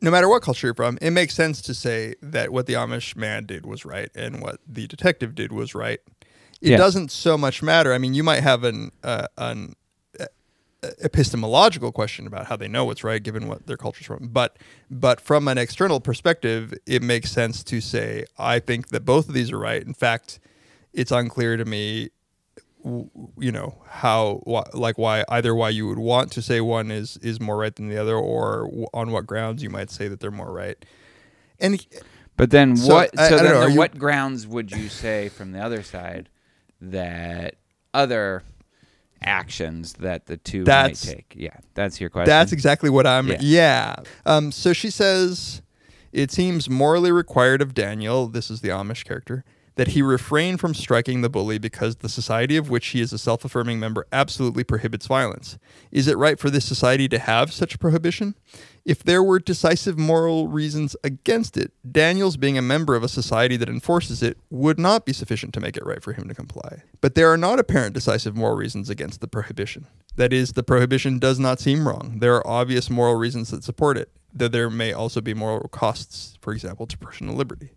no 0.00 0.10
matter 0.10 0.28
what 0.28 0.42
culture 0.42 0.66
you're 0.66 0.74
from, 0.74 0.98
it 1.00 1.10
makes 1.12 1.34
sense 1.34 1.62
to 1.62 1.74
say 1.74 2.14
that 2.20 2.50
what 2.52 2.66
the 2.66 2.74
Amish 2.74 3.16
man 3.16 3.46
did 3.46 3.64
was 3.64 3.84
right 3.84 4.10
and 4.14 4.42
what 4.42 4.60
the 4.66 4.86
detective 4.86 5.34
did 5.34 5.52
was 5.52 5.74
right. 5.74 6.00
It 6.60 6.70
Yeah. 6.70 6.76
doesn't 6.76 7.10
so 7.10 7.38
much 7.38 7.62
matter. 7.62 7.92
I 7.92 7.98
mean, 7.98 8.14
you 8.14 8.22
might 8.22 8.42
have 8.42 8.64
an 8.64 8.90
uh, 9.02 9.26
an 9.38 9.74
uh, 10.20 10.26
epistemological 11.02 11.92
question 11.92 12.26
about 12.26 12.46
how 12.46 12.56
they 12.56 12.68
know 12.68 12.84
what's 12.84 13.04
right 13.04 13.22
given 13.22 13.46
what 13.46 13.66
their 13.66 13.76
culture's 13.76 14.06
from 14.06 14.28
but 14.32 14.56
but 14.90 15.20
from 15.20 15.46
an 15.46 15.56
external 15.56 16.00
perspective 16.00 16.74
it 16.86 17.00
makes 17.02 17.30
sense 17.30 17.62
to 17.62 17.80
say 17.80 18.24
i 18.36 18.58
think 18.58 18.88
that 18.88 19.04
both 19.04 19.28
of 19.28 19.34
these 19.34 19.52
are 19.52 19.58
right 19.60 19.82
in 19.84 19.94
fact 19.94 20.40
it's 20.92 21.10
unclear 21.12 21.56
to 21.56 21.64
me 21.64 22.10
you 23.38 23.52
know 23.52 23.80
how 23.88 24.42
wh- 24.46 24.74
like 24.74 24.98
why 24.98 25.24
either 25.28 25.54
why 25.54 25.68
you 25.68 25.86
would 25.86 25.98
want 26.00 26.32
to 26.32 26.42
say 26.42 26.60
one 26.60 26.90
is 26.90 27.16
is 27.18 27.40
more 27.40 27.56
right 27.56 27.76
than 27.76 27.88
the 27.88 27.96
other 27.96 28.16
or 28.16 28.64
w- 28.64 28.86
on 28.92 29.12
what 29.12 29.24
grounds 29.26 29.62
you 29.62 29.70
might 29.70 29.88
say 29.90 30.08
that 30.08 30.18
they're 30.18 30.32
more 30.32 30.52
right 30.52 30.84
and 31.60 31.84
But 32.36 32.50
then 32.50 32.76
So, 32.76 32.94
what? 32.94 33.10
I- 33.18 33.28
so 33.28 33.36
I 33.36 33.42
then, 33.42 33.44
know, 33.52 33.60
the- 33.60 33.66
are 33.66 33.70
you- 33.70 33.78
what 33.78 33.96
grounds 33.98 34.46
would 34.48 34.72
you 34.72 34.88
say 34.88 35.28
from 35.28 35.52
the 35.52 35.60
other 35.60 35.82
side 35.84 36.28
that 36.80 37.54
other 37.94 38.42
actions 39.22 39.92
that 40.00 40.26
the 40.26 40.36
two 40.38 40.64
That's- 40.64 41.06
might 41.06 41.14
take? 41.14 41.34
Yeah, 41.36 41.56
that's 41.74 42.00
your 42.00 42.10
question. 42.10 42.28
That's 42.30 42.50
exactly 42.52 42.90
what 42.90 43.06
I'm. 43.06 43.28
Yeah. 43.28 43.36
Yeah. 43.40 43.96
Um, 44.26 44.50
so 44.50 44.72
she 44.72 44.90
says, 44.90 45.62
it 46.12 46.32
seems 46.32 46.68
morally 46.68 47.12
required 47.12 47.62
of 47.62 47.74
Daniel, 47.74 48.26
this 48.28 48.50
is 48.50 48.60
the 48.60 48.68
Amish 48.70 49.04
character, 49.04 49.44
that 49.76 49.88
he 49.88 50.02
refrain 50.02 50.56
from 50.56 50.74
striking 50.74 51.22
the 51.22 51.30
bully 51.30 51.58
because 51.58 51.96
the 51.96 52.08
society 52.08 52.56
of 52.56 52.70
which 52.70 52.88
he 52.88 53.00
is 53.00 53.12
a 53.12 53.18
self 53.18 53.44
affirming 53.44 53.80
member 53.80 54.06
absolutely 54.12 54.64
prohibits 54.64 55.06
violence. 55.06 55.58
Is 55.90 56.08
it 56.08 56.18
right 56.18 56.38
for 56.38 56.50
this 56.50 56.64
society 56.64 57.08
to 57.08 57.18
have 57.18 57.52
such 57.52 57.74
a 57.74 57.78
prohibition? 57.78 58.34
If 58.84 59.04
there 59.04 59.22
were 59.22 59.38
decisive 59.38 59.98
moral 59.98 60.48
reasons 60.48 60.96
against 61.04 61.56
it, 61.56 61.72
Daniel's 61.90 62.36
being 62.36 62.58
a 62.58 62.62
member 62.62 62.96
of 62.96 63.04
a 63.04 63.08
society 63.08 63.56
that 63.56 63.68
enforces 63.68 64.22
it 64.22 64.38
would 64.50 64.78
not 64.78 65.06
be 65.06 65.12
sufficient 65.12 65.54
to 65.54 65.60
make 65.60 65.76
it 65.76 65.86
right 65.86 66.02
for 66.02 66.12
him 66.12 66.26
to 66.28 66.34
comply. 66.34 66.82
But 67.00 67.14
there 67.14 67.30
are 67.32 67.36
not 67.36 67.60
apparent 67.60 67.94
decisive 67.94 68.36
moral 68.36 68.56
reasons 68.56 68.90
against 68.90 69.20
the 69.20 69.28
prohibition. 69.28 69.86
That 70.16 70.32
is, 70.32 70.52
the 70.52 70.64
prohibition 70.64 71.18
does 71.18 71.38
not 71.38 71.60
seem 71.60 71.86
wrong. 71.86 72.18
There 72.18 72.34
are 72.34 72.46
obvious 72.46 72.90
moral 72.90 73.14
reasons 73.14 73.50
that 73.50 73.64
support 73.64 73.96
it, 73.96 74.10
though 74.32 74.48
there 74.48 74.68
may 74.68 74.92
also 74.92 75.20
be 75.20 75.32
moral 75.32 75.68
costs, 75.68 76.36
for 76.40 76.52
example, 76.52 76.86
to 76.86 76.98
personal 76.98 77.34
liberty. 77.34 77.70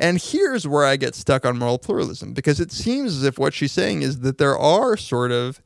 And 0.00 0.20
here's 0.20 0.66
where 0.66 0.86
I 0.86 0.96
get 0.96 1.14
stuck 1.14 1.44
on 1.44 1.58
moral 1.58 1.78
pluralism 1.78 2.32
because 2.32 2.58
it 2.58 2.72
seems 2.72 3.18
as 3.18 3.22
if 3.22 3.38
what 3.38 3.52
she's 3.52 3.70
saying 3.70 4.00
is 4.00 4.20
that 4.20 4.38
there 4.38 4.56
are 4.56 4.96
sort 4.96 5.30
of 5.30 5.60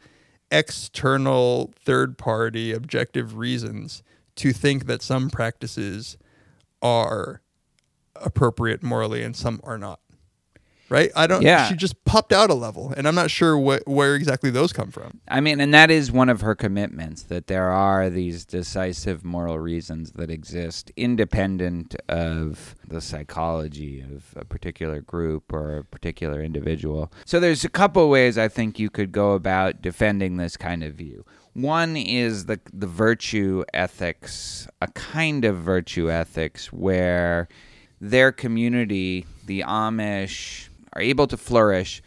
external, 0.51 1.73
third 1.85 2.19
party, 2.19 2.73
objective 2.73 3.37
reasons 3.37 4.03
to 4.37 4.53
think 4.53 4.87
that 4.87 5.03
some 5.03 5.31
practices 5.31 6.17
are 6.83 7.43
appropriate 8.17 8.83
morally 8.83 9.23
and 9.23 9.37
some 9.37 9.61
are 9.63 9.79
not. 9.79 10.01
Right? 10.91 11.11
I 11.17 11.27
don't, 11.27 11.43
Yeah. 11.43 11.67
she 11.69 11.75
just 11.77 12.05
popped 12.05 12.33
out 12.33 12.51
a 12.51 12.55
level 12.55 12.93
and 12.97 13.09
I'm 13.09 13.15
not 13.15 13.31
sure 13.31 13.57
what, 13.59 13.89
where 13.89 14.15
exactly 14.15 14.51
those 14.51 14.73
come 14.73 14.91
from. 14.91 15.21
I 15.27 15.41
mean, 15.41 15.59
and 15.61 15.73
that 15.73 15.91
is 15.91 16.13
one 16.13 16.29
of 16.29 16.43
her 16.43 16.55
commitments 16.55 17.23
that 17.25 17.47
there 17.47 17.71
are 17.71 18.11
these 18.11 18.45
decisive 18.45 19.25
moral 19.25 19.59
reasons 19.59 20.13
that 20.13 20.31
exist 20.31 20.93
independent 20.97 21.97
of 22.09 22.75
the 22.87 23.01
psychology 23.01 24.01
of 24.03 24.35
a 24.37 24.45
particular 24.45 25.01
group 25.01 25.53
or 25.53 25.79
a 25.79 25.85
particular 25.85 26.43
individual. 26.43 27.11
So 27.25 27.41
there's 27.41 27.65
a 27.65 27.71
couple 27.71 28.09
ways 28.11 28.37
I 28.37 28.49
think 28.49 28.79
you 28.79 28.91
could 28.91 29.11
go 29.11 29.33
about 29.33 29.81
defending 29.81 30.37
this 30.37 30.57
kind 30.57 30.85
of 30.85 30.95
view. 30.95 31.25
One 31.55 31.97
is 31.97 32.47
the 32.47 32.61
the 32.73 32.87
virtue 32.89 33.65
ethics, 33.73 34.67
a 34.83 34.89
kind 34.89 35.45
of 35.45 35.57
virtue 35.57 36.11
ethics 36.11 36.73
where 36.73 37.49
their 38.01 38.33
community, 38.33 39.25
the 39.47 39.61
Amish, 39.61 40.69
are 40.95 41.03
able 41.03 41.27
to 41.27 41.37
flourish 41.37 42.03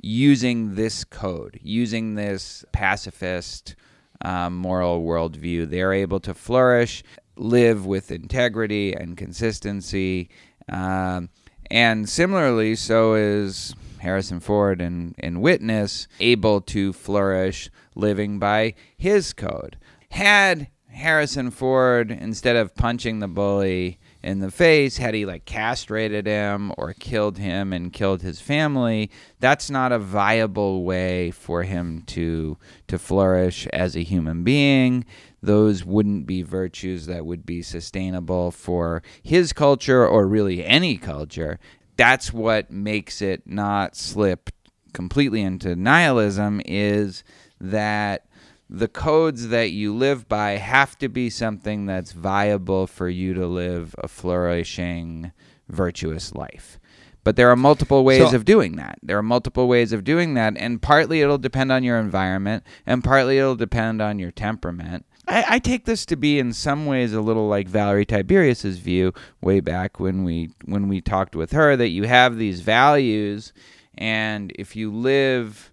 using 0.00 0.74
this 0.74 1.04
code, 1.04 1.58
using 1.62 2.14
this 2.14 2.64
pacifist 2.72 3.76
um, 4.22 4.56
moral 4.56 5.02
worldview. 5.02 5.68
They're 5.68 5.92
able 5.92 6.20
to 6.20 6.34
flourish, 6.34 7.02
live 7.36 7.86
with 7.86 8.10
integrity 8.10 8.92
and 8.92 9.16
consistency. 9.16 10.28
Um, 10.68 11.30
and 11.70 12.08
similarly, 12.08 12.74
so 12.76 13.14
is 13.14 13.74
Harrison 13.98 14.40
Ford 14.40 14.80
in, 14.80 15.14
in 15.18 15.40
Witness 15.40 16.08
able 16.20 16.60
to 16.62 16.92
flourish 16.92 17.70
living 17.94 18.38
by 18.38 18.74
his 18.96 19.32
code. 19.32 19.78
Had 20.10 20.68
Harrison 20.88 21.50
Ford, 21.50 22.10
instead 22.10 22.56
of 22.56 22.74
punching 22.74 23.18
the 23.18 23.28
bully 23.28 23.98
in 24.24 24.38
the 24.38 24.50
face, 24.50 24.96
had 24.96 25.14
he 25.14 25.26
like 25.26 25.44
castrated 25.44 26.26
him 26.26 26.72
or 26.78 26.94
killed 26.94 27.36
him 27.36 27.72
and 27.72 27.92
killed 27.92 28.22
his 28.22 28.40
family, 28.40 29.10
that's 29.38 29.68
not 29.68 29.92
a 29.92 29.98
viable 29.98 30.82
way 30.82 31.30
for 31.30 31.62
him 31.62 32.02
to 32.06 32.56
to 32.88 32.98
flourish 32.98 33.66
as 33.68 33.94
a 33.94 34.02
human 34.02 34.42
being. 34.42 35.04
Those 35.42 35.84
wouldn't 35.84 36.26
be 36.26 36.40
virtues 36.40 37.04
that 37.06 37.26
would 37.26 37.44
be 37.44 37.60
sustainable 37.60 38.50
for 38.50 39.02
his 39.22 39.52
culture 39.52 40.06
or 40.06 40.26
really 40.26 40.64
any 40.64 40.96
culture. 40.96 41.58
That's 41.96 42.32
what 42.32 42.70
makes 42.70 43.20
it 43.20 43.42
not 43.46 43.94
slip 43.94 44.50
completely 44.94 45.42
into 45.42 45.76
nihilism 45.76 46.62
is 46.64 47.24
that 47.60 48.26
the 48.70 48.88
codes 48.88 49.48
that 49.48 49.70
you 49.70 49.94
live 49.94 50.28
by 50.28 50.52
have 50.52 50.96
to 50.98 51.08
be 51.08 51.30
something 51.30 51.86
that's 51.86 52.12
viable 52.12 52.86
for 52.86 53.08
you 53.08 53.34
to 53.34 53.46
live 53.46 53.94
a 53.98 54.08
flourishing, 54.08 55.32
virtuous 55.68 56.34
life. 56.34 56.78
But 57.24 57.36
there 57.36 57.50
are 57.50 57.56
multiple 57.56 58.04
ways 58.04 58.30
So- 58.30 58.36
of 58.36 58.44
doing 58.44 58.76
that. 58.76 58.98
There 59.02 59.16
are 59.16 59.22
multiple 59.22 59.66
ways 59.68 59.92
of 59.92 60.04
doing 60.04 60.34
that, 60.34 60.54
and 60.58 60.80
partly 60.82 61.20
it'll 61.22 61.38
depend 61.38 61.72
on 61.72 61.82
your 61.82 61.98
environment, 61.98 62.64
and 62.86 63.02
partly 63.02 63.38
it'll 63.38 63.56
depend 63.56 64.02
on 64.02 64.18
your 64.18 64.30
temperament. 64.30 65.06
I, 65.26 65.44
I 65.48 65.58
take 65.58 65.86
this 65.86 66.04
to 66.06 66.16
be 66.16 66.38
in 66.38 66.52
some 66.52 66.84
ways 66.84 67.14
a 67.14 67.22
little 67.22 67.48
like 67.48 67.66
Valerie 67.66 68.04
Tiberius's 68.04 68.76
view 68.76 69.14
way 69.40 69.60
back 69.60 69.98
when 69.98 70.22
we 70.22 70.50
when 70.66 70.86
we 70.86 71.00
talked 71.00 71.34
with 71.34 71.52
her 71.52 71.76
that 71.76 71.88
you 71.88 72.04
have 72.04 72.36
these 72.36 72.60
values, 72.60 73.54
and 73.96 74.52
if 74.58 74.76
you 74.76 74.92
live 74.92 75.72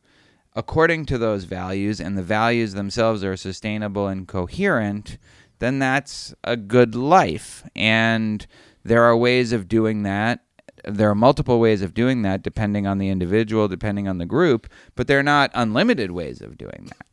according 0.56 1.06
to 1.06 1.18
those 1.18 1.46
values 1.46 2.00
and 2.00 2.18
the 2.18 2.24
values 2.24 2.74
themselves 2.74 3.24
are 3.24 3.38
sustainable 3.38 4.08
and 4.08 4.28
coherent, 4.28 5.18
then 5.60 5.80
that's 5.80 6.34
a 6.44 6.58
good 6.58 6.96
life. 6.96 7.64
And 7.76 8.46
there 8.84 9.04
are 9.04 9.16
ways 9.16 9.54
of 9.54 9.68
doing 9.68 10.04
that. 10.04 10.44
There 10.86 11.10
are 11.10 11.16
multiple 11.16 11.60
ways 11.60 11.82
of 11.82 11.94
doing 11.94 12.24
that 12.24 12.42
depending 12.42 12.88
on 12.88 12.98
the 12.98 13.10
individual, 13.10 13.68
depending 13.68 14.08
on 14.08 14.18
the 14.18 14.26
group, 14.26 14.68
but 14.96 15.08
they're 15.08 15.22
not 15.22 15.52
unlimited 15.54 16.12
ways 16.12 16.42
of 16.42 16.58
doing 16.58 16.88
that. 16.88 17.06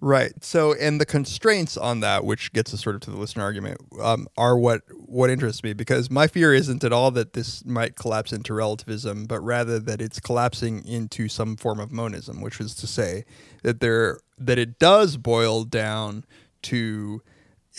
Right. 0.00 0.32
So, 0.44 0.74
and 0.74 1.00
the 1.00 1.06
constraints 1.06 1.76
on 1.76 2.00
that, 2.00 2.24
which 2.24 2.52
gets 2.52 2.72
us 2.72 2.82
sort 2.82 2.94
of 2.94 3.00
to 3.02 3.10
the 3.10 3.16
listener 3.16 3.42
argument, 3.42 3.80
um, 4.00 4.28
are 4.36 4.56
what 4.56 4.82
what 4.92 5.28
interests 5.28 5.64
me 5.64 5.72
because 5.72 6.08
my 6.08 6.28
fear 6.28 6.54
isn't 6.54 6.84
at 6.84 6.92
all 6.92 7.10
that 7.12 7.32
this 7.32 7.64
might 7.64 7.96
collapse 7.96 8.32
into 8.32 8.54
relativism, 8.54 9.24
but 9.26 9.40
rather 9.40 9.80
that 9.80 10.00
it's 10.00 10.20
collapsing 10.20 10.84
into 10.86 11.28
some 11.28 11.56
form 11.56 11.80
of 11.80 11.90
monism, 11.90 12.40
which 12.40 12.60
is 12.60 12.74
to 12.76 12.86
say 12.86 13.24
that 13.64 13.80
there 13.80 14.20
that 14.38 14.56
it 14.58 14.78
does 14.78 15.16
boil 15.16 15.64
down 15.64 16.24
to 16.62 17.20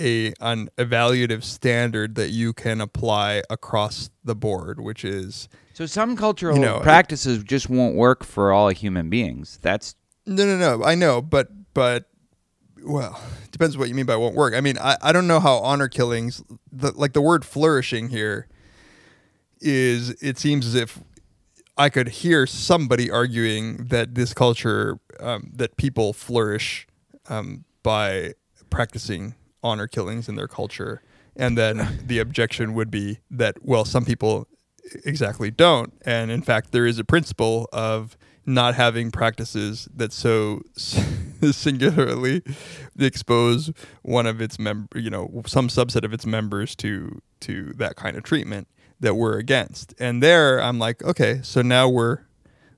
a 0.02 0.34
an 0.42 0.70
evaluative 0.78 1.44
standard 1.44 2.16
that 2.16 2.32
you 2.32 2.52
can 2.52 2.82
apply 2.82 3.44
across 3.50 4.10
the 4.26 4.36
board, 4.36 4.82
which 4.82 5.06
is 5.06 5.48
So 5.74 5.86
some 5.86 6.18
cultural 6.18 6.56
You 6.58 6.62
know, 6.62 6.78
it- 6.78 6.84
practices 6.84 7.44
just 7.46 7.70
won't 7.70 7.96
work 7.96 8.26
for 8.26 8.52
all 8.52 8.68
human 8.70 9.10
beings. 9.10 9.58
That's 9.62 9.96
No, 10.26 10.46
no, 10.46 10.58
no. 10.58 10.84
I 10.84 10.96
know, 10.96 11.22
but 11.22 11.48
but 11.74 12.09
well, 12.84 13.22
depends 13.52 13.78
what 13.78 13.90
you 13.90 13.96
mean 13.96 14.06
by 14.06 14.16
won't 14.16 14.36
work. 14.36 14.54
I 14.54 14.62
mean, 14.62 14.78
I, 14.78 14.98
I 15.02 15.12
don't 15.12 15.28
know 15.28 15.40
how 15.40 15.58
honor 15.58 15.88
killings, 15.88 16.44
the, 16.72 16.92
like 16.92 17.14
the 17.14 17.22
word 17.22 17.46
flourishing 17.46 18.10
here, 18.10 18.48
is 19.62 20.12
it 20.22 20.38
seems 20.38 20.66
as 20.66 20.76
if 20.76 21.00
I 21.78 21.90
could 21.90 22.10
hear 22.10 22.46
somebody 22.46 23.10
arguing 23.10 23.86
that 23.86 24.16
this 24.16 24.34
culture, 24.34 25.00
um, 25.20 25.52
that 25.56 25.78
people 25.78 26.14
flourish 26.14 26.88
um, 27.30 27.66
by 27.84 28.34
practicing 28.70 29.36
honor 29.64 29.88
killings 29.88 30.30
in 30.30 30.36
their 30.36 30.48
culture. 30.48 31.02
And 31.36 31.58
then 31.58 32.00
the 32.06 32.20
objection 32.20 32.74
would 32.74 32.92
be 32.92 33.20
that, 33.32 33.58
well, 33.62 33.86
some 33.86 34.04
people 34.04 34.48
exactly 35.06 35.52
don't. 35.52 35.94
And 36.06 36.32
in 36.32 36.42
fact, 36.42 36.72
there 36.72 36.86
is 36.86 37.00
a 37.00 37.04
principle 37.04 37.70
of 37.72 38.18
not 38.46 38.76
having 38.76 39.12
practices 39.12 39.88
that 39.96 40.12
so 40.12 40.64
singularly 41.52 42.42
expose 42.98 43.72
one 44.02 44.26
of 44.26 44.42
its 44.42 44.60
mem- 44.60 44.90
you 44.96 45.10
know, 45.10 45.42
some 45.46 45.68
subset 45.68 46.04
of 46.04 46.14
its 46.14 46.26
members 46.26 46.76
to 46.78 47.22
to 47.42 47.74
that 47.78 47.96
kind 47.96 48.18
of 48.18 48.24
treatment 48.24 48.68
that 49.00 49.16
we're 49.16 49.38
against. 49.38 49.94
And 50.00 50.22
there, 50.22 50.62
I'm 50.62 50.78
like, 50.80 51.04
okay, 51.04 51.40
so 51.44 51.62
now 51.62 51.88
we're 51.88 52.20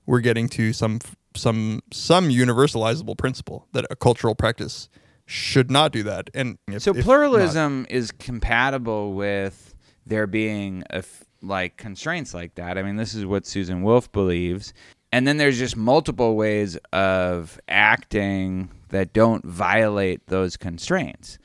we're 0.06 0.20
getting 0.20 0.48
to 0.50 0.72
some 0.72 1.00
some 1.34 1.80
some 1.92 2.28
universalizable 2.28 3.16
principle 3.16 3.66
that 3.72 3.86
a 3.90 3.96
cultural 3.96 4.34
practice 4.34 4.88
should 5.26 5.70
not 5.70 5.92
do 5.92 6.02
that. 6.02 6.30
And 6.34 6.58
if, 6.68 6.82
So 6.82 6.90
if 6.90 6.98
not- 6.98 7.04
pluralism 7.04 7.86
is 7.88 8.10
compatible 8.12 9.14
with 9.14 9.74
there 10.04 10.26
being 10.26 10.82
a 10.90 10.96
f- 10.96 11.24
like 11.40 11.76
constraints 11.76 12.34
like 12.34 12.54
that. 12.56 12.76
I 12.76 12.82
mean, 12.82 12.96
this 12.96 13.14
is 13.14 13.24
what 13.24 13.46
Susan 13.46 13.82
Wolf 13.82 14.10
believes. 14.12 14.72
And 15.12 15.26
then 15.26 15.36
there's 15.36 15.58
just 15.58 15.76
multiple 15.76 16.36
ways 16.36 16.76
of 16.92 17.60
acting 17.68 18.70
that 18.88 19.12
don't 19.12 19.44
violate 19.44 20.26
those 20.26 20.56
constraints. 20.56 21.38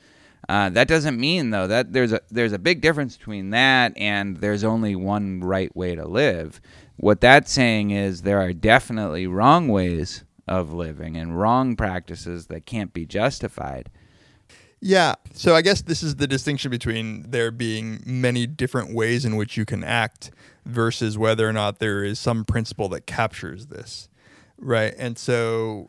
Uh, 0.48 0.70
that 0.70 0.88
doesn't 0.88 1.20
mean 1.20 1.50
though 1.50 1.66
that 1.66 1.92
there's 1.92 2.12
a 2.12 2.20
there's 2.30 2.54
a 2.54 2.58
big 2.58 2.80
difference 2.80 3.18
between 3.18 3.50
that 3.50 3.92
and 3.98 4.38
there's 4.38 4.64
only 4.64 4.96
one 4.96 5.40
right 5.40 5.74
way 5.76 5.94
to 5.94 6.06
live. 6.06 6.60
What 6.96 7.20
that's 7.20 7.52
saying 7.52 7.90
is 7.90 8.22
there 8.22 8.40
are 8.40 8.54
definitely 8.54 9.26
wrong 9.26 9.68
ways 9.68 10.24
of 10.48 10.72
living 10.72 11.16
and 11.16 11.38
wrong 11.38 11.76
practices 11.76 12.46
that 12.46 12.64
can't 12.64 12.94
be 12.94 13.04
justified. 13.04 13.90
Yeah. 14.80 15.16
So 15.34 15.54
I 15.54 15.62
guess 15.62 15.82
this 15.82 16.02
is 16.02 16.16
the 16.16 16.26
distinction 16.26 16.70
between 16.70 17.30
there 17.30 17.50
being 17.50 18.02
many 18.06 18.46
different 18.46 18.94
ways 18.94 19.24
in 19.24 19.36
which 19.36 19.56
you 19.56 19.64
can 19.64 19.84
act 19.84 20.30
versus 20.68 21.16
whether 21.16 21.48
or 21.48 21.52
not 21.52 21.78
there 21.78 22.04
is 22.04 22.18
some 22.18 22.44
principle 22.44 22.88
that 22.90 23.06
captures 23.06 23.66
this. 23.66 24.08
Right. 24.58 24.94
And 24.98 25.18
so 25.18 25.88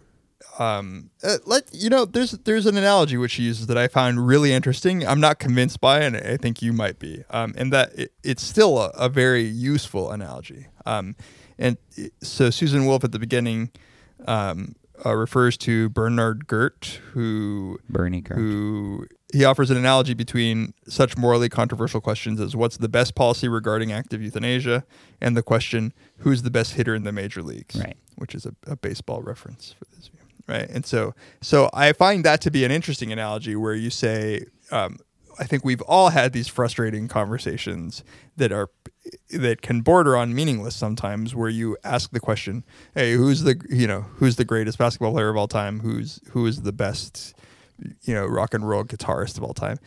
um 0.57 1.09
uh, 1.21 1.37
let 1.45 1.69
you 1.73 1.89
know 1.89 2.05
there's 2.05 2.31
there's 2.31 2.65
an 2.65 2.77
analogy 2.77 3.17
which 3.17 3.31
she 3.31 3.43
uses 3.43 3.67
that 3.67 3.77
I 3.77 3.87
found 3.89 4.25
really 4.25 4.53
interesting. 4.53 5.05
I'm 5.05 5.19
not 5.19 5.37
convinced 5.37 5.81
by 5.81 5.99
it 5.99 6.05
and 6.05 6.15
I 6.15 6.37
think 6.37 6.61
you 6.61 6.71
might 6.71 6.97
be. 6.97 7.23
Um 7.29 7.53
and 7.57 7.73
that 7.73 7.97
it, 7.99 8.13
it's 8.23 8.41
still 8.43 8.79
a, 8.79 8.89
a 8.91 9.09
very 9.09 9.43
useful 9.43 10.11
analogy. 10.11 10.67
Um 10.85 11.15
and 11.57 11.77
so 12.21 12.49
Susan 12.49 12.85
Wolf 12.85 13.03
at 13.03 13.11
the 13.11 13.19
beginning 13.19 13.71
um 14.25 14.75
uh, 15.05 15.15
refers 15.15 15.57
to 15.57 15.89
Bernard 15.89 16.47
Gert 16.47 17.01
who 17.11 17.79
Bernie 17.89 18.21
Gert. 18.21 18.37
who 18.37 19.07
he 19.33 19.45
offers 19.45 19.69
an 19.69 19.77
analogy 19.77 20.13
between 20.13 20.73
such 20.87 21.15
morally 21.17 21.49
controversial 21.49 22.01
questions 22.01 22.39
as 22.41 22.55
what's 22.55 22.77
the 22.77 22.89
best 22.89 23.13
policy 23.15 23.47
regarding 23.47 23.91
active 23.91 24.21
euthanasia 24.21 24.83
and 25.21 25.37
the 25.37 25.43
question 25.43 25.93
who's 26.19 26.41
the 26.41 26.49
best 26.51 26.73
hitter 26.73 26.95
in 26.95 27.03
the 27.03 27.11
major 27.11 27.41
leagues 27.43 27.75
Right. 27.75 27.95
which 28.15 28.33
is 28.33 28.45
a, 28.45 28.53
a 28.67 28.75
baseball 28.75 29.21
reference 29.21 29.75
for 29.77 29.85
this 29.95 30.07
view 30.07 30.19
right 30.47 30.69
and 30.69 30.85
so 30.85 31.13
so 31.41 31.69
i 31.73 31.93
find 31.93 32.25
that 32.25 32.41
to 32.41 32.51
be 32.51 32.63
an 32.65 32.71
interesting 32.71 33.11
analogy 33.11 33.55
where 33.55 33.75
you 33.75 33.89
say 33.91 34.45
um, 34.71 34.97
i 35.39 35.43
think 35.43 35.63
we've 35.63 35.81
all 35.83 36.09
had 36.09 36.33
these 36.33 36.47
frustrating 36.47 37.07
conversations 37.07 38.03
that 38.35 38.51
are 38.51 38.69
that 39.31 39.61
can 39.61 39.81
border 39.81 40.15
on 40.17 40.35
meaningless 40.35 40.75
sometimes 40.75 41.33
where 41.35 41.49
you 41.49 41.77
ask 41.83 42.11
the 42.11 42.19
question 42.19 42.63
hey 42.95 43.13
who's 43.13 43.41
the 43.43 43.59
you 43.69 43.87
know 43.87 44.01
who's 44.17 44.35
the 44.37 44.45
greatest 44.45 44.77
basketball 44.77 45.11
player 45.13 45.29
of 45.29 45.37
all 45.37 45.47
time 45.47 45.79
who's 45.81 46.19
who 46.31 46.45
is 46.45 46.63
the 46.63 46.73
best 46.73 47.33
you 48.01 48.13
know 48.13 48.25
rock 48.25 48.53
and 48.53 48.67
roll 48.67 48.83
guitarist 48.83 49.37
of 49.37 49.43
all 49.43 49.53
time 49.53 49.77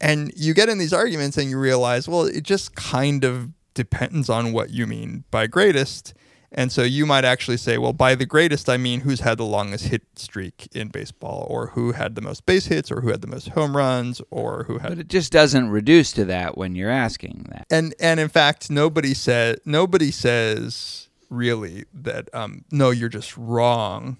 and 0.00 0.32
you 0.36 0.54
get 0.54 0.68
in 0.68 0.78
these 0.78 0.92
arguments 0.92 1.36
and 1.36 1.50
you 1.50 1.58
realize 1.58 2.08
well 2.08 2.24
it 2.24 2.42
just 2.42 2.74
kind 2.74 3.24
of 3.24 3.50
depends 3.74 4.28
on 4.28 4.52
what 4.52 4.70
you 4.70 4.86
mean 4.86 5.24
by 5.30 5.46
greatest 5.46 6.14
and 6.52 6.72
so 6.72 6.82
you 6.82 7.06
might 7.06 7.24
actually 7.24 7.56
say 7.56 7.78
well 7.78 7.92
by 7.92 8.14
the 8.16 8.26
greatest 8.26 8.68
i 8.68 8.76
mean 8.76 9.00
who's 9.00 9.20
had 9.20 9.38
the 9.38 9.44
longest 9.44 9.86
hit 9.86 10.02
streak 10.16 10.68
in 10.74 10.88
baseball 10.88 11.46
or 11.48 11.68
who 11.68 11.92
had 11.92 12.14
the 12.16 12.20
most 12.20 12.44
base 12.46 12.66
hits 12.66 12.90
or 12.90 13.00
who 13.00 13.08
had 13.10 13.20
the 13.20 13.28
most 13.28 13.48
home 13.50 13.76
runs 13.76 14.20
or 14.30 14.64
who 14.64 14.78
had 14.78 14.88
But 14.90 14.98
it 14.98 15.08
just 15.08 15.30
doesn't 15.32 15.70
reduce 15.70 16.10
to 16.12 16.24
that 16.26 16.58
when 16.58 16.74
you're 16.74 16.90
asking 16.90 17.46
that. 17.50 17.66
and 17.70 17.94
and 18.00 18.18
in 18.18 18.28
fact 18.28 18.70
nobody 18.70 19.14
said 19.14 19.60
nobody 19.64 20.10
says 20.10 21.08
really 21.28 21.84
that 21.94 22.28
um 22.34 22.64
no 22.72 22.90
you're 22.90 23.08
just 23.08 23.36
wrong 23.36 24.16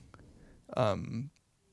um 0.76 1.30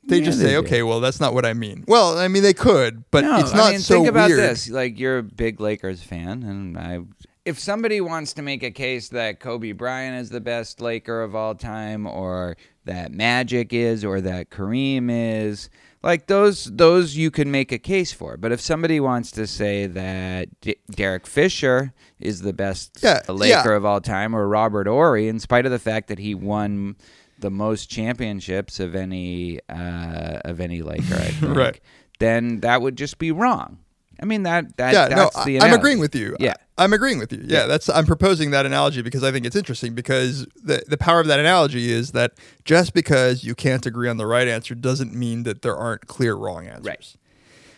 they 0.08 0.20
Yeah, 0.20 0.26
just 0.26 0.40
they 0.40 0.46
say 0.46 0.52
do. 0.52 0.58
okay 0.60 0.84
well 0.84 1.00
that's 1.00 1.20
not 1.20 1.34
what 1.34 1.46
i 1.46 1.54
mean 1.54 1.84
well 1.88 2.18
i 2.18 2.28
mean 2.28 2.44
they 2.44 2.54
could 2.54 3.04
but 3.12 3.24
no, 3.24 3.38
it's 3.40 3.54
not 3.54 3.68
I 3.68 3.72
mean, 3.72 3.80
so 3.80 3.96
think 3.96 4.08
about 4.08 4.30
weird 4.30 4.40
this. 4.40 4.70
Like 4.70 5.00
you're 5.00 5.20
a 5.20 5.24
big 5.24 5.60
Lakers 5.60 6.02
fan, 6.04 6.44
and 6.44 6.78
I. 6.78 7.00
If 7.46 7.60
somebody 7.60 8.02
wants 8.02 8.34
to 8.34 8.42
make 8.42 8.62
a 8.62 8.72
case 8.72 9.08
that 9.10 9.40
Kobe 9.40 9.72
Bryant 9.72 10.20
is 10.20 10.30
the 10.30 10.42
best 10.42 10.82
Laker 10.82 11.22
of 11.22 11.34
all 11.34 11.56
time, 11.56 12.06
or 12.06 12.58
that 12.84 13.14
Magic 13.14 13.72
is, 13.72 14.04
or 14.04 14.20
that 14.20 14.50
Kareem 14.50 15.08
is, 15.10 15.70
like 16.04 16.28
those, 16.28 16.66
those 16.66 17.16
you 17.16 17.32
can 17.32 17.50
make 17.50 17.72
a 17.72 17.80
case 17.80 18.12
for. 18.12 18.36
But 18.36 18.52
if 18.52 18.60
somebody 18.60 19.00
wants 19.00 19.32
to 19.32 19.48
say 19.48 19.88
that 19.88 20.50
D- 20.60 20.76
Derek 20.92 21.26
Fisher 21.26 21.94
is 22.20 22.42
the 22.42 22.52
best 22.52 23.00
Yeah, 23.02 23.22
Laker 23.30 23.70
yeah. 23.70 23.76
of 23.78 23.86
all 23.86 24.02
time, 24.02 24.36
or 24.36 24.46
Robert 24.46 24.86
Horry, 24.86 25.30
in 25.30 25.40
spite 25.40 25.66
of 25.66 25.72
the 25.72 25.80
fact 25.80 26.10
that 26.10 26.20
he 26.20 26.36
won 26.36 26.98
the 27.40 27.52
most 27.52 27.90
championships 27.90 28.80
of 28.80 28.96
any 28.96 29.60
uh, 29.70 30.40
of 30.46 30.60
any 30.60 30.82
Laker, 30.82 31.16
I 31.16 31.28
think, 31.40 31.56
Right. 31.56 31.80
then 32.20 32.62
that 32.62 32.82
would 32.82 32.98
just 32.98 33.18
be 33.20 33.32
wrong. 33.32 33.80
I 34.20 34.26
mean 34.26 34.44
that 34.44 34.78
that 34.78 34.94
yeah, 34.94 35.08
that's 35.10 35.38
I- 35.38 35.46
the 35.46 35.62
I'm 35.62 35.74
agreeing 35.74 36.00
with 36.00 36.16
you. 36.16 36.36
Yeah. 36.40 36.54
I, 36.80 36.84
am 36.84 36.94
agreeing 36.94 37.18
with 37.20 37.32
you. 37.34 37.40
Yeah, 37.44 37.62
Yeah. 37.62 37.66
that's 37.68 37.88
I'm 37.90 38.06
proposing 38.06 38.52
that 38.52 38.66
analogy 38.66 39.02
because 39.04 39.24
I 39.24 39.32
think 39.32 39.46
it's 39.46 39.56
interesting 39.56 39.94
because 39.94 40.46
the 40.56 40.84
the 40.88 40.98
power 40.98 41.20
of 41.20 41.28
that 41.28 41.40
analogy 41.40 41.92
is 41.92 42.12
that 42.14 42.34
just 42.66 42.94
because 42.94 43.44
you 43.44 43.54
can't 43.56 43.86
agree 43.86 44.10
on 44.10 44.18
the 44.18 44.26
right 44.26 44.48
answer 44.48 44.74
doesn't 44.76 45.14
mean 45.14 45.44
that 45.44 45.62
there 45.62 45.76
aren't 45.76 46.08
clear 46.08 46.36
wrong 46.36 46.68
answers. 46.68 46.86
Right. 46.86 47.16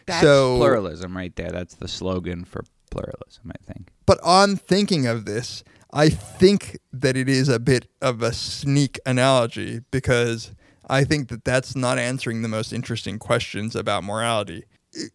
That's 0.05 0.21
So- 0.21 0.57
pluralism 0.57 1.15
right 1.17 1.35
there. 1.35 1.49
That's 1.51 1.75
the 1.75 1.87
slogan 1.89 2.45
for 2.45 2.63
pluralism, 2.89 3.51
I 3.51 3.71
think. 3.73 3.89
But 4.05 4.19
on 4.23 4.55
thinking 4.55 5.05
of 5.07 5.25
this, 5.25 5.63
I 5.91 6.09
think 6.09 6.79
that 6.93 7.17
it 7.17 7.27
is 7.27 7.49
a 7.49 7.59
bit 7.59 7.87
of 8.01 8.21
a 8.21 8.31
sneak 8.31 8.99
analogy 9.05 9.81
because 9.91 10.51
I 10.87 11.03
think 11.03 11.29
that 11.29 11.43
that's 11.43 11.75
not 11.75 11.97
answering 11.97 12.41
the 12.41 12.47
most 12.47 12.71
interesting 12.71 13.17
questions 13.19 13.75
about 13.75 14.03
morality. 14.03 14.65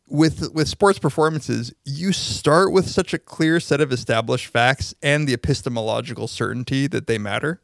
With 0.08 0.52
with 0.54 0.68
sports 0.68 1.00
performances, 1.00 1.72
you 1.84 2.12
start 2.12 2.72
with 2.72 2.88
such 2.88 3.12
a 3.12 3.18
clear 3.18 3.58
set 3.58 3.80
of 3.80 3.92
established 3.92 4.46
facts 4.46 4.94
and 5.02 5.28
the 5.28 5.32
epistemological 5.32 6.28
certainty 6.28 6.86
that 6.86 7.06
they 7.06 7.18
matter 7.18 7.60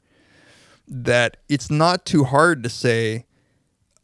that 0.90 1.36
it's 1.48 1.70
not 1.70 2.04
too 2.04 2.24
hard 2.24 2.62
to 2.64 2.68
say 2.68 3.24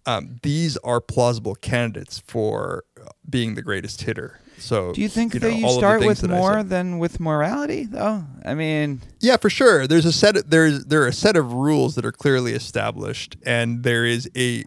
um, 0.07 0.37
these 0.43 0.77
are 0.79 1.01
plausible 1.01 1.57
candidates 1.57 2.23
for 2.27 2.85
being 3.29 3.57
the 3.57 3.63
greatest 3.63 4.03
hitter. 4.03 4.39
So, 4.59 4.93
Do 4.93 5.01
you 5.01 5.09
think 5.09 5.35
know, 5.35 5.41
that 5.41 5.55
you 5.55 5.65
all 5.67 5.71
of 5.71 5.77
the 5.77 5.81
start 5.81 6.05
with 6.05 6.29
more 6.29 6.63
than 6.63 6.99
with 6.99 7.21
morality 7.21 7.85
though? 7.85 8.25
I 8.45 8.55
mean, 8.55 9.03
Yeah, 9.21 9.37
for 9.37 9.51
sure. 9.51 9.87
There's 9.87 10.07
a 10.07 10.13
set. 10.13 10.37
Of, 10.37 10.51
There's 10.51 10.85
there 10.87 11.03
are 11.03 11.09
a 11.09 11.13
set 11.13 11.37
of 11.37 11.53
rules 11.53 11.95
that 11.97 12.05
are 12.07 12.13
clearly 12.13 12.53
established, 12.53 13.37
and 13.45 13.83
there 13.83 14.05
is 14.05 14.31
a 14.37 14.65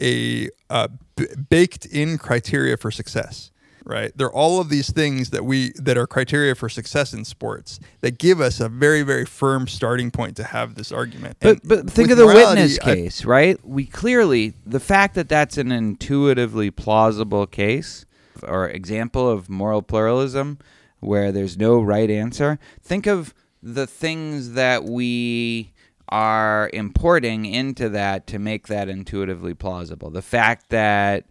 a 0.00 0.48
uh, 0.70 0.88
b- 1.16 1.26
baked 1.48 1.86
in 1.86 2.18
criteria 2.18 2.76
for 2.76 2.90
success. 2.90 3.50
Right. 3.84 4.10
There 4.18 4.26
are 4.26 4.32
all 4.34 4.60
of 4.60 4.68
these 4.68 4.90
things 4.90 5.30
that 5.30 5.44
we 5.44 5.70
that 5.76 5.96
are 5.96 6.08
criteria 6.08 6.56
for 6.56 6.68
success 6.68 7.12
in 7.14 7.24
sports 7.24 7.78
that 8.00 8.18
give 8.18 8.40
us 8.40 8.58
a 8.58 8.68
very 8.68 9.02
very 9.02 9.24
firm 9.24 9.68
starting 9.68 10.10
point 10.10 10.36
to 10.38 10.44
have 10.44 10.74
this 10.74 10.90
argument. 10.90 11.36
But 11.40 11.60
And 11.60 11.68
but 11.68 11.90
think 11.90 12.10
of 12.10 12.16
the 12.18 12.24
morality, 12.24 12.62
witness 12.62 12.78
I- 12.80 12.94
case, 12.94 13.24
right? 13.24 13.64
We 13.64 13.84
clearly 13.86 14.54
the 14.66 14.80
fact 14.80 15.14
that 15.14 15.28
that's 15.28 15.56
an 15.56 15.70
intuitively 15.70 16.72
plausible 16.72 17.46
case 17.46 18.05
or 18.44 18.68
example 18.68 19.28
of 19.28 19.48
moral 19.48 19.82
pluralism 19.82 20.58
where 21.00 21.32
there's 21.32 21.56
no 21.56 21.80
right 21.80 22.10
answer. 22.10 22.58
Think 22.82 23.06
of 23.06 23.34
the 23.62 23.86
things 23.86 24.52
that 24.52 24.84
we 24.84 25.72
are 26.08 26.70
importing 26.72 27.46
into 27.46 27.88
that 27.88 28.26
to 28.28 28.38
make 28.38 28.68
that 28.68 28.88
intuitively 28.88 29.54
plausible. 29.54 30.10
The 30.10 30.22
fact 30.22 30.70
that 30.70 31.26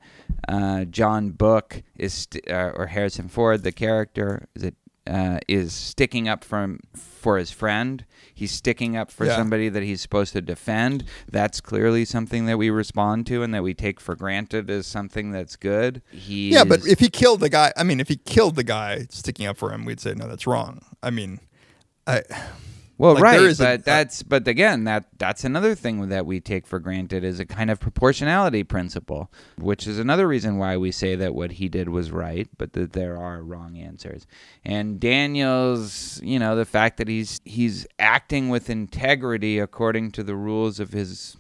uh, 0.47 0.86
John 0.86 1.32
Book 1.32 1.82
is 1.97 2.14
st- 2.14 2.49
uh, 2.49 2.72
or 2.76 2.88
Harrison 2.88 3.30
Ford, 3.30 3.64
the 3.64 3.72
character, 3.72 4.47
is 4.56 4.64
it 4.64 4.76
uh, 5.08 5.39
is 5.47 5.74
sticking 5.74 6.28
up 6.28 6.43
for 6.43 6.78
for 6.93 7.38
his 7.38 7.51
friend. 7.51 8.06
He's 8.36 8.51
sticking 8.51 8.97
up 8.97 9.09
for 9.11 9.25
Yeah. 9.25 9.38
somebody 9.38 9.69
that 9.69 9.81
he's 9.81 10.01
supposed 10.01 10.33
to 10.33 10.41
defend. 10.41 11.05
That's 11.31 11.61
clearly 11.61 12.03
something 12.03 12.45
that 12.47 12.57
we 12.57 12.69
respond 12.69 13.25
to 13.27 13.41
and 13.43 13.53
that 13.53 13.63
we 13.63 13.73
take 13.73 14.01
for 14.01 14.13
granted 14.15 14.69
as 14.69 14.86
something 14.86 15.31
that's 15.31 15.55
good. 15.55 16.01
He 16.11 16.49
Yeah, 16.51 16.65
but 16.65 16.86
if 16.86 16.99
he 16.99 17.07
killed 17.09 17.39
the 17.39 17.49
guy, 17.49 17.71
I 17.77 17.83
mean, 17.83 17.99
if 18.01 18.09
he 18.09 18.17
killed 18.17 18.55
the 18.57 18.63
guy 18.65 19.07
sticking 19.09 19.45
up 19.47 19.55
for 19.57 19.71
him, 19.71 19.86
we'd 19.86 20.01
say 20.01 20.13
no, 20.13 20.27
that's 20.27 20.45
wrong. 20.45 20.81
I 21.01 21.11
mean, 21.11 21.39
I 22.05 22.23
Well, 22.98 23.16
Like, 23.16 23.24
right, 23.24 23.39
is 23.41 23.60
a- 23.60 23.64
but 23.64 23.84
that's 23.86 24.24
but 24.24 24.48
again 24.48 24.86
that 24.86 25.06
that's 25.18 25.43
another 25.43 25.76
thing 25.76 26.08
that 26.10 26.26
we 26.26 26.39
take 26.39 26.66
for 26.66 26.80
granted 26.80 27.24
is 27.26 27.39
a 27.41 27.46
kind 27.46 27.70
of 27.70 27.80
proportionality 27.80 28.64
principle, 28.64 29.30
which 29.58 29.86
is 29.86 30.00
another 30.00 30.28
reason 30.28 30.58
why 30.58 30.78
we 30.78 30.91
say 30.91 31.16
that 31.16 31.36
what 31.36 31.52
he 31.54 31.68
did 31.68 31.89
was 31.89 32.12
right, 32.12 32.48
but 32.58 32.72
that 32.74 32.93
there 32.93 33.18
are 33.18 33.43
wrong 33.43 33.78
answers. 33.78 34.26
And 34.64 35.00
Daniel's, 35.00 36.22
you 36.24 36.39
know, 36.39 36.56
the 36.56 36.66
fact 36.66 36.98
that 36.98 37.08
he's 37.08 37.41
he's 37.43 37.86
acting 38.00 38.50
with 38.50 38.70
integrity 38.70 39.60
according 39.60 40.12
to 40.12 40.24
the 40.24 40.36
rules 40.36 40.80
of 40.80 40.91
his 40.91 41.36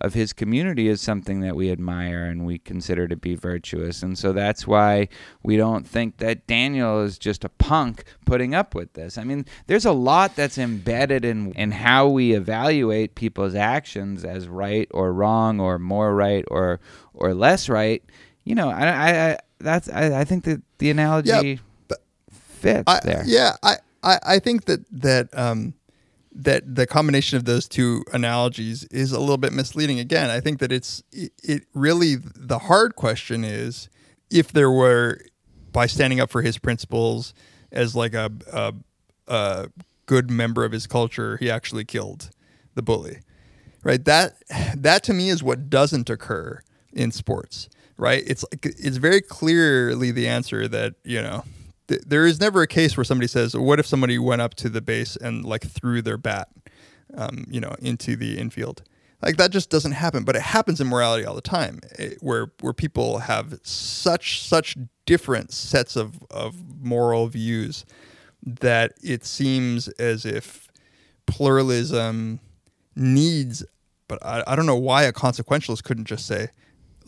of 0.00 0.14
his 0.14 0.32
community 0.32 0.88
is 0.88 1.00
something 1.00 1.40
that 1.40 1.54
we 1.56 1.70
admire 1.70 2.24
and 2.24 2.46
we 2.46 2.58
consider 2.58 3.06
to 3.08 3.16
be 3.16 3.34
virtuous. 3.34 4.02
And 4.02 4.16
so 4.16 4.32
that's 4.32 4.66
why 4.66 5.08
we 5.42 5.56
don't 5.56 5.86
think 5.86 6.16
that 6.18 6.46
Daniel 6.46 7.02
is 7.02 7.18
just 7.18 7.44
a 7.44 7.48
punk 7.50 8.04
putting 8.24 8.54
up 8.54 8.74
with 8.74 8.94
this. 8.94 9.18
I 9.18 9.24
mean, 9.24 9.44
there's 9.66 9.84
a 9.84 9.92
lot 9.92 10.36
that's 10.36 10.56
embedded 10.58 11.24
in, 11.24 11.52
in 11.52 11.70
how 11.72 12.08
we 12.08 12.32
evaluate 12.32 13.14
people's 13.14 13.54
actions 13.54 14.24
as 14.24 14.48
right 14.48 14.88
or 14.92 15.12
wrong 15.12 15.60
or 15.60 15.78
more 15.78 16.14
right 16.14 16.44
or 16.48 16.80
or 17.14 17.34
less 17.34 17.68
right. 17.68 18.02
You 18.44 18.54
know, 18.54 18.70
I, 18.70 19.32
I, 19.32 19.38
that's 19.58 19.88
I, 19.90 20.20
I 20.20 20.24
think 20.24 20.44
that 20.44 20.62
the 20.78 20.88
analogy 20.90 21.28
Yeah, 21.90 21.96
fits 22.30 22.84
I, 22.86 23.00
there. 23.04 23.22
yeah, 23.26 23.56
I, 23.62 23.76
I, 24.02 24.18
I 24.26 24.38
think 24.38 24.64
that 24.64 24.80
that 24.90 25.28
um, 25.36 25.74
that 26.44 26.74
the 26.74 26.86
combination 26.86 27.36
of 27.36 27.44
those 27.44 27.68
two 27.68 28.04
analogies 28.12 28.84
is 28.84 29.12
a 29.12 29.20
little 29.20 29.38
bit 29.38 29.52
misleading. 29.52 29.98
Again, 29.98 30.30
I 30.30 30.40
think 30.40 30.58
that 30.60 30.72
it's 30.72 31.02
it, 31.12 31.64
really 31.74 32.16
the 32.16 32.58
hard 32.58 32.96
question 32.96 33.44
is 33.44 33.88
if 34.30 34.52
there 34.52 34.70
were 34.70 35.20
by 35.72 35.86
standing 35.86 36.20
up 36.20 36.30
for 36.30 36.42
his 36.42 36.58
principles 36.58 37.34
as 37.72 37.94
like 37.94 38.14
a 38.14 38.30
a, 38.52 38.74
a 39.28 39.68
good 40.06 40.30
member 40.30 40.64
of 40.64 40.72
his 40.72 40.86
culture, 40.86 41.36
he 41.36 41.50
actually 41.50 41.84
killed 41.84 42.30
the 42.74 42.82
bully 42.82 43.20
right 43.82 44.04
that 44.04 44.34
that 44.76 45.02
to 45.02 45.12
me 45.12 45.28
is 45.28 45.42
what 45.42 45.70
doesn't 45.70 46.08
occur 46.10 46.60
in 46.92 47.10
sports 47.10 47.68
right 47.96 48.22
it's 48.26 48.44
like 48.50 48.66
it's 48.78 48.96
very 48.96 49.20
clearly 49.20 50.10
the 50.10 50.26
answer 50.26 50.68
that 50.68 50.94
you 51.04 51.20
know 51.20 51.44
th- 51.90 52.02
there 52.06 52.24
is 52.24 52.40
never 52.40 52.62
a 52.62 52.66
case 52.66 52.96
where 52.96 53.04
somebody 53.04 53.26
says 53.26 53.54
what 53.56 53.78
if 53.78 53.86
somebody 53.86 54.18
went 54.18 54.40
up 54.40 54.54
to 54.54 54.68
the 54.68 54.80
base 54.80 55.16
and 55.16 55.44
like 55.44 55.66
threw 55.66 56.00
their 56.00 56.16
bat 56.16 56.48
um, 57.14 57.44
you 57.50 57.60
know 57.60 57.74
into 57.80 58.16
the 58.16 58.38
infield? 58.38 58.82
Like 59.20 59.36
that 59.36 59.50
just 59.50 59.68
doesn't 59.68 59.92
happen 59.92 60.24
but 60.24 60.36
it 60.36 60.42
happens 60.42 60.80
in 60.80 60.86
morality 60.86 61.26
all 61.26 61.34
the 61.34 61.42
time 61.42 61.80
eh, 61.98 62.14
where 62.20 62.52
where 62.60 62.72
people 62.72 63.18
have 63.18 63.58
such 63.62 64.40
such 64.42 64.76
different 65.04 65.52
sets 65.52 65.96
of 65.96 66.22
of 66.30 66.56
moral 66.80 67.26
views 67.26 67.84
that 68.42 68.92
it 69.02 69.26
seems 69.26 69.88
as 69.88 70.24
if 70.24 70.68
pluralism 71.26 72.40
needs 72.96 73.64
but 74.08 74.24
I, 74.24 74.42
I 74.46 74.56
don't 74.56 74.66
know 74.66 74.76
why 74.76 75.02
a 75.02 75.12
consequentialist 75.12 75.84
couldn't 75.84 76.06
just 76.06 76.26
say 76.26 76.48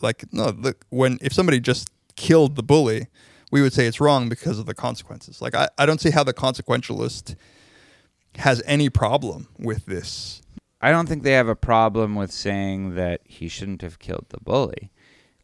like 0.01 0.25
no 0.31 0.49
look 0.49 0.85
when 0.89 1.17
if 1.21 1.33
somebody 1.33 1.59
just 1.59 1.89
killed 2.15 2.55
the 2.55 2.63
bully 2.63 3.07
we 3.53 3.61
would 3.61 3.73
say 3.73 3.85
it's 3.85 4.01
wrong 4.01 4.29
because 4.29 4.59
of 4.59 4.65
the 4.65 4.73
consequences 4.73 5.41
like 5.41 5.55
i, 5.55 5.67
I 5.77 5.85
don't 5.85 6.01
see 6.01 6.11
how 6.11 6.23
the 6.23 6.33
consequentialist 6.33 7.35
has 8.35 8.61
any 8.65 8.89
problem 8.89 9.47
with 9.57 9.85
this 9.85 10.41
I 10.83 10.91
don't 10.91 11.07
think 11.07 11.23
they 11.23 11.31
have 11.31 11.47
a 11.47 11.55
problem 11.55 12.13
with 12.13 12.29
saying 12.29 12.95
that 12.95 13.21
he 13.23 13.47
shouldn't 13.47 13.81
have 13.83 13.99
killed 13.99 14.25
the 14.27 14.41
bully. 14.41 14.91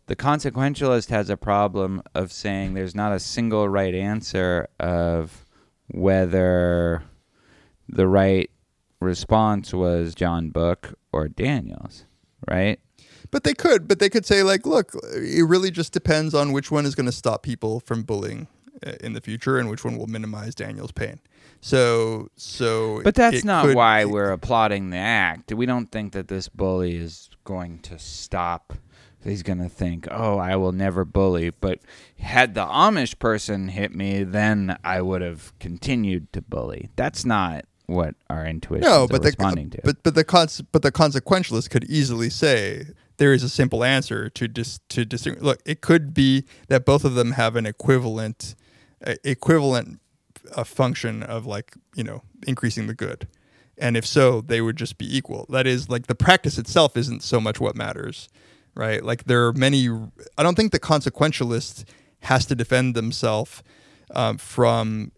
The 0.08 0.16
consequentialist 0.18 1.10
has 1.12 1.30
a 1.30 1.38
problem 1.38 2.04
of 2.14 2.34
saying 2.34 2.74
there's 2.74 2.94
not 2.94 3.14
a 3.14 3.22
single 3.22 3.70
right 3.70 3.96
answer 3.96 4.68
of 4.82 5.46
whether 5.88 7.04
the 7.88 8.06
right 8.06 8.52
response 9.00 9.74
was 9.74 10.14
John 10.14 10.50
Book 10.50 10.94
or 11.14 11.30
Daniels, 11.30 12.04
right? 12.46 12.82
But 13.32 13.44
they 13.44 13.54
could 13.54 13.88
but 13.88 14.00
they 14.00 14.10
could 14.10 14.26
say 14.26 14.44
like 14.44 14.66
look 14.66 14.94
it 15.16 15.44
really 15.48 15.72
just 15.72 15.92
depends 15.94 16.34
on 16.34 16.52
which 16.52 16.72
one 16.72 16.86
is 16.86 16.96
going 16.96 17.06
to 17.06 17.12
stop 17.12 17.44
people 17.44 17.80
from 17.82 18.04
bullying 18.04 18.48
uh, 18.86 18.94
in 19.02 19.14
the 19.14 19.22
future 19.22 19.58
and 19.58 19.70
which 19.70 19.84
one 19.86 19.98
will 19.98 20.08
minimize 20.08 20.56
daniel's 20.56 20.92
pain 20.92 21.20
so 21.62 22.30
so 22.38 23.02
But 23.04 23.16
that's 23.16 23.44
not 23.44 23.66
could- 23.66 23.76
why 23.76 24.06
we're 24.06 24.32
applauding 24.32 24.92
the 24.92 24.98
act. 24.98 25.52
We 25.54 25.66
don't 25.66 25.92
think 25.92 26.14
that 26.14 26.30
this 26.30 26.48
bully 26.48 26.96
is 26.96 27.30
going 27.44 27.80
to 27.80 28.00
stop. 28.00 28.74
He's 29.22 29.44
going 29.44 29.58
to 29.60 29.68
think, 29.68 30.08
"Oh, 30.10 30.38
I 30.38 30.56
will 30.56 30.72
never 30.72 31.04
bully." 31.04 31.50
But 31.50 31.80
had 32.18 32.54
the 32.54 32.66
Amish 32.66 33.20
person 33.20 33.68
hit 33.68 33.94
me, 33.94 34.24
then 34.24 34.78
I 34.86 35.02
would 35.02 35.22
have 35.22 35.52
continued 35.60 36.32
to 36.32 36.42
bully. 36.42 36.92
That's 36.96 37.26
not 37.26 37.66
what 37.88 38.16
our 38.30 38.46
intuition 38.46 38.90
No, 38.90 39.04
is 39.04 39.10
but 39.10 39.22
the 39.24 39.28
responding 39.28 39.70
to. 39.72 39.82
but 39.84 40.02
but 40.02 40.16
the 40.16 40.24
cons- 40.24 40.62
but 40.72 40.82
the 40.82 40.94
consequentialist 40.94 41.70
could 41.70 41.84
easily 41.90 42.30
say 42.30 42.86
there 43.20 43.34
is 43.34 43.44
a 43.44 43.50
simple 43.50 43.84
answer 43.84 44.30
to 44.30 44.48
dis- 44.48 44.80
to 44.90 45.06
distinguish. 45.06 45.44
Look, 45.44 45.60
it 45.66 45.82
could 45.82 46.14
be 46.14 46.46
that 46.70 46.86
both 46.86 47.06
of 47.06 47.14
them 47.14 47.34
have 47.34 47.56
an 47.56 47.66
equivalent 47.66 48.56
uh, 49.06 49.16
equivalent 49.24 50.00
uh, 50.56 50.64
function 50.64 51.22
of 51.22 51.46
like 51.46 51.76
you 51.96 52.04
know 52.04 52.24
increasing 52.48 52.88
the 52.88 52.96
good, 52.96 53.28
and 53.78 53.96
if 53.96 54.06
so, 54.06 54.42
they 54.42 54.62
would 54.62 54.78
just 54.78 54.98
be 54.98 55.16
equal. 55.16 55.46
That 55.50 55.68
is 55.68 55.90
like 55.90 56.08
the 56.08 56.16
practice 56.16 56.58
itself 56.58 56.98
isn't 56.98 57.22
so 57.22 57.40
much 57.40 57.60
what 57.60 57.76
matters, 57.76 58.30
right? 58.74 59.04
Like 59.04 59.26
there 59.26 59.46
are 59.46 59.54
many. 59.54 59.88
I 60.38 60.42
don't 60.44 60.56
think 60.56 60.72
the 60.72 60.80
consequentialist 60.80 61.84
has 62.22 62.46
to 62.48 62.56
defend 62.56 62.96
themselves 62.96 63.62
um, 64.16 64.38
from 64.38 65.12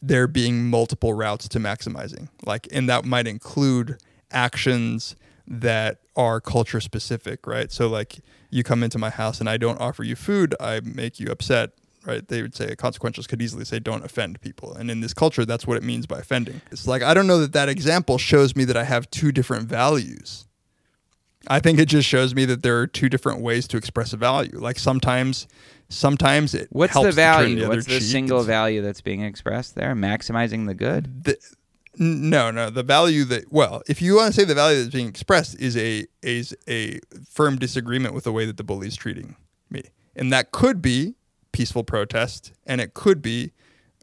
there 0.00 0.28
being 0.28 0.70
multiple 0.70 1.12
routes 1.12 1.48
to 1.48 1.58
maximizing 1.58 2.28
like 2.46 2.68
and 2.70 2.88
that 2.88 3.04
might 3.04 3.26
include 3.26 3.98
actions 4.30 5.16
that 5.50 5.98
are 6.14 6.40
culture 6.40 6.80
specific 6.80 7.46
right 7.46 7.72
so 7.72 7.88
like 7.88 8.20
you 8.50 8.62
come 8.62 8.82
into 8.82 8.98
my 8.98 9.10
house 9.10 9.40
and 9.40 9.48
i 9.48 9.56
don't 9.56 9.80
offer 9.80 10.02
you 10.04 10.14
food 10.14 10.54
i 10.60 10.80
make 10.80 11.18
you 11.18 11.28
upset 11.30 11.70
right 12.04 12.28
they 12.28 12.42
would 12.42 12.54
say 12.54 12.66
a 12.68 12.76
consequentialist 12.76 13.28
could 13.28 13.40
easily 13.40 13.64
say 13.64 13.78
don't 13.78 14.04
offend 14.04 14.40
people 14.42 14.74
and 14.74 14.90
in 14.90 15.00
this 15.00 15.14
culture 15.14 15.44
that's 15.46 15.66
what 15.66 15.76
it 15.76 15.82
means 15.82 16.06
by 16.06 16.18
offending 16.18 16.60
it's 16.70 16.86
like 16.86 17.02
i 17.02 17.14
don't 17.14 17.26
know 17.26 17.38
that 17.38 17.52
that 17.54 17.68
example 17.68 18.18
shows 18.18 18.54
me 18.54 18.64
that 18.64 18.76
i 18.76 18.84
have 18.84 19.10
two 19.10 19.32
different 19.32 19.68
values 19.68 20.44
I 21.46 21.60
think 21.60 21.78
it 21.78 21.86
just 21.86 22.06
shows 22.06 22.34
me 22.34 22.44
that 22.46 22.62
there 22.62 22.78
are 22.80 22.86
two 22.86 23.08
different 23.08 23.40
ways 23.40 23.66
to 23.68 23.76
express 23.78 24.12
a 24.12 24.16
value. 24.18 24.58
Like 24.58 24.78
sometimes, 24.78 25.46
sometimes 25.88 26.52
it 26.52 26.68
What's 26.72 26.92
helps 26.92 27.06
the 27.06 27.10
to 27.12 27.16
turn 27.16 27.34
value? 27.36 27.56
the 27.56 27.64
other 27.66 27.74
What's 27.76 27.86
the 27.86 28.00
cheek. 28.00 28.02
single 28.02 28.38
It's- 28.40 28.46
value 28.48 28.82
that's 28.82 29.00
being 29.00 29.22
expressed 29.22 29.74
there? 29.74 29.94
Maximizing 29.94 30.66
the 30.66 30.74
good. 30.74 31.24
the, 31.24 31.36
no, 31.98 32.50
no. 32.50 32.70
The 32.70 32.82
value 32.82 33.24
that 33.24 33.52
well, 33.52 33.82
if 33.88 34.00
you 34.00 34.16
want 34.16 34.34
to 34.34 34.40
say 34.40 34.44
the 34.44 34.54
value 34.54 34.78
that's 34.78 34.94
being 34.94 35.08
expressed 35.08 35.58
is 35.60 35.76
a 35.76 36.06
is 36.22 36.56
a 36.68 37.00
firm 37.28 37.58
disagreement 37.58 38.14
with 38.14 38.24
the 38.24 38.32
way 38.32 38.46
that 38.46 38.56
the 38.56 38.64
bully 38.64 38.88
is 38.88 38.96
treating 38.96 39.36
me, 39.70 39.82
and 40.16 40.32
that 40.32 40.52
could 40.52 40.80
be 40.80 41.14
peaceful 41.52 41.84
protest, 41.84 42.52
and 42.66 42.80
it 42.80 42.94
could 42.94 43.20
be 43.20 43.52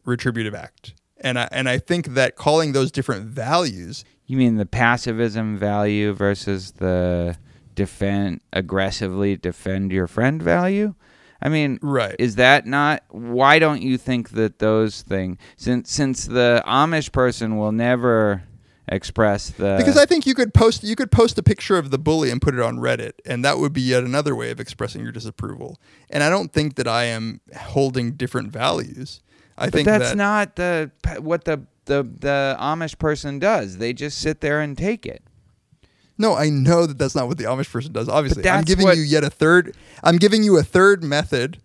retributive 0.04 0.54
act. 0.54 0.94
And 1.18 1.38
I 1.38 1.48
and 1.50 1.68
I 1.68 1.78
think 1.78 2.08
that 2.08 2.36
calling 2.36 2.72
those 2.72 2.92
different 2.92 3.26
values, 3.26 4.04
You 4.26 4.36
mean 4.36 4.56
the 4.56 4.66
pacifism 4.66 5.56
value 5.56 6.12
versus 6.12 6.72
the 6.72 7.38
defend 7.74 8.40
aggressively 8.52 9.36
defend 9.36 9.92
your 9.92 10.06
friend 10.06 10.42
value? 10.42 10.94
I 11.40 11.48
mean, 11.48 11.78
Right. 11.82 12.16
Is 12.18 12.36
that 12.36 12.66
not 12.66 13.02
why 13.08 13.58
don't 13.58 13.82
you 13.82 13.98
think 13.98 14.30
that 14.30 14.58
those 14.58 15.02
things 15.02 15.38
since 15.56 15.90
since 15.90 16.24
the 16.26 16.62
Amish 16.66 17.12
person 17.12 17.56
will 17.56 17.72
never 17.72 18.42
express 18.88 19.50
the 19.50 19.74
because 19.78 19.96
I 19.96 20.06
think 20.06 20.26
you 20.26 20.34
could 20.34 20.54
post 20.54 20.84
you 20.84 20.94
could 20.96 21.10
post 21.10 21.38
a 21.38 21.42
picture 21.42 21.76
of 21.76 21.90
the 21.90 21.98
bully 21.98 22.30
and 22.30 22.40
put 22.40 22.54
it 22.54 22.60
on 22.60 22.78
Reddit, 22.78 23.12
and 23.24 23.44
that 23.44 23.58
would 23.58 23.72
be 23.72 23.82
yet 23.82 24.04
another 24.04 24.34
way 24.34 24.50
of 24.50 24.60
expressing 24.60 25.02
your 25.02 25.12
disapproval. 25.12 25.80
And 26.08 26.22
I 26.22 26.30
don't 26.30 26.52
think 26.52 26.76
that 26.76 26.86
I 26.86 27.04
am 27.04 27.40
holding 27.56 28.12
different 28.12 28.52
values. 28.52 29.22
I 29.58 29.66
But 29.66 29.72
think 29.74 29.86
that's 29.86 30.10
that 30.10 30.16
not 30.16 30.56
the 30.56 30.90
what 31.18 31.44
the 31.44 31.66
the 31.86 32.02
the 32.02 32.56
Amish 32.60 32.98
person 32.98 33.38
does. 33.38 33.78
They 33.78 33.92
just 33.92 34.18
sit 34.18 34.40
there 34.40 34.60
and 34.60 34.76
take 34.76 35.06
it. 35.06 35.22
No, 36.18 36.34
I 36.34 36.48
know 36.48 36.86
that 36.86 36.98
that's 36.98 37.14
not 37.14 37.28
what 37.28 37.38
the 37.38 37.44
Amish 37.44 37.70
person 37.70 37.92
does. 37.92 38.08
Obviously, 38.08 38.48
I'm 38.48 38.64
giving 38.64 38.86
what- 38.86 38.96
you 38.96 39.02
yet 39.02 39.24
a 39.24 39.30
third. 39.30 39.76
I'm 40.02 40.16
giving 40.16 40.42
you 40.42 40.56
a 40.56 40.62
third 40.62 41.04
method 41.04 41.58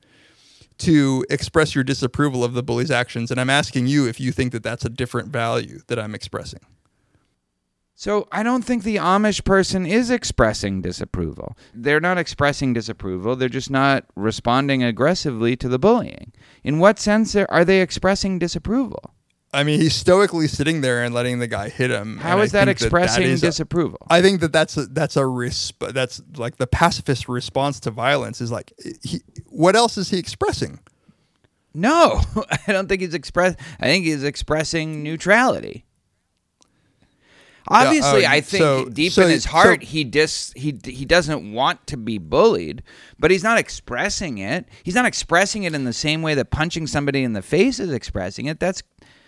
to 0.80 1.26
express 1.30 1.76
your 1.76 1.84
disapproval 1.84 2.44
of 2.44 2.54
the 2.54 2.64
bully's 2.64 2.92
actions, 2.92 3.32
and 3.32 3.40
I'm 3.40 3.50
asking 3.50 3.88
you 3.88 4.08
if 4.08 4.20
you 4.20 4.32
think 4.32 4.52
that 4.52 4.64
that's 4.64 4.84
a 4.84 4.90
different 4.90 5.30
value 5.30 5.82
that 5.88 6.00
I'm 6.00 6.16
expressing. 6.16 6.60
So 7.94 8.28
I 8.32 8.42
don't 8.42 8.66
think 8.66 8.82
the 8.84 8.96
Amish 8.96 9.44
person 9.46 9.86
is 9.86 10.10
expressing 10.10 10.82
disapproval. 10.82 11.56
They're 11.72 12.00
not 12.00 12.18
expressing 12.18 12.74
disapproval. 12.74 13.36
They're 13.36 13.48
just 13.48 13.70
not 13.70 14.06
responding 14.16 14.84
aggressively 14.84 15.56
to 15.58 15.70
the 15.70 15.78
bullying. 15.78 16.32
In 16.64 16.80
what 16.80 16.98
sense 16.98 17.36
are 17.36 17.46
are 17.52 17.64
they 17.64 17.80
expressing 17.80 18.40
disapproval? 18.40 19.14
I 19.54 19.64
mean, 19.64 19.82
he's 19.82 19.96
stoically 19.96 20.48
sitting 20.48 20.80
there 20.80 21.04
and 21.04 21.14
letting 21.14 21.40
the 21.40 21.48
guy 21.48 21.68
hit 21.68 21.92
him. 21.92 22.18
How 22.18 22.40
is 22.40 22.54
that 22.54 22.68
think 22.68 22.80
that 22.80 22.86
expressing 22.86 23.24
is 23.24 23.42
disapproval? 23.42 24.00
I 24.10 24.22
think 24.22 24.40
that 24.42 24.54
that's 24.54 24.78
a, 24.78 24.86
that's 24.86 25.18
a 25.18 25.22
resp- 25.24 25.94
that's 25.94 26.22
like 26.38 26.56
the 26.56 26.68
pacifist 26.68 27.28
response 27.28 27.80
to 27.82 27.92
violence 27.92 28.40
is 28.40 28.50
like 28.52 28.72
he, 29.04 29.22
what 29.48 29.76
else 29.76 29.98
is 29.98 30.10
he 30.10 30.18
expressing? 30.18 30.80
No, 31.74 32.22
I 32.68 32.72
don't 32.72 32.88
think 32.88 33.02
he's 33.02 33.14
express. 33.14 33.56
I 33.80 33.86
think 33.86 34.06
he's 34.06 34.24
expressing 34.24 35.04
neutrality. 35.04 35.86
Obviously, 37.68 38.26
uh, 38.26 38.32
I 38.32 38.42
think 38.42 38.62
so- 38.62 38.86
deep 38.90 39.12
so- 39.12 39.24
in 39.24 39.30
his 39.30 39.46
heart 39.46 39.82
so- 39.82 39.88
he 39.88 40.04
dis 40.04 40.54
he 40.56 40.78
he 40.84 41.06
doesn't 41.06 41.54
want 41.54 41.86
to 41.88 41.98
be 41.98 42.18
bullied, 42.18 42.84
but 43.20 43.32
he's 43.32 43.44
not 43.44 43.58
expressing 43.58 44.38
it. 44.40 44.66
He's 44.84 44.96
not 44.96 45.06
expressing 45.06 45.64
it 45.64 45.76
in 45.76 45.84
the 45.84 45.94
same 45.94 46.22
way 46.22 46.36
that 46.36 46.50
punching 46.52 46.88
somebody 46.88 47.24
in 47.24 47.34
the 47.34 47.42
face 47.42 47.80
is 47.80 47.92
expressing 47.92 48.46
it. 48.46 48.60
That's 48.60 48.82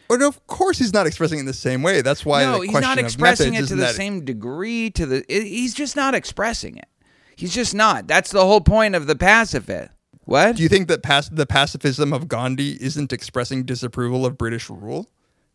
No, 0.09 0.27
of 0.27 0.45
course 0.47 0.77
he's 0.77 0.93
not 0.93 1.07
expressing 1.07 1.39
it 1.39 1.41
in 1.41 1.45
the 1.47 1.53
same 1.53 1.81
way. 1.81 2.01
That's 2.01 2.23
why 2.25 2.43
no, 2.43 2.61
he's 2.61 2.71
not 2.73 2.97
expressing 2.97 3.55
it 3.55 3.67
to 3.67 3.75
the 3.75 3.87
same 3.93 4.23
degree. 4.23 4.89
To 4.91 5.05
the 5.05 5.25
it, 5.27 5.43
he's 5.43 5.73
just 5.73 5.95
not 5.95 6.13
expressing 6.13 6.77
it. 6.77 6.87
He's 7.35 7.53
just 7.53 7.73
not. 7.73 8.07
That's 8.07 8.31
the 8.31 8.45
whole 8.45 8.61
point 8.61 8.95
of 8.95 9.07
the 9.07 9.15
pacifist. 9.15 9.89
What? 10.25 10.55
Do 10.55 10.63
you 10.63 10.69
think 10.69 10.87
that 10.87 11.03
pac- 11.03 11.25
the 11.31 11.45
pacifism 11.45 12.13
of 12.13 12.27
Gandhi 12.27 12.77
isn't 12.79 13.11
expressing 13.11 13.63
disapproval 13.63 14.25
of 14.25 14.37
British 14.37 14.69
rule? 14.69 15.09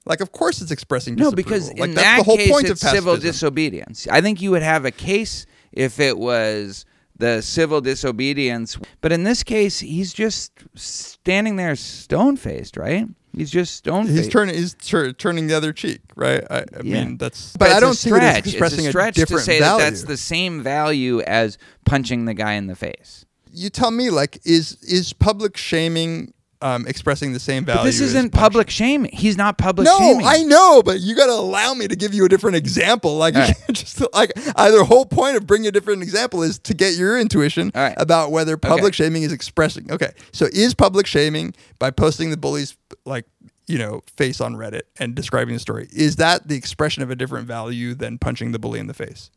Like, 0.05 0.20
of 0.20 0.32
course 0.32 0.61
it's 0.61 0.70
expressing 0.70 1.14
No, 1.14 1.30
disapproval. 1.30 1.36
because 1.36 1.68
like, 1.68 1.78
in 1.80 1.94
that's 1.94 2.07
that 2.07 2.18
the 2.18 2.24
whole 2.24 2.36
case, 2.36 2.51
point 2.51 2.68
it's 2.68 2.82
of 2.82 2.90
civil 2.90 3.16
disobedience. 3.16 4.07
I 4.11 4.20
think 4.20 4.42
you 4.42 4.51
would 4.51 4.62
have 4.62 4.84
a 4.84 4.90
case 4.90 5.46
if 5.72 6.01
it 6.01 6.18
was 6.18 6.84
the 7.16 7.42
civil 7.42 7.80
disobedience, 7.80 8.78
but 9.01 9.12
in 9.12 9.24
this 9.24 9.42
case, 9.42 9.80
he's 9.80 10.12
just 10.12 10.53
standing 10.74 11.57
there 11.57 11.74
stone 11.76 12.36
faced, 12.36 12.76
right? 12.76 13.07
He's 13.39 13.51
just 13.51 13.76
stone. 13.76 14.07
He's 14.07 14.28
turning. 14.28 14.55
He's 14.57 14.74
tur- 14.74 15.12
turning 15.12 15.47
the 15.47 15.55
other 15.55 15.72
cheek, 15.72 16.01
right? 16.16 16.43
I, 16.51 16.59
I 16.59 16.64
Yeah. 16.82 17.05
mean, 17.05 17.16
that's. 17.18 17.57
But, 17.57 17.68
I 17.68 17.72
it's 17.72 17.80
don't 17.80 17.93
a 17.93 17.95
see 17.95 18.09
stretch. 18.11 18.39
it's 18.39 18.49
expressing 18.49 18.78
it's 18.80 18.89
a 18.89 18.91
stretch 18.91 19.14
different 19.14 19.41
to 19.41 19.45
say 19.45 19.61
value. 19.61 19.78
that 19.84 19.91
that's 19.91 20.03
the 20.05 20.16
same 20.16 20.62
value 20.62 21.20
as 21.22 21.57
punching 21.84 22.24
the 22.24 22.34
guy 22.34 22.55
in 22.55 22.66
the 22.66 22.74
face. 22.76 23.24
you 23.53 23.70
tell 23.70 23.91
me, 23.91 24.11
like, 24.11 24.41
is 24.45 24.76
is 24.82 25.12
public 25.12 25.57
shaming 25.57 26.34
um, 26.61 26.89
expressing 26.89 27.32
the 27.32 27.39
same 27.39 27.64
value? 27.64 27.78
But 27.80 27.84
this 27.84 28.01
isn't 28.01 28.32
public 28.32 28.68
shaming. 28.68 29.12
He's 29.12 29.36
not 29.36 29.59
public 29.59 29.84
No, 29.86 29.97
shaming. 29.99 30.26
I 30.26 30.43
know, 30.43 30.82
but 30.82 30.99
you 31.01 31.14
got 31.14 31.26
to 31.26 31.32
allow 31.32 31.72
me 31.72 31.86
to 31.86 31.95
give 31.95 32.12
you 32.14 32.24
a 32.24 32.28
different 32.28 32.57
example. 32.57 33.16
Like, 33.16 33.36
right. 33.36 33.55
just 33.72 34.03
like 34.12 34.32
either 34.57 34.82
whole 34.82 35.07
point 35.07 35.36
of 35.36 35.47
bringing 35.47 35.68
a 35.68 35.70
different 35.70 36.03
example 36.03 36.43
is 36.43 36.59
to 36.59 36.74
get 36.74 36.97
your 36.97 37.16
intuition 37.16 37.70
right. 37.76 37.95
about 37.97 38.32
whether 38.32 38.57
public 38.57 38.86
Okay. 38.86 39.05
shaming 39.05 39.22
is 39.22 39.30
expressing. 39.32 39.91
Okay, 39.93 40.11
so 40.32 40.47
is 40.53 40.74
public 40.74 41.07
shaming 41.07 41.55
by 41.78 41.93
posting 41.93 42.30
the 42.30 42.36
bully's 42.36 42.76
like 43.09 43.25
you 43.67 43.79
know 43.79 44.03
face 44.17 44.41
on 44.41 44.55
Reddit 44.55 44.83
and 44.99 45.15
describing 45.15 45.55
the 45.55 45.61
story 45.61 45.89
is 45.93 46.17
that 46.17 46.49
the 46.49 46.57
expression 46.57 47.03
of 47.03 47.11
a 47.11 47.17
different 47.17 47.47
value 47.47 47.95
than 47.95 48.19
punching 48.19 48.53
the 48.53 48.59
bully 48.59 48.79
in 48.81 48.87
the 48.87 48.95
face? 48.95 49.31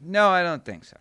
No, 0.00 0.28
I 0.30 0.42
don't 0.42 0.64
think 0.64 0.84
so. 0.84 0.96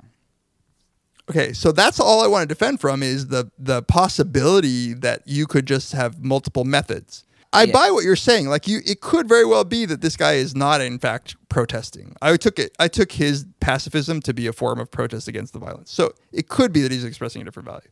Okay, 1.30 1.54
so 1.54 1.72
that's 1.72 1.99
all 1.99 2.22
I 2.24 2.28
want 2.28 2.43
to 2.43 2.47
defend 2.54 2.82
from 2.82 3.02
is 3.04 3.28
the 3.28 3.49
the 3.58 3.82
possibility 3.84 4.93
that 4.93 5.22
you 5.26 5.47
could 5.47 5.66
just 5.66 5.93
have 5.93 6.24
multiple 6.24 6.66
methods. 6.66 7.24
I 7.54 7.64
Yeah. 7.64 7.74
buy 7.74 7.91
what 7.91 8.04
you're 8.06 8.16
saying. 8.16 8.47
Like 8.47 8.68
you, 8.68 8.80
it 8.86 9.02
could 9.02 9.28
very 9.28 9.45
well 9.45 9.64
be 9.66 9.86
that 9.86 10.02
this 10.02 10.16
guy 10.16 10.34
is 10.34 10.56
not 10.56 10.80
in 10.82 10.99
fact 10.99 11.36
protesting. 11.49 12.16
I 12.22 12.36
took 12.38 12.58
it. 12.60 12.74
I 12.80 12.88
took 12.88 13.12
his 13.14 13.45
pacifism 13.60 14.22
to 14.22 14.34
be 14.34 14.47
a 14.47 14.54
form 14.54 14.80
of 14.80 14.89
protest 14.89 15.28
against 15.28 15.54
the 15.54 15.60
violence. 15.60 15.91
So 15.91 16.14
it 16.32 16.47
could 16.47 16.72
be 16.74 16.82
that 16.82 16.91
he's 16.91 17.04
expressing 17.04 17.41
a 17.41 17.45
different 17.45 17.68
value. 17.68 17.89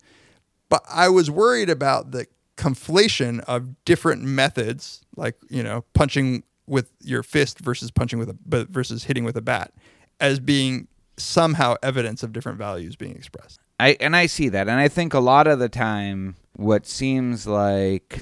But 0.69 0.83
I 0.89 1.09
was 1.09 1.29
worried 1.31 1.69
about 1.69 2.11
the 2.11 2.27
conflation 2.59 3.39
of 3.45 3.83
different 3.85 4.21
methods, 4.21 5.01
like 5.15 5.35
you 5.49 5.63
know, 5.63 5.85
punching 5.93 6.43
with 6.67 6.91
your 7.01 7.23
fist 7.23 7.59
versus 7.59 7.89
punching 7.89 8.19
with 8.19 8.29
a 8.29 8.37
but 8.45 8.67
versus 8.67 9.05
hitting 9.05 9.23
with 9.23 9.37
a 9.37 9.41
bat, 9.41 9.71
as 10.19 10.41
being 10.41 10.87
somehow 11.15 11.75
evidence 11.81 12.21
of 12.21 12.33
different 12.33 12.57
values 12.57 12.97
being 12.97 13.15
expressed. 13.15 13.61
I 13.79 13.95
and 14.01 14.13
I 14.13 14.25
see 14.25 14.49
that, 14.49 14.67
and 14.67 14.77
I 14.77 14.89
think 14.89 15.13
a 15.13 15.21
lot 15.21 15.47
of 15.47 15.59
the 15.59 15.69
time, 15.69 16.35
what 16.57 16.85
seems 16.85 17.47
like 17.47 18.21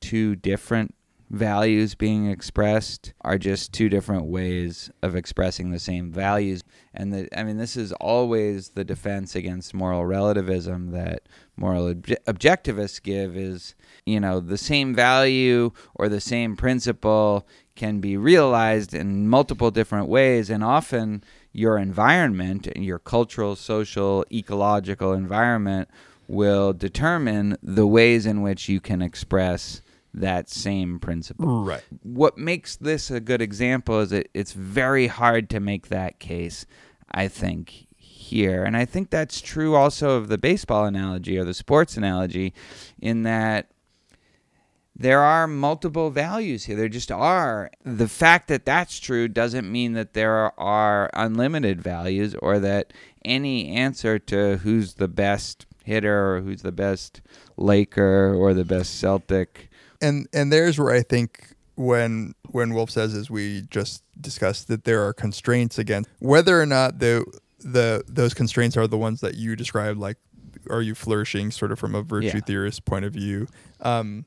two 0.00 0.36
different 0.36 0.94
values 1.30 1.94
being 1.94 2.30
expressed 2.30 3.12
are 3.20 3.38
just 3.38 3.72
two 3.72 3.88
different 3.88 4.26
ways 4.26 4.90
of 5.02 5.14
expressing 5.14 5.70
the 5.70 5.78
same 5.78 6.10
values. 6.10 6.62
And 6.94 7.12
the, 7.12 7.28
I 7.38 7.44
mean, 7.44 7.58
this 7.58 7.76
is 7.76 7.92
always 7.92 8.70
the 8.70 8.84
defense 8.84 9.34
against 9.34 9.74
moral 9.74 10.06
relativism 10.06 10.90
that 10.92 11.22
moral 11.56 11.94
obje- 11.94 12.16
objectivists 12.26 13.02
give 13.02 13.36
is, 13.36 13.74
you 14.06 14.20
know, 14.20 14.40
the 14.40 14.58
same 14.58 14.94
value 14.94 15.70
or 15.94 16.08
the 16.08 16.20
same 16.20 16.56
principle 16.56 17.46
can 17.76 18.00
be 18.00 18.16
realized 18.16 18.94
in 18.94 19.28
multiple 19.28 19.70
different 19.70 20.08
ways, 20.08 20.50
and 20.50 20.64
often 20.64 21.22
your 21.52 21.78
environment, 21.78 22.66
and 22.66 22.84
your 22.84 22.98
cultural, 22.98 23.54
social, 23.54 24.24
ecological 24.32 25.12
environment 25.12 25.88
will 26.26 26.72
determine 26.72 27.56
the 27.62 27.86
ways 27.86 28.26
in 28.26 28.42
which 28.42 28.68
you 28.68 28.80
can 28.80 29.00
express 29.00 29.80
that 30.18 30.48
same 30.48 30.98
principle. 30.98 31.64
Right. 31.64 31.82
What 32.02 32.38
makes 32.38 32.76
this 32.76 33.10
a 33.10 33.20
good 33.20 33.42
example 33.42 34.00
is 34.00 34.10
that 34.10 34.28
it's 34.34 34.52
very 34.52 35.06
hard 35.06 35.50
to 35.50 35.60
make 35.60 35.88
that 35.88 36.18
case, 36.18 36.66
I 37.10 37.28
think, 37.28 37.86
here. 37.96 38.64
And 38.64 38.76
I 38.76 38.84
think 38.84 39.10
that's 39.10 39.40
true 39.40 39.74
also 39.74 40.10
of 40.10 40.28
the 40.28 40.38
baseball 40.38 40.84
analogy 40.84 41.38
or 41.38 41.44
the 41.44 41.54
sports 41.54 41.96
analogy, 41.96 42.52
in 43.00 43.22
that 43.22 43.70
there 45.00 45.20
are 45.20 45.46
multiple 45.46 46.10
values 46.10 46.64
here. 46.64 46.76
There 46.76 46.88
just 46.88 47.12
are. 47.12 47.70
The 47.84 48.08
fact 48.08 48.48
that 48.48 48.64
that's 48.64 48.98
true 48.98 49.28
doesn't 49.28 49.70
mean 49.70 49.92
that 49.92 50.12
there 50.12 50.58
are 50.58 51.08
unlimited 51.14 51.80
values 51.80 52.34
or 52.42 52.58
that 52.58 52.92
any 53.24 53.68
answer 53.68 54.18
to 54.18 54.56
who's 54.58 54.94
the 54.94 55.06
best 55.06 55.66
hitter 55.84 56.34
or 56.34 56.40
who's 56.40 56.62
the 56.62 56.72
best 56.72 57.22
Laker 57.56 58.34
or 58.34 58.52
the 58.54 58.64
best 58.64 58.98
Celtic. 58.98 59.67
And 60.00 60.28
and 60.32 60.52
there's 60.52 60.78
where 60.78 60.92
I 60.94 61.02
think 61.02 61.54
when 61.74 62.34
when 62.50 62.74
Wolf 62.74 62.90
says, 62.90 63.14
as 63.14 63.30
we 63.30 63.62
just 63.70 64.02
discussed, 64.20 64.68
that 64.68 64.84
there 64.84 65.04
are 65.06 65.12
constraints 65.12 65.78
against 65.78 66.08
whether 66.20 66.60
or 66.60 66.66
not 66.66 66.98
the 66.98 67.24
the 67.60 68.04
those 68.08 68.34
constraints 68.34 68.76
are 68.76 68.86
the 68.86 68.98
ones 68.98 69.20
that 69.20 69.34
you 69.34 69.56
described, 69.56 69.98
like 69.98 70.16
are 70.70 70.82
you 70.82 70.94
flourishing 70.94 71.50
sort 71.50 71.72
of 71.72 71.78
from 71.78 71.94
a 71.94 72.02
virtue 72.02 72.26
Yeah. 72.34 72.40
theorist 72.40 72.84
point 72.84 73.04
of 73.04 73.12
view. 73.12 73.46
Um, 73.80 74.24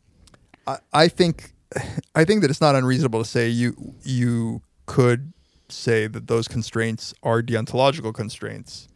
I, 0.68 0.78
I 0.94 1.08
think 1.08 1.54
I 2.16 2.26
think 2.26 2.42
that 2.42 2.50
it's 2.50 2.62
not 2.62 2.76
unreasonable 2.76 3.24
to 3.24 3.30
say 3.30 3.48
you 3.50 3.96
you 4.04 4.62
could 4.86 5.32
say 5.70 6.08
that 6.08 6.28
those 6.28 6.48
constraints 6.50 7.14
are 7.24 7.42
deontological 7.42 8.14
constraints, 8.14 8.90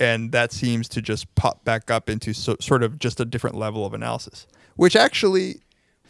and 0.00 0.32
that 0.32 0.52
seems 0.52 0.88
to 0.88 1.02
just 1.02 1.32
pop 1.34 1.64
back 1.64 1.90
up 1.90 2.08
into 2.08 2.32
so, 2.32 2.56
sort 2.60 2.82
of 2.82 2.98
just 2.98 3.20
a 3.20 3.24
different 3.26 3.56
level 3.56 3.84
of 3.84 3.92
analysis, 3.92 4.46
which 4.76 4.96
actually 4.96 5.56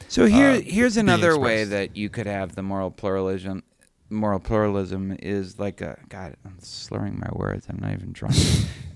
So 0.08 0.26
here, 0.26 0.50
uh, 0.50 0.60
here's 0.60 0.96
another 0.96 1.38
way 1.38 1.64
that 1.64 1.96
you 1.96 2.08
could 2.08 2.26
have 2.26 2.54
the 2.54 2.62
moral 2.62 2.90
pluralism. 2.90 3.62
Moral 4.10 4.38
pluralism 4.38 5.16
is 5.20 5.58
like 5.58 5.80
a 5.80 5.98
God. 6.08 6.36
I'm 6.44 6.58
slurring 6.60 7.18
my 7.18 7.30
words. 7.32 7.66
I'm 7.68 7.78
not 7.80 7.92
even 7.92 8.12
trying. 8.12 8.34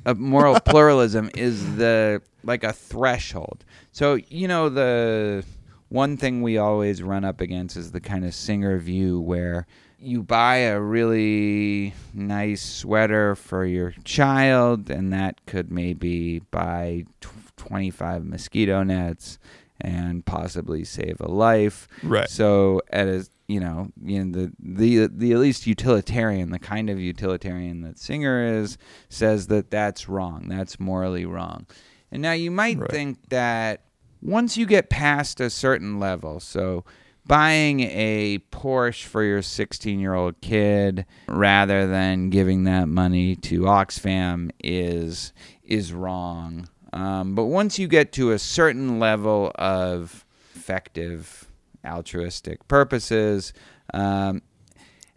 a 0.04 0.14
moral 0.14 0.60
pluralism 0.64 1.30
is 1.34 1.76
the 1.76 2.22
like 2.44 2.62
a 2.62 2.72
threshold. 2.72 3.64
So 3.92 4.14
you 4.28 4.48
know 4.48 4.68
the 4.68 5.44
one 5.88 6.16
thing 6.16 6.42
we 6.42 6.58
always 6.58 7.02
run 7.02 7.24
up 7.24 7.40
against 7.40 7.76
is 7.76 7.92
the 7.92 8.00
kind 8.00 8.24
of 8.24 8.34
Singer 8.34 8.78
view 8.78 9.20
where 9.20 9.66
you 9.98 10.22
buy 10.22 10.56
a 10.56 10.80
really 10.80 11.94
nice 12.14 12.62
sweater 12.62 13.34
for 13.34 13.64
your 13.64 13.92
child, 14.04 14.90
and 14.90 15.12
that 15.12 15.44
could 15.46 15.72
maybe 15.72 16.38
buy 16.38 17.04
tw- 17.20 17.56
25 17.56 18.24
mosquito 18.24 18.84
nets 18.84 19.38
and 19.80 20.24
possibly 20.24 20.84
save 20.84 21.20
a 21.20 21.28
life. 21.28 21.88
Right. 22.02 22.28
So 22.28 22.82
at 22.90 23.08
a 23.08 23.26
you 23.46 23.60
know, 23.60 23.90
you 24.02 24.24
know 24.24 24.30
the 24.30 24.52
the 24.58 25.06
the 25.10 25.32
at 25.32 25.38
least 25.38 25.66
utilitarian, 25.66 26.50
the 26.50 26.58
kind 26.58 26.90
of 26.90 27.00
utilitarian 27.00 27.80
that 27.82 27.98
Singer 27.98 28.44
is, 28.44 28.76
says 29.08 29.46
that 29.46 29.70
that's 29.70 30.08
wrong. 30.08 30.48
That's 30.48 30.78
morally 30.78 31.24
wrong. 31.24 31.66
And 32.12 32.20
now 32.22 32.32
you 32.32 32.50
might 32.50 32.78
Right. 32.78 32.90
think 32.90 33.28
that 33.30 33.82
once 34.20 34.56
you 34.56 34.66
get 34.66 34.90
past 34.90 35.40
a 35.40 35.48
certain 35.48 35.98
level, 35.98 36.40
so 36.40 36.84
buying 37.26 37.80
a 37.80 38.38
Porsche 38.50 39.04
for 39.04 39.22
your 39.22 39.42
16 39.42 39.98
year 40.00 40.14
old 40.14 40.40
kid 40.40 41.06
rather 41.28 41.86
than 41.86 42.30
giving 42.30 42.64
that 42.64 42.88
money 42.88 43.36
to 43.36 43.60
Oxfam 43.62 44.50
is 44.62 45.32
is 45.62 45.92
wrong. 45.92 46.68
Um, 46.92 47.34
but 47.34 47.44
once 47.46 47.78
you 47.78 47.86
get 47.88 48.12
to 48.12 48.32
a 48.32 48.38
certain 48.38 48.98
level 48.98 49.52
of 49.56 50.24
effective 50.54 51.46
altruistic 51.84 52.66
purposes, 52.68 53.52
um, 53.94 54.42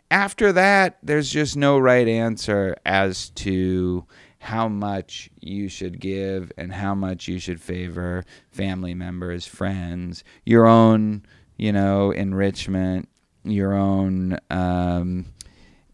after 0.10 0.52
that, 0.52 0.98
there's 1.02 1.30
just 1.30 1.56
no 1.56 1.78
right 1.80 2.08
answer 2.08 2.76
as 2.86 3.30
to 3.32 4.06
how 4.40 4.68
much 4.68 5.30
you 5.40 5.70
should 5.70 6.00
give 6.00 6.52
and 6.58 6.74
how 6.74 6.94
much 6.96 7.28
you 7.28 7.40
should 7.40 7.62
favor 7.62 8.26
family 8.52 8.94
members, 8.94 9.46
friends, 9.46 10.24
your 10.46 10.66
own, 10.66 11.24
you 11.58 11.72
know, 11.72 12.12
enrichment, 12.12 13.08
your 13.44 13.74
own 13.74 14.38
um, 14.50 15.26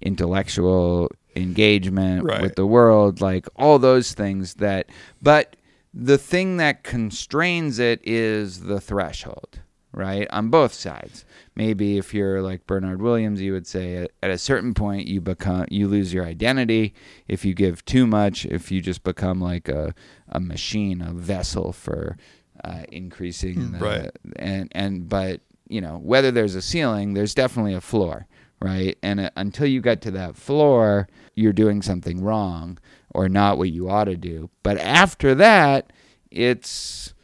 intellectual 0.01 1.11
engagement 1.35 2.23
Right. 2.23 2.41
with 2.41 2.55
the 2.55 2.65
world, 2.65 3.21
like 3.21 3.47
all 3.55 3.77
those 3.79 4.13
things 4.13 4.55
that, 4.55 4.89
but 5.21 5.55
the 5.99 6.17
thing 6.19 6.57
that 6.57 6.83
constrains 6.83 7.79
it 7.79 7.99
is 8.03 8.61
the 8.61 8.79
threshold, 8.79 9.61
right? 9.91 10.27
On 10.29 10.49
both 10.49 10.71
sides. 10.73 11.25
Maybe 11.55 11.97
if 11.97 12.13
you're 12.13 12.41
like 12.43 12.67
Bernard 12.67 13.01
Williams, 13.01 13.41
you 13.41 13.51
would 13.53 13.65
say 13.65 14.07
at, 14.21 14.29
a 14.29 14.37
certain 14.37 14.75
point 14.75 15.07
you 15.07 15.21
become 15.21 15.65
you 15.71 15.87
lose 15.87 16.13
your 16.13 16.23
identity 16.23 16.93
if 17.27 17.43
you 17.43 17.55
give 17.55 17.83
too 17.85 18.05
much. 18.05 18.45
If 18.45 18.71
you 18.71 18.79
just 18.79 19.03
become 19.03 19.41
like 19.41 19.67
a 19.69 19.95
a 20.29 20.39
machine, 20.39 21.01
a 21.01 21.11
vessel 21.13 21.73
for 21.73 22.15
uh, 22.63 22.83
increasing 22.91 23.71
the, 23.71 23.79
Right. 23.79 24.11
and 24.35 24.69
and 24.73 25.09
but 25.09 25.41
you 25.67 25.81
know 25.81 25.97
whether 26.03 26.29
there's 26.29 26.53
a 26.55 26.61
ceiling, 26.61 27.15
there's 27.15 27.33
definitely 27.33 27.73
a 27.73 27.81
floor, 27.81 28.27
right? 28.61 28.97
And 29.01 29.19
uh, 29.19 29.29
until 29.35 29.65
you 29.65 29.81
get 29.81 30.01
to 30.01 30.11
that 30.11 30.35
floor, 30.35 31.07
you're 31.33 31.53
doing 31.53 31.81
something 31.81 32.21
wrong 32.21 32.77
or 33.17 33.27
not 33.27 33.57
what 33.57 33.71
you 33.71 33.89
ought 33.89 34.03
to 34.03 34.15
do. 34.15 34.47
But 34.61 34.77
after 34.77 35.33
that, 35.35 35.91
it's 36.29 37.15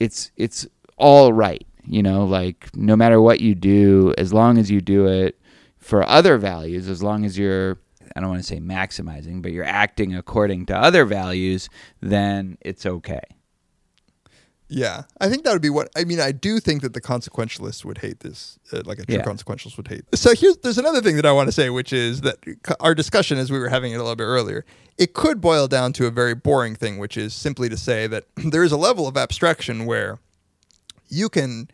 it's 0.00 0.32
it's 0.36 0.66
all 0.96 1.34
right. 1.34 1.66
You 1.86 2.02
know, 2.02 2.24
like 2.24 2.74
no 2.74 2.96
matter 2.96 3.20
what 3.20 3.40
you 3.40 3.54
do, 3.54 4.14
as 4.16 4.32
long 4.32 4.56
as 4.56 4.70
you 4.70 4.80
do 4.80 5.06
it 5.06 5.38
for 5.76 6.02
other 6.08 6.38
values, 6.38 6.88
as 6.88 7.02
long 7.02 7.26
as 7.26 7.38
you're 7.38 7.78
I 8.16 8.20
don't 8.20 8.30
want 8.30 8.40
to 8.40 8.46
say 8.46 8.58
maximizing, 8.58 9.42
but 9.42 9.52
you're 9.52 9.64
acting 9.66 10.14
according 10.16 10.64
to 10.66 10.76
other 10.76 11.04
values, 11.04 11.68
then 12.00 12.56
it's 12.62 12.86
okay. 12.86 13.20
Yeah, 14.76 15.04
I 15.20 15.28
think 15.28 15.44
that 15.44 15.52
would 15.52 15.62
be 15.62 15.70
what 15.70 15.88
I 15.96 16.02
mean. 16.04 16.18
I 16.18 16.32
do 16.32 16.58
think 16.58 16.82
that 16.82 16.94
the 16.94 17.00
consequentialists 17.00 17.84
would 17.84 17.98
hate 17.98 18.20
this, 18.20 18.58
uh, 18.72 18.82
like 18.84 18.98
a 18.98 19.06
true 19.06 19.14
Yeah. 19.16 19.22
consequentialist 19.22 19.76
would 19.76 19.86
hate. 19.86 20.04
So 20.14 20.34
here's 20.34 20.56
there's 20.58 20.78
another 20.78 21.00
thing 21.00 21.14
that 21.16 21.24
I 21.26 21.30
want 21.32 21.46
to 21.48 21.52
say, 21.52 21.70
which 21.70 21.92
is 21.92 22.22
that 22.22 22.38
our 22.80 22.94
discussion, 22.94 23.38
as 23.38 23.52
we 23.52 23.58
were 23.60 23.68
having 23.68 23.92
it 23.92 23.96
a 23.96 24.02
little 24.02 24.16
bit 24.16 24.24
earlier, 24.24 24.64
it 24.98 25.14
could 25.14 25.40
boil 25.40 25.68
down 25.68 25.92
to 25.94 26.06
a 26.06 26.10
very 26.10 26.34
boring 26.34 26.74
thing, 26.74 26.98
which 26.98 27.16
is 27.16 27.34
simply 27.34 27.68
to 27.68 27.76
say 27.76 28.08
that 28.08 28.24
there 28.36 28.64
is 28.64 28.72
a 28.72 28.76
level 28.76 29.06
of 29.06 29.16
abstraction 29.16 29.86
where 29.86 30.18
you 31.08 31.28
can 31.28 31.68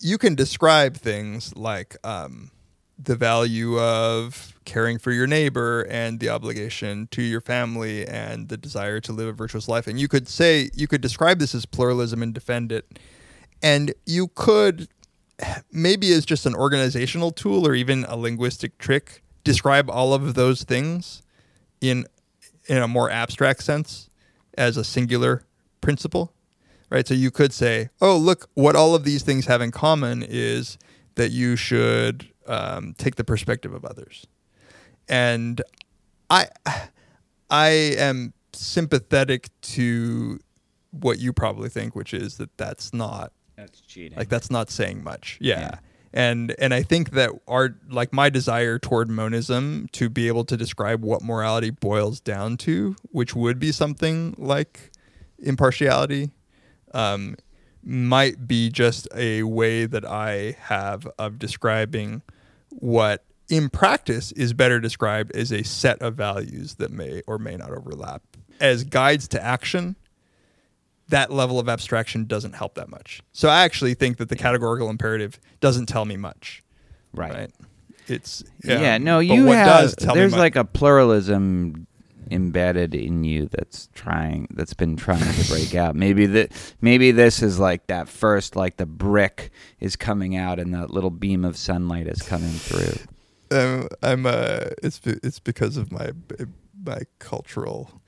you 0.00 0.18
can 0.18 0.34
describe 0.34 0.98
things 0.98 1.56
like 1.56 1.96
um, 2.04 2.50
the 2.98 3.16
value 3.16 3.78
of 3.78 4.58
caring 4.64 4.98
for 4.98 5.10
your 5.10 5.26
neighbor 5.26 5.82
and 5.90 6.20
the 6.20 6.28
obligation 6.28 7.08
to 7.10 7.22
your 7.22 7.40
family 7.40 8.06
and 8.06 8.48
the 8.48 8.56
desire 8.56 9.00
to 9.00 9.12
live 9.12 9.28
a 9.28 9.32
virtuous 9.32 9.68
life. 9.68 9.86
And 9.86 9.98
you 9.98 10.08
could 10.08 10.28
say, 10.28 10.70
you 10.74 10.86
could 10.86 11.00
describe 11.00 11.38
this 11.38 11.54
as 11.54 11.66
pluralism 11.66 12.22
and 12.22 12.32
defend 12.32 12.72
it. 12.72 12.98
And 13.62 13.94
you 14.06 14.28
could, 14.28 14.88
maybe 15.72 16.12
as 16.12 16.24
just 16.24 16.46
an 16.46 16.54
organizational 16.54 17.30
tool 17.30 17.66
or 17.66 17.74
even 17.74 18.04
a 18.04 18.16
linguistic 18.16 18.78
trick, 18.78 19.22
describe 19.42 19.90
all 19.90 20.14
of 20.14 20.34
those 20.34 20.62
things 20.62 21.22
in 21.80 22.06
in 22.66 22.78
a 22.78 22.88
more 22.88 23.10
abstract 23.10 23.62
sense 23.62 24.08
as 24.56 24.78
a 24.78 24.84
singular 24.84 25.44
principle 25.82 26.32
right? 26.94 27.08
So 27.08 27.14
you 27.14 27.32
could 27.32 27.52
say, 27.52 27.90
oh, 28.00 28.16
look, 28.16 28.48
what 28.54 28.76
all 28.76 28.94
of 28.94 29.02
these 29.02 29.24
things 29.24 29.46
have 29.46 29.60
in 29.60 29.72
common 29.72 30.22
is 30.22 30.78
that 31.16 31.32
you 31.32 31.56
should 31.56 32.28
um, 32.46 32.94
take 32.98 33.16
the 33.16 33.24
perspective 33.24 33.72
of 33.74 33.84
others. 33.84 34.26
And 35.08 35.60
I, 36.30 36.46
I 37.50 37.68
am 37.68 38.32
sympathetic 38.52 39.48
to 39.62 40.40
what 40.90 41.18
you 41.18 41.32
probably 41.32 41.68
think, 41.68 41.94
which 41.94 42.14
is 42.14 42.36
that 42.38 42.56
that's 42.56 42.92
not 42.94 43.32
That's 43.56 43.80
cheating. 43.80 44.16
like 44.16 44.28
that's 44.28 44.50
not 44.50 44.70
saying 44.70 45.02
much. 45.02 45.38
Yeah. 45.40 45.60
Yeah. 45.60 45.74
And 46.16 46.54
and 46.60 46.72
I 46.72 46.84
think 46.84 47.10
that 47.10 47.30
our 47.48 47.74
like 47.90 48.12
my 48.12 48.30
desire 48.30 48.78
toward 48.78 49.10
monism 49.10 49.88
to 49.92 50.08
be 50.08 50.28
able 50.28 50.44
to 50.44 50.56
describe 50.56 51.02
what 51.02 51.22
morality 51.22 51.70
boils 51.70 52.20
down 52.20 52.56
to, 52.58 52.94
which 53.10 53.34
would 53.34 53.58
be 53.58 53.72
something 53.72 54.36
like 54.38 54.92
impartiality, 55.40 56.30
um, 56.92 57.34
might 57.82 58.46
be 58.46 58.70
just 58.70 59.08
a 59.12 59.42
way 59.42 59.86
that 59.86 60.04
I 60.04 60.56
have 60.60 61.08
of 61.18 61.40
describing 61.40 62.22
what 62.78 63.24
in 63.48 63.68
practice 63.68 64.32
is 64.32 64.52
better 64.52 64.80
described 64.80 65.34
as 65.36 65.52
a 65.52 65.62
set 65.62 66.00
of 66.00 66.14
values 66.14 66.76
that 66.76 66.90
may 66.90 67.22
or 67.26 67.38
may 67.38 67.56
not 67.56 67.70
overlap. 67.70 68.22
As 68.60 68.84
guides 68.84 69.28
to 69.28 69.42
action, 69.42 69.96
that 71.08 71.30
level 71.30 71.58
of 71.58 71.68
abstraction 71.68 72.24
doesn't 72.26 72.54
help 72.54 72.74
that 72.74 72.88
much. 72.88 73.20
So 73.32 73.48
I 73.48 73.64
actually 73.64 73.94
think 73.94 74.16
that 74.18 74.28
the 74.28 74.36
categorical 74.36 74.88
imperative 74.88 75.38
doesn't 75.60 75.86
tell 75.86 76.04
me 76.04 76.16
much. 76.16 76.62
right. 77.12 77.34
Right. 77.34 77.50
It's 78.06 78.44
Yeah, 78.62 78.96
um, 78.96 79.04
no, 79.04 79.18
you 79.18 79.46
have 79.46 79.96
there's 79.96 80.36
like 80.36 80.56
a 80.56 80.64
pluralism 80.64 81.86
embedded 82.30 82.94
in 82.94 83.24
you 83.24 83.48
that's 83.50 83.88
trying 83.94 84.48
that's 84.50 84.74
been 84.74 84.96
trying 84.96 85.20
to 85.20 85.48
break 85.48 85.74
out. 85.74 85.94
Maybe 85.94 86.26
that 86.26 86.52
maybe 86.80 87.10
this 87.10 87.42
is 87.42 87.58
like 87.58 87.86
that 87.88 88.08
first 88.08 88.56
like 88.56 88.76
the 88.76 88.86
brick 88.86 89.50
is 89.80 89.96
coming 89.96 90.36
out 90.36 90.58
and 90.58 90.74
that 90.74 90.90
little 90.90 91.10
beam 91.10 91.44
of 91.44 91.56
sunlight 91.56 92.06
is 92.06 92.22
coming 92.22 92.50
through. 92.50 93.58
um, 93.58 93.88
I'm 94.02 94.26
uh 94.26 94.70
it's 94.82 95.00
it's 95.04 95.40
because 95.40 95.76
of 95.76 95.92
my 95.92 96.12
my 96.84 97.02
cultural 97.18 98.00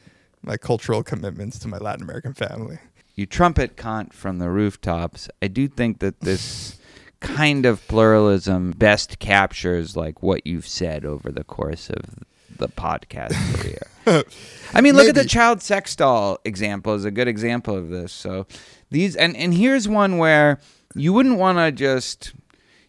my 0.43 0.57
cultural 0.57 1.03
commitments 1.03 1.59
to 1.61 1.69
my 1.69 1.79
Latin 1.79 2.03
American 2.03 2.35
family. 2.35 2.79
You 3.15 3.27
trumpet 3.27 3.77
Kant 3.77 4.13
from 4.13 4.39
the 4.39 4.51
rooftops. 4.51 5.29
I 5.41 5.49
do 5.49 5.69
think 5.69 6.01
that 6.01 6.21
this 6.21 6.79
kind 7.21 7.65
of 7.65 7.87
pluralism 7.89 8.73
best 8.73 9.19
captures 9.19 9.97
like 9.97 10.23
what 10.23 10.47
you've 10.47 10.67
said 10.67 11.05
over 11.05 11.33
the 11.33 11.45
course 11.45 11.89
of 11.91 12.23
the 12.59 12.69
podcast 12.69 13.33
career. 14.07 14.25
I 14.73 14.81
mean, 14.81 14.95
look 14.95 15.09
at 15.09 15.15
the 15.15 15.25
child 15.25 15.63
sex 15.63 15.97
doll 15.97 16.39
example 16.45 16.95
is 16.95 17.05
a 17.05 17.11
good 17.11 17.29
example 17.29 17.77
of 17.77 17.89
this. 17.91 18.13
So 18.13 18.47
these 18.91 19.17
and 19.17 19.37
and 19.37 19.53
here's 19.55 19.89
one 19.89 20.19
where 20.19 20.61
you 20.95 21.13
wouldn't 21.13 21.39
want 21.39 21.59
to 21.59 21.73
just 21.73 22.33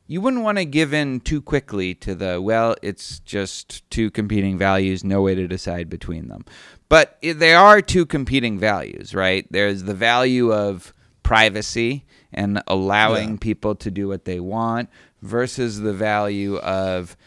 you 0.05 0.21
wouldn't 0.21 0.43
want 0.43 0.57
to 0.57 0.65
give 0.65 0.93
in 0.93 1.19
too 1.19 1.41
quickly 1.41 1.93
to 1.95 2.15
the 2.15 2.39
well 2.41 2.75
it's 2.81 3.19
just 3.19 3.89
two 3.89 4.09
competing 4.11 4.57
values 4.57 5.03
no 5.03 5.21
way 5.21 5.35
to 5.35 5.47
decide 5.47 5.89
between 5.89 6.27
them 6.29 6.45
but 6.87 7.17
they 7.21 7.53
are 7.53 7.81
two 7.81 8.05
competing 8.05 8.57
values 8.57 9.13
right 9.13 9.45
there's 9.51 9.83
the 9.83 9.93
value 9.93 10.53
of 10.53 10.93
privacy 11.23 12.05
and 12.31 12.61
allowing 12.67 13.31
Yeah. 13.31 13.37
people 13.41 13.75
to 13.75 13.91
do 13.91 14.07
what 14.07 14.23
they 14.23 14.39
want 14.39 14.89
versus 15.21 15.81
the 15.81 15.93
value 15.93 16.55
of 16.57 17.17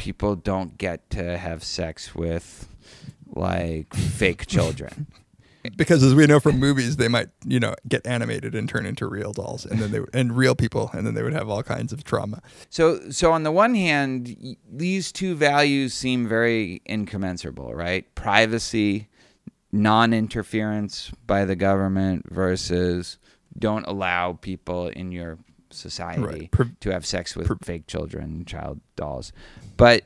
people 0.00 0.34
don't 0.34 0.78
get 0.78 1.10
to 1.10 1.36
have 1.36 1.62
sex 1.62 2.14
with 2.14 2.66
like 3.34 3.94
fake 3.94 4.46
children 4.46 5.06
Because 5.76 6.02
as 6.02 6.14
we 6.14 6.26
know 6.26 6.40
from 6.40 6.58
movies, 6.58 6.96
they 6.96 7.08
might, 7.08 7.28
you 7.44 7.60
know, 7.60 7.74
get 7.86 8.06
animated 8.06 8.54
and 8.54 8.66
turn 8.66 8.86
into 8.86 9.06
real 9.06 9.34
dolls 9.34 9.66
and 9.66 9.78
then 9.78 9.90
they 9.90 10.00
and 10.18 10.34
real 10.34 10.54
people 10.54 10.90
and 10.94 11.06
then 11.06 11.12
they 11.12 11.22
would 11.22 11.34
have 11.34 11.50
all 11.50 11.62
kinds 11.62 11.92
of 11.92 12.02
trauma. 12.02 12.40
So, 12.70 13.10
so 13.10 13.32
on 13.32 13.42
the 13.42 13.52
one 13.52 13.74
hand, 13.74 14.56
these 14.66 15.12
two 15.12 15.34
values 15.34 15.92
seem 15.92 16.26
very 16.26 16.80
incommensurable, 16.86 17.74
right? 17.74 18.12
Privacy, 18.14 19.08
non-interference 19.70 21.12
by 21.26 21.44
the 21.44 21.56
government 21.56 22.24
versus 22.30 23.18
don't 23.58 23.86
allow 23.86 24.32
people 24.32 24.88
in 24.88 25.12
your 25.12 25.38
society 25.72 26.22
Right. 26.22 26.50
Pre- 26.50 26.72
to 26.80 26.90
have 26.90 27.04
sex 27.06 27.36
with 27.36 27.50
fake 27.64 27.86
children, 27.86 28.44
child 28.44 28.80
dolls. 28.96 29.32
But 29.76 30.04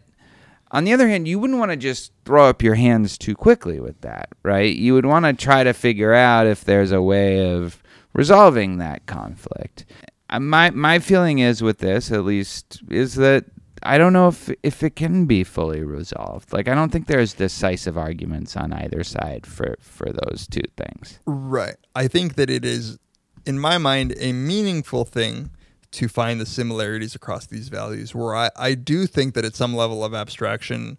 on 0.71 0.85
the 0.85 0.93
other 0.93 1.09
hand, 1.09 1.29
you 1.29 1.39
wouldn't 1.39 1.59
want 1.59 1.71
to 1.71 1.77
just 1.77 2.13
throw 2.25 2.49
up 2.49 2.63
your 2.63 2.75
hands 2.75 3.17
too 3.19 3.35
quickly 3.35 3.79
with 3.81 4.01
that, 4.01 4.29
right? 4.43 4.75
You 4.75 4.95
would 4.95 5.07
want 5.07 5.25
to 5.25 5.33
try 5.33 5.63
to 5.65 5.73
figure 5.73 6.13
out 6.15 6.47
if 6.47 6.65
there's 6.65 6.91
a 6.93 7.03
way 7.03 7.49
of 7.55 7.83
resolving 8.13 8.79
that 8.79 9.07
conflict. 9.07 9.85
Uh, 10.31 10.41
My 10.41 10.71
my 10.71 10.99
feeling 10.99 11.39
is 11.39 11.63
with 11.63 11.79
this, 11.79 12.11
at 12.11 12.25
least, 12.25 12.83
is 12.91 13.15
that 13.17 13.45
I 13.83 13.99
don't 13.99 14.15
know 14.15 14.29
if 14.29 14.51
if 14.63 14.83
it 14.83 14.97
can 14.97 15.27
be 15.27 15.45
fully 15.45 15.83
resolved. 15.83 16.53
Like 16.53 16.67
I 16.69 16.75
don't 16.75 16.91
think 16.91 17.07
there's 17.07 17.35
decisive 17.35 17.99
arguments 17.99 18.57
on 18.57 18.73
either 18.73 19.05
side 19.05 19.47
for 19.47 19.77
for 19.81 20.07
those 20.11 20.49
two 20.51 20.63
things. 20.77 21.21
Right. 21.27 21.77
I 21.95 22.09
think 22.09 22.35
that 22.37 22.49
it 22.51 22.65
is, 22.65 22.99
in 23.47 23.59
my 23.59 23.79
mind, 23.79 24.15
a 24.19 24.33
meaningful 24.33 25.05
thing 25.05 25.51
to 25.93 26.09
find 26.09 26.41
the 26.41 26.47
similarities 26.47 27.15
across 27.15 27.47
these 27.47 27.69
values. 27.69 28.15
Where 28.15 28.35
I, 28.35 28.51
I 28.57 28.75
do 28.75 29.07
think 29.07 29.35
that 29.35 29.45
at 29.45 29.55
some 29.55 29.75
level 29.75 30.05
of 30.05 30.15
abstraction, 30.15 30.99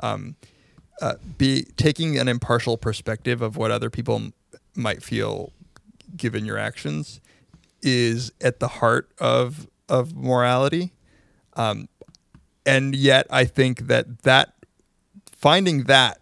um, 0.00 0.36
uh, 1.00 1.14
be 1.36 1.64
taking 1.76 2.18
an 2.18 2.28
impartial 2.28 2.76
perspective 2.76 3.42
of 3.42 3.56
what 3.56 3.70
other 3.70 3.90
people 3.90 4.16
m- 4.16 4.32
might 4.74 5.02
feel 5.02 5.52
given 6.16 6.44
your 6.44 6.58
actions 6.58 7.20
is 7.82 8.32
at 8.40 8.60
the 8.60 8.68
heart 8.68 9.10
of 9.18 9.68
of 9.88 10.16
morality. 10.16 10.92
Um, 11.54 11.88
and 12.64 12.94
yet 12.94 13.26
I 13.30 13.44
think 13.44 13.86
that 13.88 14.22
that 14.22 14.54
finding 15.36 15.84
that 15.84 16.20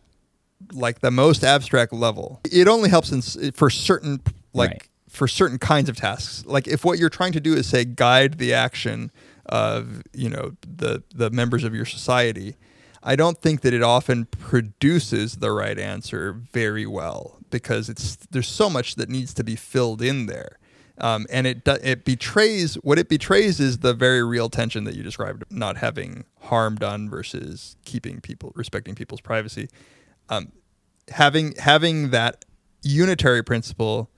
like 0.73 1.01
the 1.01 1.11
most 1.11 1.45
abstract 1.45 1.93
level, 1.93 2.41
it 2.51 2.69
only 2.69 2.91
helps 2.91 3.13
in, 3.13 3.53
for 3.53 3.71
certain 3.71 4.21
like 4.53 4.71
Right. 4.71 4.89
For 5.15 5.29
certain 5.29 5.59
kinds 5.59 5.89
of 5.89 5.97
tasks. 5.97 6.45
Like 6.45 6.67
if 6.67 6.85
what 6.85 6.99
you're 6.99 7.09
trying 7.09 7.33
to 7.33 7.41
do 7.41 7.55
is 7.55 7.67
say 7.67 7.85
guide 7.85 8.39
the 8.39 8.53
action 8.53 9.11
of 9.47 10.03
you 10.13 10.29
know 10.29 10.57
the 10.67 11.03
the 11.15 11.31
members 11.31 11.65
of 11.65 11.75
your 11.75 11.85
society, 11.85 12.57
I 13.03 13.17
don't 13.17 13.39
think 13.41 13.61
that 13.61 13.73
it 13.73 13.83
often 13.83 14.25
produces 14.27 15.37
the 15.37 15.53
right 15.53 15.79
answer 15.79 16.33
very 16.33 16.87
well 16.87 17.39
because 17.51 17.89
it's 17.89 18.17
there's 18.31 18.49
so 18.49 18.69
much 18.69 18.97
that 18.97 19.09
needs 19.09 19.33
to 19.35 19.45
be 19.45 19.57
filled 19.57 20.03
in 20.03 20.27
there. 20.27 20.59
Um, 20.99 21.27
and 21.31 21.47
it 21.47 21.67
it 21.67 22.05
betrays 22.05 22.75
what 22.77 22.99
it 22.99 23.09
betrays 23.09 23.61
is 23.61 23.79
the 23.79 23.95
very 23.95 24.23
real 24.23 24.49
tension 24.49 24.85
that 24.85 24.95
you 24.95 25.03
described, 25.03 25.45
not 25.51 25.77
having 25.77 26.25
harm 26.43 26.77
done 26.77 27.09
versus 27.09 27.77
keeping 27.85 28.21
people 28.21 28.53
respecting 28.55 28.95
people's 28.95 29.21
privacy. 29.21 29.69
Um, 30.29 30.53
having 31.09 31.55
having 31.59 32.11
that 32.11 32.45
unitary 32.83 33.43
principle 33.43 34.11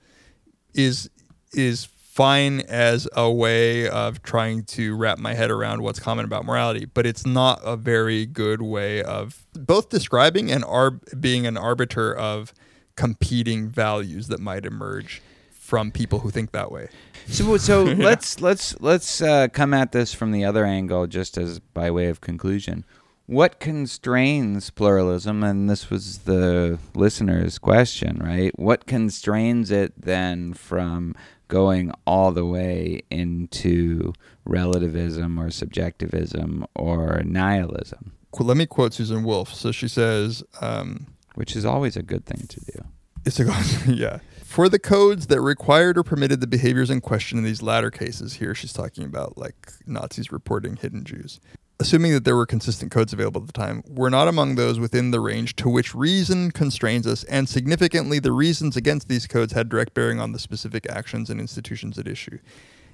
is 0.77 1.09
is 1.51 1.85
fine 2.17 2.61
as 2.61 3.07
a 3.15 3.31
way 3.31 3.87
of 3.87 4.23
trying 4.23 4.63
to 4.63 4.95
wrap 4.95 5.19
my 5.19 5.35
head 5.35 5.51
around 5.51 5.83
what's 5.83 5.99
common 5.99 6.25
about 6.25 6.45
morality, 6.45 6.85
but 6.85 7.05
it's 7.05 7.27
not 7.27 7.59
a 7.63 7.77
very 7.77 8.25
good 8.25 8.61
way 8.61 9.03
of 9.03 9.45
both 9.53 9.89
describing 9.89 10.51
and 10.51 10.65
ar- 10.65 10.99
being 11.19 11.45
an 11.45 11.57
arbiter 11.57 12.15
of 12.15 12.53
competing 12.95 13.69
values 13.69 14.29
that 14.29 14.39
might 14.39 14.65
emerge 14.65 15.21
from 15.51 15.91
people 15.91 16.19
who 16.19 16.31
think 16.31 16.51
that 16.53 16.71
way. 16.71 16.89
So 17.27 17.57
so 17.57 17.83
let's 18.07 18.41
let's 18.41 18.79
let's 18.79 19.21
uh, 19.21 19.49
come 19.49 19.73
at 19.73 19.91
this 19.91 20.13
from 20.13 20.31
the 20.31 20.43
other 20.43 20.65
angle, 20.65 21.05
just 21.05 21.37
as 21.37 21.59
by 21.59 21.91
way 21.91 22.07
of 22.07 22.21
conclusion. 22.21 22.83
What 23.27 23.59
constrains 23.59 24.69
pluralism? 24.69 25.43
And 25.43 25.69
this 25.69 25.89
was 25.89 26.19
the 26.19 26.79
listener's 26.95 27.59
question, 27.59 28.19
right? 28.23 28.57
What 28.57 28.87
constrains 28.87 29.69
it 29.69 29.93
then 30.01 30.53
from 30.53 31.13
going 31.47 31.91
all 32.05 32.31
the 32.31 32.45
way 32.45 33.01
into 33.09 34.13
relativism 34.45 35.39
or 35.39 35.49
subjectivism 35.49 36.65
or 36.75 37.21
nihilism, 37.23 38.13
Qu- 38.31 38.43
Let 38.43 38.57
me 38.57 38.65
quote 38.65 38.93
Susan 38.93 39.23
Wolf. 39.23 39.53
So 39.53 39.71
she 39.71 39.87
says, 39.87 40.43
um, 40.61 41.07
which 41.35 41.55
is 41.55 41.65
always 41.65 41.95
a 41.95 42.03
good 42.03 42.25
thing 42.25 42.45
to 42.47 42.59
do. 42.59 42.85
It's 43.25 43.39
a 43.39 43.43
yeah. 43.91 44.19
For 44.43 44.69
the 44.69 44.79
codes 44.79 45.27
that 45.27 45.41
required 45.41 45.97
or 45.97 46.03
permitted 46.03 46.39
the 46.39 46.47
behaviors 46.47 46.89
in 46.89 47.01
question 47.01 47.37
in 47.37 47.43
these 47.43 47.61
latter 47.61 47.91
cases, 47.91 48.35
here 48.35 48.55
she's 48.55 48.73
talking 48.73 49.03
about 49.03 49.37
like 49.37 49.71
Nazis 49.85 50.31
reporting 50.31 50.77
hidden 50.77 51.03
Jews. 51.03 51.39
Assuming 51.79 52.11
that 52.13 52.25
there 52.25 52.35
were 52.35 52.47
consistent 52.47 52.91
codes 52.91 53.13
available 53.13 53.41
at 53.41 53.47
the 53.47 53.53
time, 53.53 53.83
we're 53.87 54.09
not 54.09 54.27
among 54.27 54.55
those 54.55 54.79
within 54.79 55.11
the 55.11 55.19
range 55.19 55.55
to 55.57 55.69
which 55.69 55.93
reason 55.93 56.49
constrains 56.49 57.05
us, 57.05 57.23
and 57.25 57.47
significantly, 57.47 58.17
the 58.17 58.31
reasons 58.31 58.75
against 58.75 59.07
these 59.07 59.27
codes 59.27 59.53
had 59.53 59.69
direct 59.69 59.93
bearing 59.93 60.19
on 60.19 60.31
the 60.31 60.39
specific 60.39 60.89
actions 60.89 61.29
and 61.29 61.39
institutions 61.39 61.99
at 61.99 62.07
issue. 62.07 62.39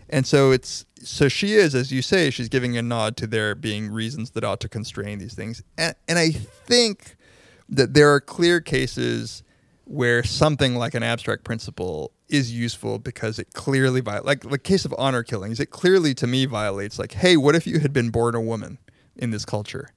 And 0.09 0.27
so 0.27 0.51
it's 0.51 0.85
so 1.01 1.29
she 1.29 1.53
is, 1.53 1.73
as 1.75 1.91
you 1.93 2.01
say, 2.01 2.29
she's 2.29 2.49
giving 2.49 2.77
a 2.77 2.81
nod 2.81 3.15
to 3.17 3.27
there 3.27 3.55
being 3.55 3.89
reasons 3.89 4.31
that 4.31 4.43
ought 4.43 4.59
to 4.59 4.69
constrain 4.69 5.17
these 5.17 5.33
things, 5.33 5.63
and 5.77 5.95
and 6.07 6.19
I 6.19 6.31
think 6.31 7.15
that 7.69 7.93
there 7.93 8.13
are 8.13 8.19
clear 8.19 8.59
cases 8.59 9.43
where 9.85 10.23
something 10.23 10.75
like 10.75 10.93
an 10.93 11.03
abstract 11.03 11.43
principle 11.43 12.11
is 12.33 12.51
useful 12.51 12.97
because 12.97 13.37
it 13.37 13.53
clearly 13.53 14.01
violates, 14.01 14.25
like 14.25 14.41
the 14.49 14.57
case 14.57 14.85
of 14.85 14.95
honor 14.97 15.21
killings, 15.21 15.59
it 15.59 15.67
clearly 15.67 16.15
to 16.15 16.25
me 16.25 16.45
violates, 16.45 16.97
like, 16.97 17.13
hey, 17.13 17.37
what 17.37 17.55
if 17.55 17.67
you 17.67 17.79
had 17.79 17.93
been 17.93 18.09
born 18.09 18.33
a 18.33 18.41
woman 18.41 18.79
in 19.15 19.29
this 19.29 19.45
culture? 19.45 19.89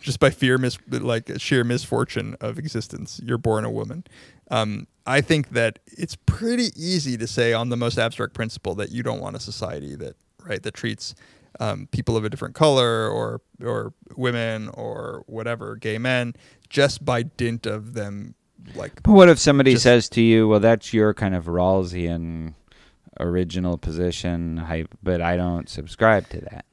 Just 0.00 0.18
by 0.18 0.30
fear, 0.30 0.58
mis- 0.58 0.78
like 0.88 1.30
sheer 1.38 1.62
misfortune 1.62 2.36
of 2.40 2.58
existence, 2.58 3.20
you're 3.24 3.38
born 3.38 3.64
a 3.64 3.70
woman. 3.70 4.04
Um, 4.50 4.88
I 5.06 5.20
think 5.20 5.50
that 5.50 5.78
it's 5.86 6.16
pretty 6.26 6.70
easy 6.74 7.16
to 7.16 7.26
say 7.28 7.52
on 7.52 7.68
the 7.68 7.76
most 7.76 7.96
abstract 7.96 8.34
principle 8.34 8.74
that 8.74 8.90
you 8.90 9.04
don't 9.04 9.20
want 9.20 9.36
a 9.36 9.40
society 9.40 9.94
that 9.96 10.16
right 10.44 10.62
that 10.62 10.74
treats 10.74 11.14
um, 11.60 11.86
people 11.92 12.16
of 12.16 12.24
a 12.24 12.28
different 12.28 12.54
color 12.54 13.08
or 13.08 13.40
or 13.62 13.94
women 14.16 14.68
or 14.74 15.22
whatever 15.26 15.76
gay 15.76 15.96
men 15.98 16.34
just 16.68 17.04
by 17.04 17.22
dint 17.22 17.66
of 17.66 17.94
them 17.94 18.34
like 18.74 19.02
But 19.02 19.12
what 19.12 19.28
if 19.28 19.38
somebody 19.38 19.72
Just- 19.72 19.84
says 19.84 20.08
to 20.10 20.20
you, 20.20 20.48
"Well, 20.48 20.60
that's 20.60 20.92
your 20.92 21.14
kind 21.14 21.34
of 21.34 21.46
Rawlsian 21.46 22.54
original 23.20 23.78
position, 23.78 24.56
hype, 24.56 24.88
but 25.02 25.20
I 25.20 25.36
don't 25.36 25.68
subscribe 25.68 26.28
to 26.30 26.40
that." 26.40 26.64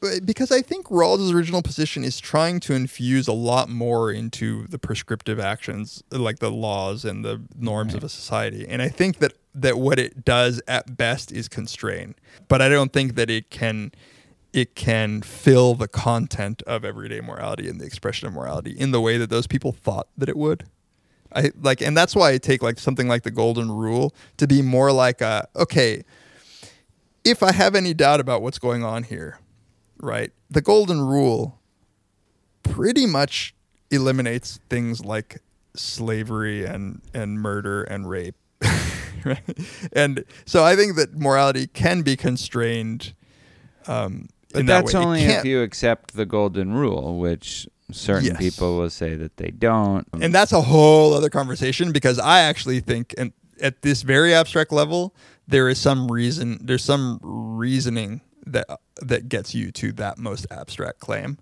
Uh, 0.00 0.20
because 0.24 0.52
I 0.52 0.62
think 0.62 0.86
Rawls' 0.86 1.34
original 1.34 1.60
position 1.60 2.04
is 2.04 2.20
trying 2.20 2.60
to 2.60 2.74
infuse 2.74 3.26
a 3.26 3.32
lot 3.32 3.68
more 3.68 4.12
into 4.12 4.66
the 4.68 4.78
prescriptive 4.78 5.40
actions, 5.40 6.04
like 6.12 6.38
the 6.38 6.52
laws 6.52 7.04
and 7.04 7.24
the 7.24 7.42
norms 7.58 7.94
of 7.94 8.04
a 8.04 8.08
society. 8.08 8.64
And 8.68 8.80
I 8.80 8.88
think 8.88 9.18
that 9.18 9.32
that 9.54 9.76
what 9.78 9.98
it 9.98 10.24
does 10.24 10.62
at 10.68 10.96
best 10.96 11.32
is 11.32 11.48
constrain. 11.48 12.14
But 12.46 12.62
I 12.62 12.68
don't 12.68 12.92
think 12.92 13.16
that 13.16 13.28
it 13.28 13.50
can 13.50 13.90
it 14.52 14.74
can 14.74 15.20
fill 15.20 15.74
the 15.74 15.88
content 15.88 16.62
of 16.62 16.84
everyday 16.84 17.20
morality 17.20 17.68
and 17.68 17.80
the 17.80 17.84
expression 17.84 18.28
of 18.28 18.34
morality 18.34 18.70
in 18.70 18.92
the 18.92 19.00
way 19.00 19.18
that 19.18 19.30
those 19.30 19.46
people 19.46 19.72
thought 19.72 20.08
that 20.16 20.28
it 20.28 20.36
would. 20.36 20.64
I 21.34 21.50
like 21.60 21.80
and 21.80 21.96
that's 21.96 22.16
why 22.16 22.32
I 22.32 22.38
take 22.38 22.62
like 22.62 22.78
something 22.78 23.08
like 23.08 23.22
the 23.22 23.30
golden 23.30 23.70
rule 23.70 24.14
to 24.38 24.46
be 24.46 24.62
more 24.62 24.92
like 24.92 25.20
a 25.20 25.48
okay, 25.54 26.04
if 27.24 27.42
I 27.42 27.52
have 27.52 27.74
any 27.74 27.94
doubt 27.94 28.20
about 28.20 28.42
what's 28.42 28.58
going 28.58 28.82
on 28.84 29.02
here, 29.02 29.38
right? 30.00 30.32
The 30.50 30.62
golden 30.62 31.00
rule 31.00 31.60
pretty 32.62 33.06
much 33.06 33.54
eliminates 33.90 34.60
things 34.68 35.04
like 35.04 35.42
slavery 35.74 36.64
and 36.64 37.02
and 37.12 37.40
murder 37.40 37.82
and 37.84 38.08
rape. 38.08 38.36
right? 39.24 39.40
And 39.92 40.24
so 40.46 40.64
I 40.64 40.76
think 40.76 40.96
that 40.96 41.14
morality 41.14 41.66
can 41.66 42.02
be 42.02 42.16
constrained 42.16 43.14
um 43.86 44.28
But 44.52 44.60
in 44.60 44.66
that 44.66 44.84
that's 44.84 44.94
way. 44.94 45.00
Only 45.00 45.22
if 45.22 45.44
you 45.44 45.62
accept 45.62 46.14
the 46.14 46.26
golden 46.26 46.72
rule, 46.72 47.18
which 47.18 47.68
certain 47.90 48.26
Yes. 48.26 48.36
people 48.38 48.76
will 48.76 48.90
say 48.90 49.14
that 49.14 49.36
they 49.38 49.50
don't. 49.50 50.06
and 50.20 50.34
that's 50.34 50.52
a 50.52 50.60
whole 50.62 51.14
other 51.14 51.30
conversation 51.30 51.92
because 51.92 52.18
I 52.18 52.40
actually 52.40 52.80
think 52.80 53.14
and 53.18 53.32
at 53.60 53.82
this 53.82 54.02
very 54.02 54.34
abstract 54.34 54.72
level 54.72 55.14
there 55.46 55.68
is 55.68 55.78
some 55.78 56.08
reason 56.10 56.58
there's 56.62 56.84
some 56.84 57.18
reasoning 57.22 58.20
that 58.46 58.66
that 59.02 59.28
gets 59.28 59.54
you 59.54 59.70
to 59.72 59.92
that 59.92 60.18
most 60.18 60.46
abstract 60.50 61.00
claim. 61.00 61.38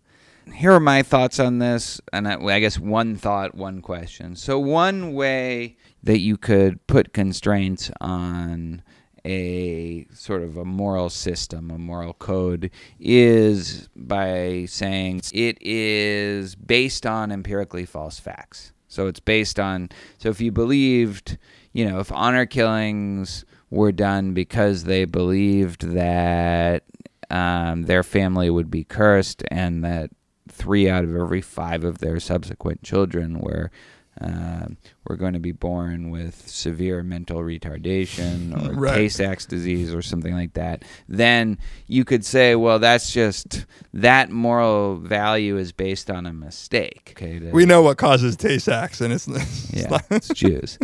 here 0.54 0.72
are 0.72 0.80
my 0.80 1.02
thoughts 1.02 1.40
on 1.40 1.58
this, 1.58 2.00
and 2.12 2.28
I, 2.28 2.34
I 2.40 2.60
guess 2.60 2.78
one 2.78 3.16
thought, 3.16 3.54
one 3.56 3.80
question. 3.82 4.36
So 4.36 4.58
one 4.60 5.12
way 5.14 5.76
that 6.04 6.18
you 6.20 6.36
could 6.36 6.84
put 6.86 7.12
constraints 7.12 7.90
on 8.00 8.82
a 9.26 10.06
sort 10.14 10.42
of 10.42 10.56
a 10.56 10.64
moral 10.64 11.10
system, 11.10 11.70
a 11.70 11.78
moral 11.78 12.14
code, 12.14 12.70
is 13.00 13.88
by 13.96 14.66
saying 14.68 15.22
it 15.34 15.58
is 15.60 16.54
based 16.54 17.04
on 17.04 17.32
empirically 17.32 17.84
false 17.84 18.20
facts. 18.20 18.72
So 18.88 19.08
it's 19.08 19.20
based 19.20 19.58
on. 19.58 19.90
So 20.18 20.28
if 20.28 20.40
you 20.40 20.52
believed, 20.52 21.38
you 21.72 21.84
know, 21.84 21.98
if 21.98 22.12
honor 22.12 22.46
killings 22.46 23.44
were 23.68 23.92
done 23.92 24.32
because 24.32 24.84
they 24.84 25.04
believed 25.04 25.82
that 25.82 26.84
um, 27.28 27.82
their 27.82 28.04
family 28.04 28.48
would 28.48 28.70
be 28.70 28.84
cursed 28.84 29.42
and 29.50 29.84
that 29.84 30.10
three 30.48 30.88
out 30.88 31.02
of 31.02 31.14
every 31.14 31.40
five 31.40 31.82
of 31.82 31.98
their 31.98 32.20
subsequent 32.20 32.82
children 32.84 33.40
were 33.40 33.72
um 34.20 34.76
were 35.06 35.16
going 35.16 35.34
to 35.34 35.38
be 35.38 35.52
born 35.52 36.10
with 36.10 36.48
severe 36.48 37.02
mental 37.02 37.38
retardation 37.40 38.52
or 38.70 38.72
Right. 38.72 38.94
Tay-Sachs 38.94 39.46
disease 39.46 39.94
or 39.94 40.02
something 40.02 40.32
like 40.34 40.54
that, 40.54 40.84
then 41.08 41.58
you 41.86 42.04
could 42.04 42.24
say, 42.24 42.54
well, 42.56 42.78
that's 42.78 43.12
just 43.12 43.66
that 43.94 44.30
moral 44.30 44.96
value 44.96 45.56
is 45.58 45.70
based 45.72 46.10
on 46.10 46.26
a 46.26 46.32
mistake. 46.32 47.14
Okay, 47.16 47.38
to- 47.38 47.50
We 47.50 47.66
know 47.66 47.82
what 47.82 47.98
causes 47.98 48.36
Tay-Sachs 48.36 49.00
and 49.00 49.12
it's, 49.12 49.28
it's 49.28 49.72
yeah, 49.72 49.88
not- 49.90 50.04
it's 50.10 50.28
Jews. 50.28 50.78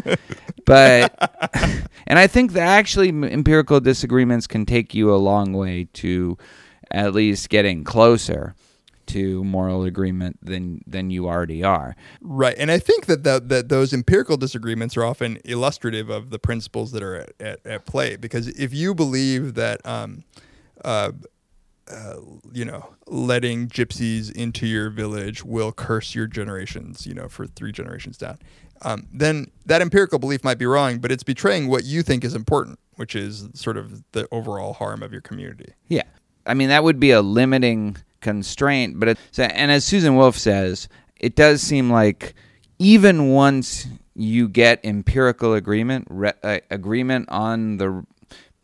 But 0.65 1.51
and 2.07 2.19
I 2.19 2.27
think 2.27 2.53
that 2.53 2.69
actually 2.69 3.09
empirical 3.09 3.81
disagreements 3.81 4.47
can 4.47 4.65
take 4.67 4.95
you 4.95 5.13
a 5.13 5.17
long 5.17 5.53
way 5.53 5.89
to 5.95 6.39
at 6.91 7.15
least 7.15 7.49
getting 7.49 7.83
closer 7.85 8.55
to 9.07 9.45
moral 9.45 9.85
agreement 9.85 10.39
than 10.43 10.83
than 10.87 11.11
you 11.11 11.29
already 11.29 11.63
are. 11.63 11.97
Right, 12.21 12.55
and 12.59 12.71
I 12.71 12.79
think 12.79 13.07
that 13.07 13.25
the, 13.25 13.43
that 13.47 13.69
those 13.69 13.93
empirical 13.93 14.37
disagreements 14.37 14.97
are 14.97 15.05
often 15.05 15.39
illustrative 15.45 16.11
of 16.11 16.31
the 16.31 16.39
principles 16.39 16.93
that 16.93 17.03
are 17.03 17.17
at, 17.17 17.33
at, 17.41 17.67
at 17.67 17.87
play. 17.87 18.17
Because 18.17 18.49
if 18.49 18.73
you 18.75 18.95
believe 18.95 19.55
that, 19.55 19.85
um, 19.87 20.25
uh, 20.85 21.13
uh, 21.91 22.17
you 22.53 22.65
know, 22.65 22.95
letting 23.07 23.69
gypsies 23.69 24.33
into 24.33 24.67
your 24.67 24.91
village 24.91 25.45
will 25.45 25.73
curse 25.73 26.15
your 26.15 26.27
generations, 26.27 27.07
you 27.07 27.15
know, 27.15 27.29
for 27.29 27.47
three 27.47 27.73
generations 27.73 28.17
down, 28.17 28.39
um, 28.83 29.07
then 29.13 29.51
that 29.67 29.83
empirical 29.83 30.19
belief 30.19 30.45
might 30.45 30.59
be 30.59 30.67
wrong, 30.67 30.99
but 30.99 31.13
it's 31.13 31.23
betraying 31.23 31.69
what 31.69 31.85
you 31.85 32.03
think 32.03 32.25
is 32.25 32.35
important, 32.35 32.79
which 32.97 33.15
is 33.15 33.49
sort 33.55 33.77
of 33.77 34.03
the 34.13 34.27
overall 34.33 34.73
harm 34.73 35.03
of 35.03 35.13
your 35.13 35.21
community. 35.21 35.73
Yeah. 35.89 36.03
I 36.47 36.55
mean 36.55 36.69
that 36.69 36.83
would 36.83 36.99
be 36.99 37.11
a 37.11 37.23
limiting 37.23 37.97
constraint. 38.23 38.99
But 38.99 39.11
it, 39.11 39.19
so, 39.31 39.43
and 39.43 39.71
as 39.71 39.85
Susan 39.85 40.17
Wolf 40.17 40.39
says, 40.39 40.89
it 41.21 41.37
does 41.37 41.61
seem 41.61 41.91
like 41.91 42.35
even 42.79 43.29
once 43.29 43.87
you 44.15 44.49
get 44.49 44.81
empirical 44.85 45.55
agreement, 45.55 46.07
re, 46.11 46.33
uh, 46.43 46.59
agreement 46.71 47.29
on 47.29 47.77
the 47.77 48.05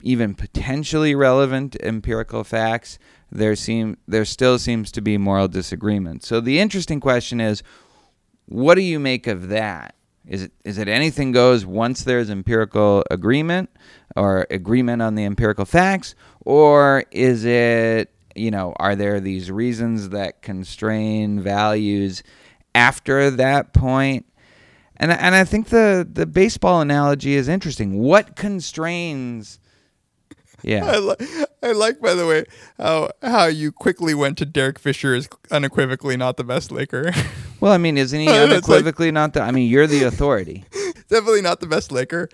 even 0.02 0.34
potentially 0.34 1.14
relevant 1.14 1.76
empirical 1.82 2.44
facts, 2.44 2.98
there 3.30 3.56
seem 3.56 3.96
there 4.06 4.24
still 4.24 4.58
seems 4.58 4.90
to 4.92 5.00
be 5.00 5.18
moral 5.18 5.48
disagreement. 5.48 6.24
So 6.24 6.40
the 6.40 6.58
interesting 6.58 7.00
question 7.00 7.40
is, 7.40 7.62
what 8.46 8.76
do 8.76 8.82
you 8.82 8.98
make 8.98 9.26
of 9.26 9.48
that? 9.48 9.94
Is 10.26 10.42
it 10.42 10.52
is 10.64 10.78
it 10.78 10.88
anything 10.88 11.32
goes 11.32 11.64
once 11.64 12.04
there's 12.04 12.30
empirical 12.30 13.04
agreement 13.10 13.70
or 14.16 14.46
agreement 14.50 15.02
on 15.02 15.14
the 15.14 15.24
empirical 15.24 15.64
facts, 15.64 16.14
or 16.44 17.04
is 17.10 17.44
it 17.44 18.10
you 18.38 18.50
know 18.50 18.72
are 18.78 18.94
there 18.96 19.20
these 19.20 19.50
reasons 19.50 20.08
that 20.10 20.42
constrain 20.42 21.40
values 21.40 22.22
after 22.74 23.30
that 23.32 23.72
point? 23.74 24.24
And 24.96 25.12
and 25.12 25.34
I 25.34 25.44
think 25.44 25.68
the 25.68 26.08
the 26.10 26.26
baseball 26.26 26.80
analogy 26.80 27.34
is 27.34 27.48
interesting. 27.48 27.98
What 27.98 28.34
constrains? 28.36 29.58
I, 30.58 30.60
Yeah, 30.62 30.98
li- 30.98 31.44
I 31.62 31.70
like, 31.72 32.00
by 32.00 32.14
the 32.14 32.26
way, 32.26 32.44
how 32.78 33.10
how 33.22 33.46
you 33.46 33.70
quickly 33.70 34.12
went 34.14 34.38
to 34.38 34.44
Derek 34.46 34.78
Fisher 34.78 35.14
is 35.14 35.28
unequivocally 35.52 36.16
not 36.16 36.36
the 36.36 36.42
best 36.44 36.72
Laker. 36.72 37.12
well, 37.60 37.72
I 37.72 37.78
mean, 37.78 37.96
isn't 37.96 38.18
he 38.18 38.26
It's 38.28 38.36
like- 38.36 38.50
unequivocally 38.50 39.12
not 39.12 39.34
the? 39.34 39.42
I 39.42 39.52
mean, 39.52 39.70
you're 39.70 39.86
the 39.86 40.02
authority. 40.04 40.64
Definitely 41.08 41.42
not 41.42 41.60
the 41.60 41.66
best 41.68 41.92
Laker. 41.92 42.28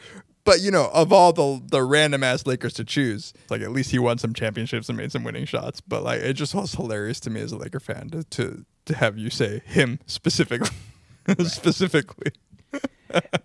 But 0.44 0.60
you 0.60 0.70
know, 0.70 0.90
of 0.92 1.12
all 1.12 1.32
the 1.32 1.60
the 1.70 1.82
random 1.82 2.22
ass 2.22 2.46
Lakers 2.46 2.74
to 2.74 2.84
choose, 2.84 3.32
like 3.50 3.62
at 3.62 3.72
least 3.72 3.90
he 3.90 3.98
won 3.98 4.18
some 4.18 4.34
championships 4.34 4.88
and 4.88 4.98
made 4.98 5.10
some 5.10 5.24
winning 5.24 5.46
shots. 5.46 5.80
But 5.80 6.02
like, 6.02 6.20
it 6.20 6.34
just 6.34 6.54
was 6.54 6.74
hilarious 6.74 7.18
to 7.20 7.30
me 7.30 7.40
as 7.40 7.52
a 7.52 7.56
Laker 7.56 7.80
fan 7.80 8.10
to 8.10 8.24
to, 8.24 8.64
to 8.86 8.96
have 8.96 9.16
you 9.16 9.30
say 9.30 9.62
him 9.64 9.98
specifically, 10.06 10.68
specifically. 11.44 12.32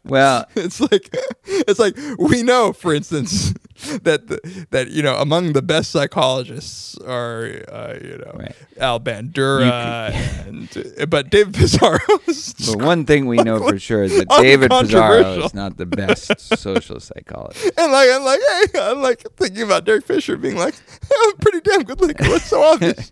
Well, 0.03 0.45
It's 0.55 0.81
like 0.81 1.15
it's 1.45 1.79
like 1.79 1.95
we 2.17 2.43
know, 2.43 2.73
for 2.73 2.93
instance, 2.93 3.53
that 4.03 4.27
the, 4.27 4.67
that 4.71 4.89
you 4.89 5.01
know 5.01 5.15
among 5.17 5.53
the 5.53 5.61
best 5.61 5.91
psychologists 5.91 6.97
are 6.99 7.45
uh, 7.69 7.97
you 8.01 8.17
know 8.17 8.31
Right. 8.33 8.55
Al 8.77 8.99
Bandura 8.99 10.11
and 10.47 11.09
but 11.09 11.29
David 11.29 11.53
Pizarro. 11.53 11.99
is 12.27 12.53
But 12.53 12.83
one 12.83 13.05
thing 13.05 13.25
we 13.25 13.37
know 13.37 13.59
for 13.59 13.79
sure 13.79 14.03
is 14.03 14.17
that 14.17 14.29
David 14.29 14.71
Pizarro 14.71 15.43
is 15.43 15.53
not 15.53 15.77
the 15.77 15.85
best 15.85 16.39
social 16.57 16.99
psychologist. 16.99 17.71
And 17.77 17.91
like 17.91 18.09
I'm 18.09 18.23
like, 18.23 18.39
hey, 18.47 18.79
I'm 18.79 19.01
like 19.01 19.25
thinking 19.37 19.63
about 19.63 19.85
Derek 19.85 20.05
Fisher 20.05 20.37
being 20.37 20.55
like, 20.55 20.75
I'm 21.25 21.37
pretty 21.37 21.61
damn 21.61 21.83
good 21.83 21.99
looking. 21.99 22.27
What's 22.29 22.45
so 22.45 22.61
obvious? 22.61 23.11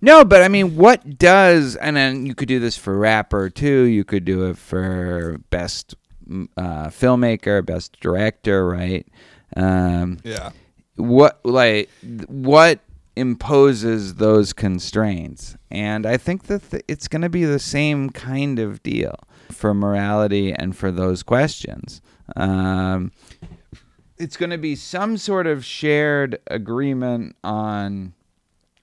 No, 0.00 0.24
but 0.24 0.42
I 0.42 0.48
mean, 0.48 0.76
what 0.76 1.18
does, 1.18 1.76
and 1.76 1.96
then 1.96 2.26
you 2.26 2.34
could 2.34 2.48
do 2.48 2.58
this 2.58 2.76
for 2.76 2.96
rapper 2.96 3.50
too. 3.50 3.84
You 3.84 4.04
could 4.04 4.24
do 4.24 4.48
it 4.50 4.58
for 4.58 5.38
best 5.50 5.94
uh, 6.56 6.88
filmmaker, 6.88 7.64
best 7.64 7.98
director, 8.00 8.66
right? 8.66 9.06
Um, 9.56 10.18
yeah. 10.22 10.50
what 10.96 11.40
like 11.44 11.90
what 12.28 12.80
imposes 13.16 14.16
those 14.16 14.52
constraints? 14.52 15.56
And 15.70 16.04
i 16.06 16.16
think 16.16 16.44
that 16.44 16.70
th- 16.70 16.84
it's 16.86 17.08
going 17.08 17.22
to 17.22 17.28
be 17.30 17.44
the 17.44 17.58
same 17.58 18.10
kind 18.10 18.58
of 18.58 18.82
deal 18.82 19.14
for 19.50 19.72
morality 19.74 20.52
and 20.52 20.76
for 20.76 20.90
those 20.90 21.22
questions. 21.22 22.00
Um, 22.36 23.12
it's 24.18 24.36
going 24.36 24.50
to 24.50 24.58
be 24.58 24.74
some 24.76 25.16
sort 25.16 25.46
of 25.46 25.64
shared 25.64 26.38
agreement 26.48 27.36
on 27.44 28.14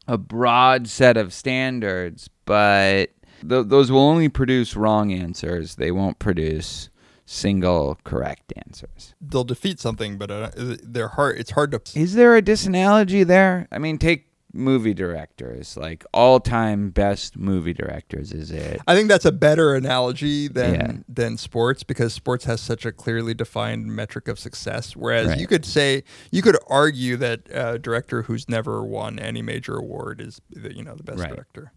a 0.08 0.18
broad 0.18 0.88
set 0.88 1.18
of 1.18 1.34
standards 1.34 2.30
but 2.46 3.10
th- 3.48 3.68
those 3.68 3.92
will 3.92 4.02
only 4.02 4.30
produce 4.30 4.76
wrong 4.76 5.12
answers. 5.12 5.76
They 5.76 5.92
won't 5.92 6.20
produce 6.20 6.90
single 7.26 7.98
correct 8.04 8.52
answers 8.66 9.16
They'll 9.22 9.44
defeat 9.44 9.80
something, 9.80 10.18
but 10.18 10.30
uh, 10.32 10.52
they're 10.56 11.08
hard. 11.10 11.38
It's 11.40 11.52
hard 11.52 11.72
to. 11.72 11.82
is 12.00 12.14
there 12.16 12.36
a 12.36 12.42
disanalogy 12.42 13.26
there? 13.26 13.68
I 13.72 13.78
mean, 13.80 13.98
take 13.98 14.28
movie 14.56 14.94
directors, 14.94 15.76
like 15.78 16.06
all-time 16.14 16.90
best 16.92 17.38
movie 17.38 17.74
directors. 17.74 18.32
Is 18.32 18.52
it? 18.52 18.80
I 18.88 18.94
think 18.94 19.08
that's 19.08 19.26
a 19.26 19.32
better 19.32 19.74
analogy 19.74 20.48
than 20.48 20.74
Yeah. 20.76 20.92
than 21.10 21.38
sports 21.38 21.82
because 21.84 22.14
sports 22.14 22.46
has 22.46 22.62
such 22.62 22.86
a 22.86 22.92
clearly 22.92 23.34
defined 23.34 23.88
metric 23.88 24.28
of 24.28 24.38
success. 24.38 24.96
Whereas 24.96 25.30
Right. 25.30 25.40
you 25.40 25.48
could 25.48 25.66
say 25.66 26.04
you 26.32 26.42
could 26.44 26.58
argue 26.68 27.16
that 27.18 27.42
a 27.52 27.80
director 27.80 28.24
who's 28.24 28.48
never 28.48 28.84
won 28.84 29.18
any 29.18 29.42
major 29.42 29.76
award 29.76 30.22
is 30.22 30.40
the, 30.52 30.76
you 30.76 30.84
know 30.84 30.94
the 30.96 31.04
best 31.04 31.20
Right. 31.22 31.30
director. 31.34 31.72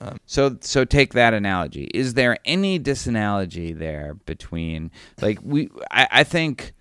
Um, 0.00 0.18
so, 0.26 0.56
so 0.60 0.84
take 0.84 1.12
that 1.14 1.34
analogy. 1.34 1.84
Is 1.94 2.14
there 2.14 2.36
any 2.44 2.78
disanalogy 2.80 3.78
there 3.78 4.14
between, 4.26 4.90
like, 5.20 5.38
we? 5.42 5.70
I, 5.90 6.08
I 6.10 6.24
think. 6.24 6.72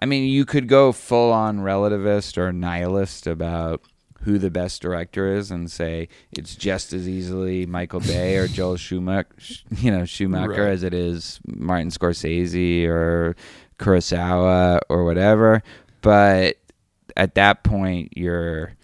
I 0.00 0.04
mean, 0.04 0.28
you 0.28 0.44
could 0.44 0.68
go 0.68 0.92
full-on 0.92 1.60
relativist 1.60 2.36
or 2.36 2.52
nihilist 2.52 3.26
about 3.26 3.80
who 4.22 4.38
the 4.38 4.50
best 4.50 4.82
director 4.82 5.32
is 5.34 5.50
and 5.50 5.70
say 5.70 6.08
it's 6.32 6.54
just 6.54 6.92
as 6.92 7.08
easily 7.08 7.64
Michael 7.64 8.00
Bay 8.00 8.36
or 8.36 8.46
Joel 8.46 8.76
Schumacher, 8.76 9.26
you 9.78 9.90
know, 9.90 10.04
Schumacher 10.04 10.50
Right. 10.50 10.58
as 10.72 10.82
it 10.82 10.92
is 10.92 11.40
Martin 11.46 11.88
Scorsese 11.90 12.86
or 12.86 13.36
Kurosawa 13.78 14.80
or 14.90 15.04
whatever. 15.04 15.62
But 16.02 16.56
at 17.16 17.34
that 17.36 17.62
point, 17.64 18.12
you're 18.16 18.74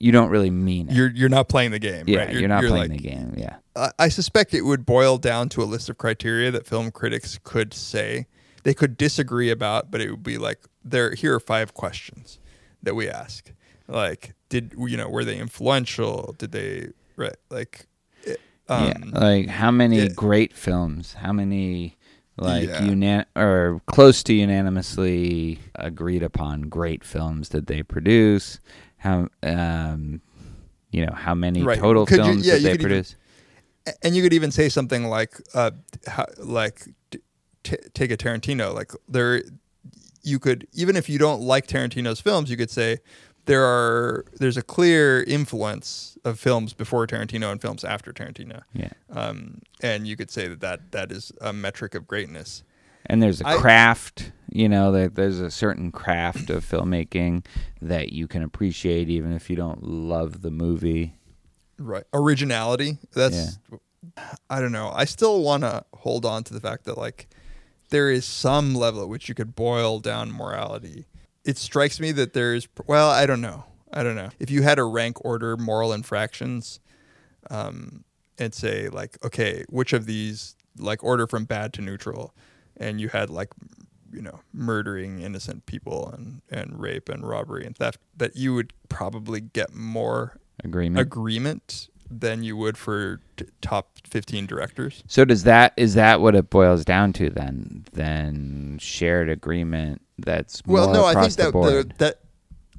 you 0.00 0.12
don't 0.12 0.30
really 0.30 0.50
mean 0.50 0.88
it. 0.88 0.94
You're 0.94 1.10
you're 1.10 1.28
not 1.28 1.48
playing 1.48 1.70
the 1.72 1.78
game. 1.78 2.04
yeah, 2.06 2.20
right? 2.20 2.32
you're, 2.34 2.48
not 2.48 2.62
playing 2.64 2.90
like- 2.90 3.02
the 3.02 3.08
game. 3.08 3.34
Yeah. 3.36 3.56
I- 3.76 3.92
I 3.98 4.08
suspect 4.08 4.54
it 4.54 4.62
would 4.62 4.84
boil 4.86 5.18
down 5.18 5.48
to 5.50 5.62
a 5.62 5.64
list 5.66 5.88
of 5.88 5.98
criteria 5.98 6.50
that 6.50 6.66
film 6.66 6.90
critics 6.90 7.38
could 7.44 7.72
say 7.74 8.26
they 8.64 8.74
could 8.74 8.96
disagree 8.96 9.50
about, 9.50 9.90
but 9.90 10.00
it 10.00 10.10
would 10.10 10.22
be 10.22 10.38
like 10.38 10.58
there 10.84 11.14
here 11.14 11.34
are 11.34 11.40
five 11.40 11.74
questions 11.74 12.38
that 12.82 12.94
we 12.94 13.08
ask. 13.08 13.52
Like, 13.86 14.34
did 14.48 14.74
you 14.76 14.96
know 14.96 15.08
were 15.08 15.24
they 15.24 15.38
influential? 15.38 16.34
Did 16.38 16.52
they 16.52 16.88
right 17.16 17.36
like? 17.50 17.86
it- 18.24 18.40
Um, 18.68 18.86
yeah, 19.12 19.20
like 19.20 19.46
how 19.48 19.70
many 19.70 19.98
yeah. 19.98 20.08
great 20.14 20.54
films? 20.54 21.14
How 21.14 21.32
many 21.32 21.96
like 22.36 22.68
Yeah. 22.68 22.80
unan 22.82 23.24
or 23.34 23.80
close 23.86 24.22
to 24.24 24.32
unanimously 24.32 25.58
agreed 25.74 26.22
upon 26.22 26.62
great 26.62 27.02
films 27.04 27.48
did 27.48 27.66
they 27.66 27.82
produce? 27.82 28.60
How 28.98 29.28
um, 29.42 30.20
you 30.90 31.06
know 31.06 31.12
how 31.14 31.34
many 31.34 31.62
Right. 31.62 31.78
total 31.78 32.06
Could 32.06 32.18
you- 32.18 32.24
films 32.24 32.46
yeah, 32.46 32.54
did 32.54 32.62
you 32.62 32.68
they 32.68 32.72
could 32.72 32.80
even- 32.80 32.90
produce? 32.90 33.16
and 34.02 34.14
you 34.14 34.22
could 34.22 34.34
even 34.34 34.50
say 34.50 34.68
something 34.68 35.04
like 35.08 35.40
uh 35.54 35.70
how, 36.06 36.26
like 36.38 36.88
t- 37.10 37.20
t- 37.62 37.76
take 37.94 38.10
a 38.10 38.16
Tarantino 38.18 38.74
like 38.74 38.92
there 39.08 39.42
you 40.22 40.38
could 40.38 40.66
even 40.74 40.94
if 40.94 41.08
you 41.08 41.18
don't 41.18 41.40
like 41.40 41.66
Tarantino's 41.66 42.20
films 42.20 42.50
you 42.50 42.56
could 42.58 42.70
say 42.70 42.98
there 43.46 43.64
are 43.64 44.26
there's 44.40 44.58
a 44.58 44.62
clear 44.62 45.22
influence 45.22 46.18
of 46.22 46.38
films 46.38 46.74
before 46.74 47.06
Tarantino 47.06 47.50
and 47.50 47.62
films 47.62 47.82
after 47.82 48.12
Tarantino 48.12 48.60
yeah, 48.74 48.90
um 49.10 49.62
and 49.80 50.06
you 50.06 50.16
could 50.16 50.30
say 50.30 50.48
that 50.48 50.60
that, 50.60 50.92
that 50.92 51.10
is 51.10 51.32
a 51.40 51.54
metric 51.54 51.94
of 51.94 52.06
greatness 52.06 52.62
and 53.08 53.22
there's 53.22 53.40
a 53.40 53.48
I- 53.48 53.56
craft. 53.56 54.32
You 54.50 54.66
know, 54.66 54.92
that 54.92 55.14
there's 55.14 55.40
a 55.40 55.50
certain 55.50 55.92
craft 55.92 56.48
of 56.48 56.64
filmmaking 56.64 57.44
that 57.82 58.14
you 58.14 58.26
can 58.26 58.42
appreciate 58.42 59.10
even 59.10 59.34
if 59.34 59.50
you 59.50 59.56
don't 59.56 59.82
love 59.82 60.40
the 60.40 60.50
movie. 60.50 61.18
right 61.78 62.04
originality 62.14 62.96
that's 63.12 63.58
I 64.48 64.60
don't 64.60 64.72
know 64.72 64.90
I 64.94 65.04
still 65.04 65.42
want 65.42 65.64
to 65.64 65.84
hold 65.92 66.24
on 66.24 66.44
to 66.44 66.54
the 66.54 66.60
fact 66.60 66.84
that 66.86 66.96
like 66.96 67.28
there 67.90 68.10
is 68.10 68.24
some 68.24 68.74
level 68.74 69.02
at 69.02 69.08
which 69.10 69.28
you 69.28 69.34
could 69.34 69.54
boil 69.54 70.00
down 70.00 70.32
morality. 70.32 71.06
It 71.44 71.58
strikes 71.58 72.00
me 72.00 72.10
that 72.12 72.32
there's 72.32 72.68
well, 72.86 73.10
I 73.10 73.26
don't 73.26 73.42
know. 73.42 73.64
I 73.92 74.02
don't 74.02 74.16
know. 74.16 74.30
If 74.38 74.50
you 74.50 74.62
had 74.62 74.78
a 74.78 74.84
rank 74.84 75.24
order 75.24 75.56
moral 75.56 75.92
infractions, 75.92 76.80
um, 77.50 78.04
and 78.38 78.54
say 78.54 78.88
like, 78.88 79.18
okay, 79.24 79.64
which 79.68 79.92
of 79.92 80.06
these 80.06 80.56
like 80.78 81.02
order 81.04 81.26
from 81.26 81.44
bad 81.44 81.72
to 81.74 81.82
neutral, 81.82 82.34
and 82.78 83.00
you 83.00 83.08
had 83.08 83.30
like, 83.30 83.48
you 84.12 84.22
know, 84.22 84.40
murdering 84.52 85.20
innocent 85.20 85.66
people 85.66 86.10
and 86.12 86.42
and 86.50 86.80
rape 86.80 87.08
and 87.08 87.28
robbery 87.28 87.64
and 87.66 87.76
theft, 87.76 88.00
that 88.16 88.36
you 88.36 88.54
would 88.54 88.72
probably 88.88 89.40
get 89.40 89.74
more 89.74 90.38
Agreement. 90.64 91.00
agreement 91.00 91.88
than 92.10 92.42
you 92.42 92.56
would 92.56 92.76
for 92.78 93.20
t- 93.36 93.46
top 93.60 93.98
fifteen 94.08 94.46
directors. 94.46 95.04
So 95.06 95.24
does 95.24 95.44
that 95.44 95.72
is 95.76 95.94
that 95.94 96.20
what 96.20 96.34
it 96.34 96.50
boils 96.50 96.84
down 96.84 97.12
to 97.14 97.30
then? 97.30 97.84
Then 97.92 98.78
shared 98.80 99.28
agreement 99.28 100.02
that's 100.18 100.62
Well, 100.66 100.92
no, 100.92 101.04
I 101.04 101.14
think 101.14 101.34
that 101.34 101.52
the, 101.52 101.90
that 101.98 102.20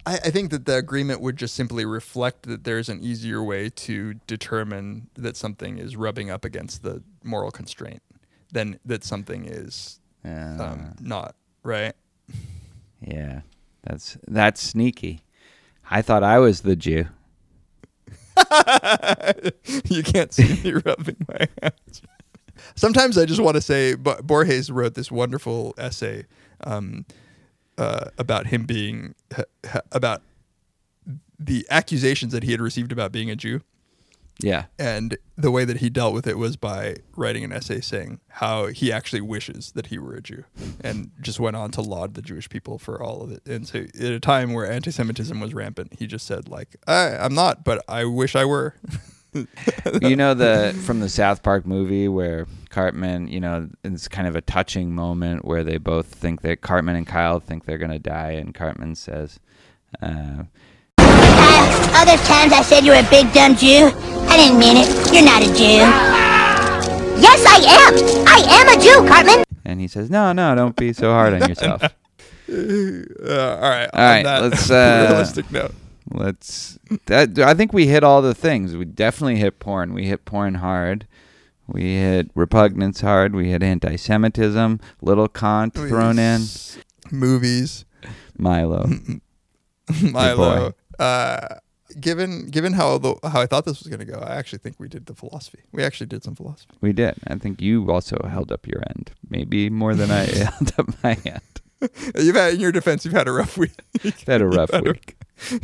I, 0.06 0.16
I 0.16 0.30
think 0.32 0.52
that 0.52 0.66
the 0.66 0.76
agreement 0.76 1.22
would 1.22 1.38
just 1.38 1.56
simply 1.56 1.86
reflect 1.86 2.44
that 2.48 2.64
there's 2.64 2.90
an 2.90 3.02
easier 3.04 3.44
way 3.44 3.70
to 3.70 4.16
determine 4.28 5.10
that 5.16 5.38
something 5.38 5.78
is 5.78 5.96
rubbing 5.96 6.30
up 6.30 6.44
against 6.44 6.84
the 6.84 7.04
moral 7.24 7.52
constraint 7.52 8.02
than 8.52 8.80
that 8.86 9.04
something 9.04 9.46
is 9.46 10.00
um, 10.26 10.96
not 11.02 11.36
right. 11.64 11.94
yeah, 13.02 13.42
that's 13.84 14.18
that's 14.28 14.62
sneaky. 14.62 15.22
I 15.90 16.02
thought 16.02 16.24
I 16.24 16.40
was 16.40 16.62
the 16.62 16.76
Jew. 16.76 17.06
you 19.86 20.04
can't 20.04 20.34
see 20.34 20.62
me 20.64 20.72
rubbing 20.86 21.18
my 21.28 21.48
hands. 21.62 22.02
Sometimes 22.76 23.18
I 23.18 23.26
just 23.26 23.42
want 23.42 23.56
to 23.56 23.62
say, 23.62 23.96
Bo- 23.96 24.22
Borges 24.22 24.72
wrote 24.72 24.94
this 24.94 25.12
wonderful 25.12 25.74
essay 25.78 26.26
um, 26.64 27.06
uh, 27.78 28.10
about 28.18 28.48
him 28.48 28.66
being 28.66 29.16
about 29.92 30.22
the 31.40 31.66
accusations 31.70 32.34
that 32.34 32.44
he 32.44 32.52
had 32.52 32.62
received 32.62 32.92
about 32.92 33.12
being 33.12 33.30
a 33.30 33.36
Jew, 33.36 33.62
Yeah. 34.42 34.66
and 34.78 35.18
the 35.38 35.52
way 35.52 35.66
that 35.66 35.78
he 35.78 35.90
dealt 35.90 36.14
with 36.14 36.28
it 36.28 36.38
was 36.38 36.56
by 36.56 36.98
writing 37.16 37.44
an 37.44 37.52
essay 37.52 37.82
saying 37.82 38.20
how 38.28 38.68
he 38.68 38.92
actually 38.92 39.22
wishes 39.22 39.72
that 39.74 39.88
he 39.88 39.98
were 39.98 40.16
a 40.16 40.22
Jew, 40.22 40.44
and 40.82 41.12
just 41.22 41.40
went 41.40 41.56
on 41.56 41.72
to 41.72 41.82
laud 41.82 42.14
the 42.14 42.22
Jewish 42.22 42.50
people 42.50 42.78
for 42.78 43.02
all 43.02 43.22
of 43.22 43.32
it. 43.32 43.46
And 43.48 43.68
so, 43.68 43.80
at 43.80 44.12
a 44.12 44.20
time 44.20 44.54
where 44.54 44.70
anti-Semitism 44.70 45.40
was 45.40 45.54
rampant, 45.54 45.94
he 46.00 46.08
just 46.08 46.26
said 46.26 46.48
like, 46.50 46.76
I, 46.88 47.18
"I'm 47.18 47.34
not, 47.34 47.64
but 47.64 47.84
I 47.88 48.06
wish 48.06 48.36
I 48.36 48.46
were." 48.46 48.76
you 50.02 50.16
know 50.16 50.34
the 50.34 50.74
from 50.86 51.00
the 51.02 51.10
South 51.10 51.44
Park 51.44 51.66
movie 51.66 52.08
where 52.08 52.48
Cartman, 52.70 53.28
you 53.28 53.40
know, 53.40 53.70
it's 53.84 54.08
kind 54.08 54.28
of 54.28 54.36
a 54.36 54.42
touching 54.42 54.94
moment 54.94 55.46
where 55.46 55.64
they 55.64 55.78
both 55.78 56.08
think 56.08 56.42
that 56.42 56.62
Cartman 56.62 56.96
and 56.96 57.06
Kyle 57.08 57.40
think 57.40 57.66
they're 57.66 57.78
gonna 57.78 58.00
die, 58.00 58.32
and 58.32 58.54
Cartman 58.54 58.96
says, 58.96 59.40
uh, 60.02 60.44
Other 62.00 62.18
times 62.24 62.54
I 62.54 62.62
said 62.64 62.84
you 62.86 62.92
were 62.92 63.00
a 63.00 63.10
big 63.10 63.32
dumb 63.34 63.56
Jew. 63.56 63.92
I 64.30 64.38
didn't 64.38 64.60
mean 64.60 64.78
it. 64.78 64.88
You're 65.14 65.26
not 65.26 65.42
a 65.42 65.48
Jew. 65.54 65.84
Yes, 67.22 67.44
I 67.46 67.58
am. 67.66 67.94
I 68.28 68.40
am 68.58 68.80
a 68.80 68.82
Jew, 68.82 69.08
Cartman. 69.10 69.44
and 69.66 69.80
he 69.82 69.88
says, 69.88 70.10
"No, 70.10 70.32
no, 70.32 70.56
don't 70.56 70.76
be 70.76 70.94
so 70.94 71.12
hard 71.12 71.34
on 71.42 71.50
yourself." 71.50 71.84
Uh, 72.52 73.60
all 73.62 73.70
right. 73.70 73.90
All 73.94 74.02
right, 74.02 74.18
on 74.18 74.24
that 74.24 74.42
let's, 74.42 74.72
uh, 74.72 75.06
realistic 75.08 75.52
note. 75.52 75.72
Let's. 76.10 76.80
That 77.06 77.38
I 77.38 77.54
think 77.54 77.74
we 77.74 77.86
hit 77.86 78.04
all 78.04 78.24
the 78.24 78.34
things. 78.34 78.76
We 78.76 78.86
definitely 78.86 79.36
hit 79.36 79.60
porn. 79.60 79.94
We 79.94 80.06
hit 80.08 80.26
porn 80.26 80.56
hard. 80.56 81.06
We 81.68 81.98
hit 81.98 82.32
repugnance 82.34 83.02
hard. 83.02 83.36
We 83.36 83.52
hit 83.52 83.62
anti-Semitism. 83.62 84.80
Little 85.04 85.28
Kant 85.28 85.76
thrown 85.76 86.18
in. 86.18 86.42
Movies, 87.12 87.86
Milo. 88.36 88.90
Milo. 90.02 90.74
Uh, 91.00 91.56
given 92.00 92.48
given 92.52 92.74
how 92.74 92.98
the, 92.98 93.16
how 93.24 93.42
I 93.42 93.46
thought 93.46 93.66
this 93.66 93.80
was 93.80 93.88
going 93.88 94.00
to 94.00 94.06
go, 94.06 94.20
I 94.20 94.36
actually 94.36 94.60
think 94.60 94.76
we 94.80 94.88
did 94.88 95.06
the 95.06 95.16
philosophy. 95.16 95.60
We 95.72 95.84
actually 95.84 96.08
did 96.08 96.24
some 96.24 96.36
philosophy. 96.36 96.74
We 96.82 96.94
did. 96.94 97.16
I 97.28 97.36
think 97.36 97.62
you 97.62 97.90
also 97.92 98.18
held 98.30 98.52
up 98.52 98.68
your 98.68 98.84
end, 98.90 99.12
maybe 99.30 99.70
more 99.70 99.96
than 99.96 100.12
I 100.12 100.26
held 100.26 100.74
up 100.78 101.04
my 101.04 101.18
end. 101.26 101.42
You've 102.20 102.36
had 102.36 102.56
in 102.56 102.60
your 102.60 102.74
defense, 102.74 103.06
you've 103.06 103.14
had 103.14 103.28
a 103.30 103.32
rough 103.32 103.58
week. 103.58 103.72
You've 104.04 104.22
had 104.24 104.42
a 104.42 104.48
rough 104.48 104.72
Had 104.72 104.86
a- 104.86 104.92
week. 104.92 105.16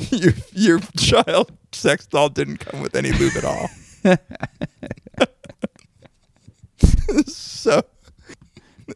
your 0.09 0.31
your 0.53 0.79
child 0.97 1.51
sex 1.73 2.07
doll 2.07 2.29
didn't 2.29 2.57
come 2.59 2.79
with 2.79 2.95
any 2.95 3.11
lube 3.11 3.33
at 3.35 3.43
all. 3.43 3.69
so 7.27 7.83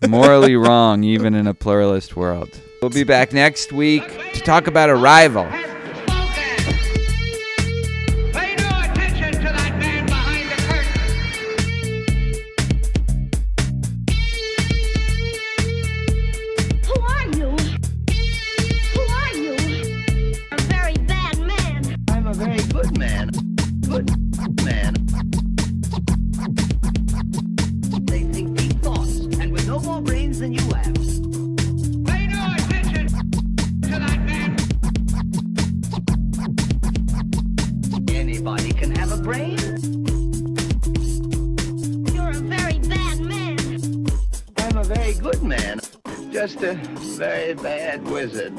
Morally 0.08 0.56
wrong, 0.56 1.04
even 1.04 1.34
in 1.36 1.48
a 1.48 1.54
pluralist 1.54 2.16
world. 2.16 2.50
We'll 2.82 2.92
be 2.92 3.04
back 3.04 3.34
next 3.34 3.74
week 3.74 4.08
to 4.34 4.40
talk 4.42 4.68
about 4.68 4.90
Arrival. 4.90 5.48
Anybody 38.40 38.72
can 38.72 38.96
have 38.96 39.12
a 39.12 39.18
brain. 39.18 39.58
You're 42.16 42.30
a 42.30 42.40
very 42.40 42.80
bad 42.80 43.20
man. 43.20 44.06
I'm 44.60 44.78
a 44.78 44.84
very 44.86 45.14
good 45.16 45.44
man. 45.44 45.82
Just 46.32 46.62
a 46.64 46.76
very 47.18 47.54
bad 47.56 48.08
wizard. 48.08 48.58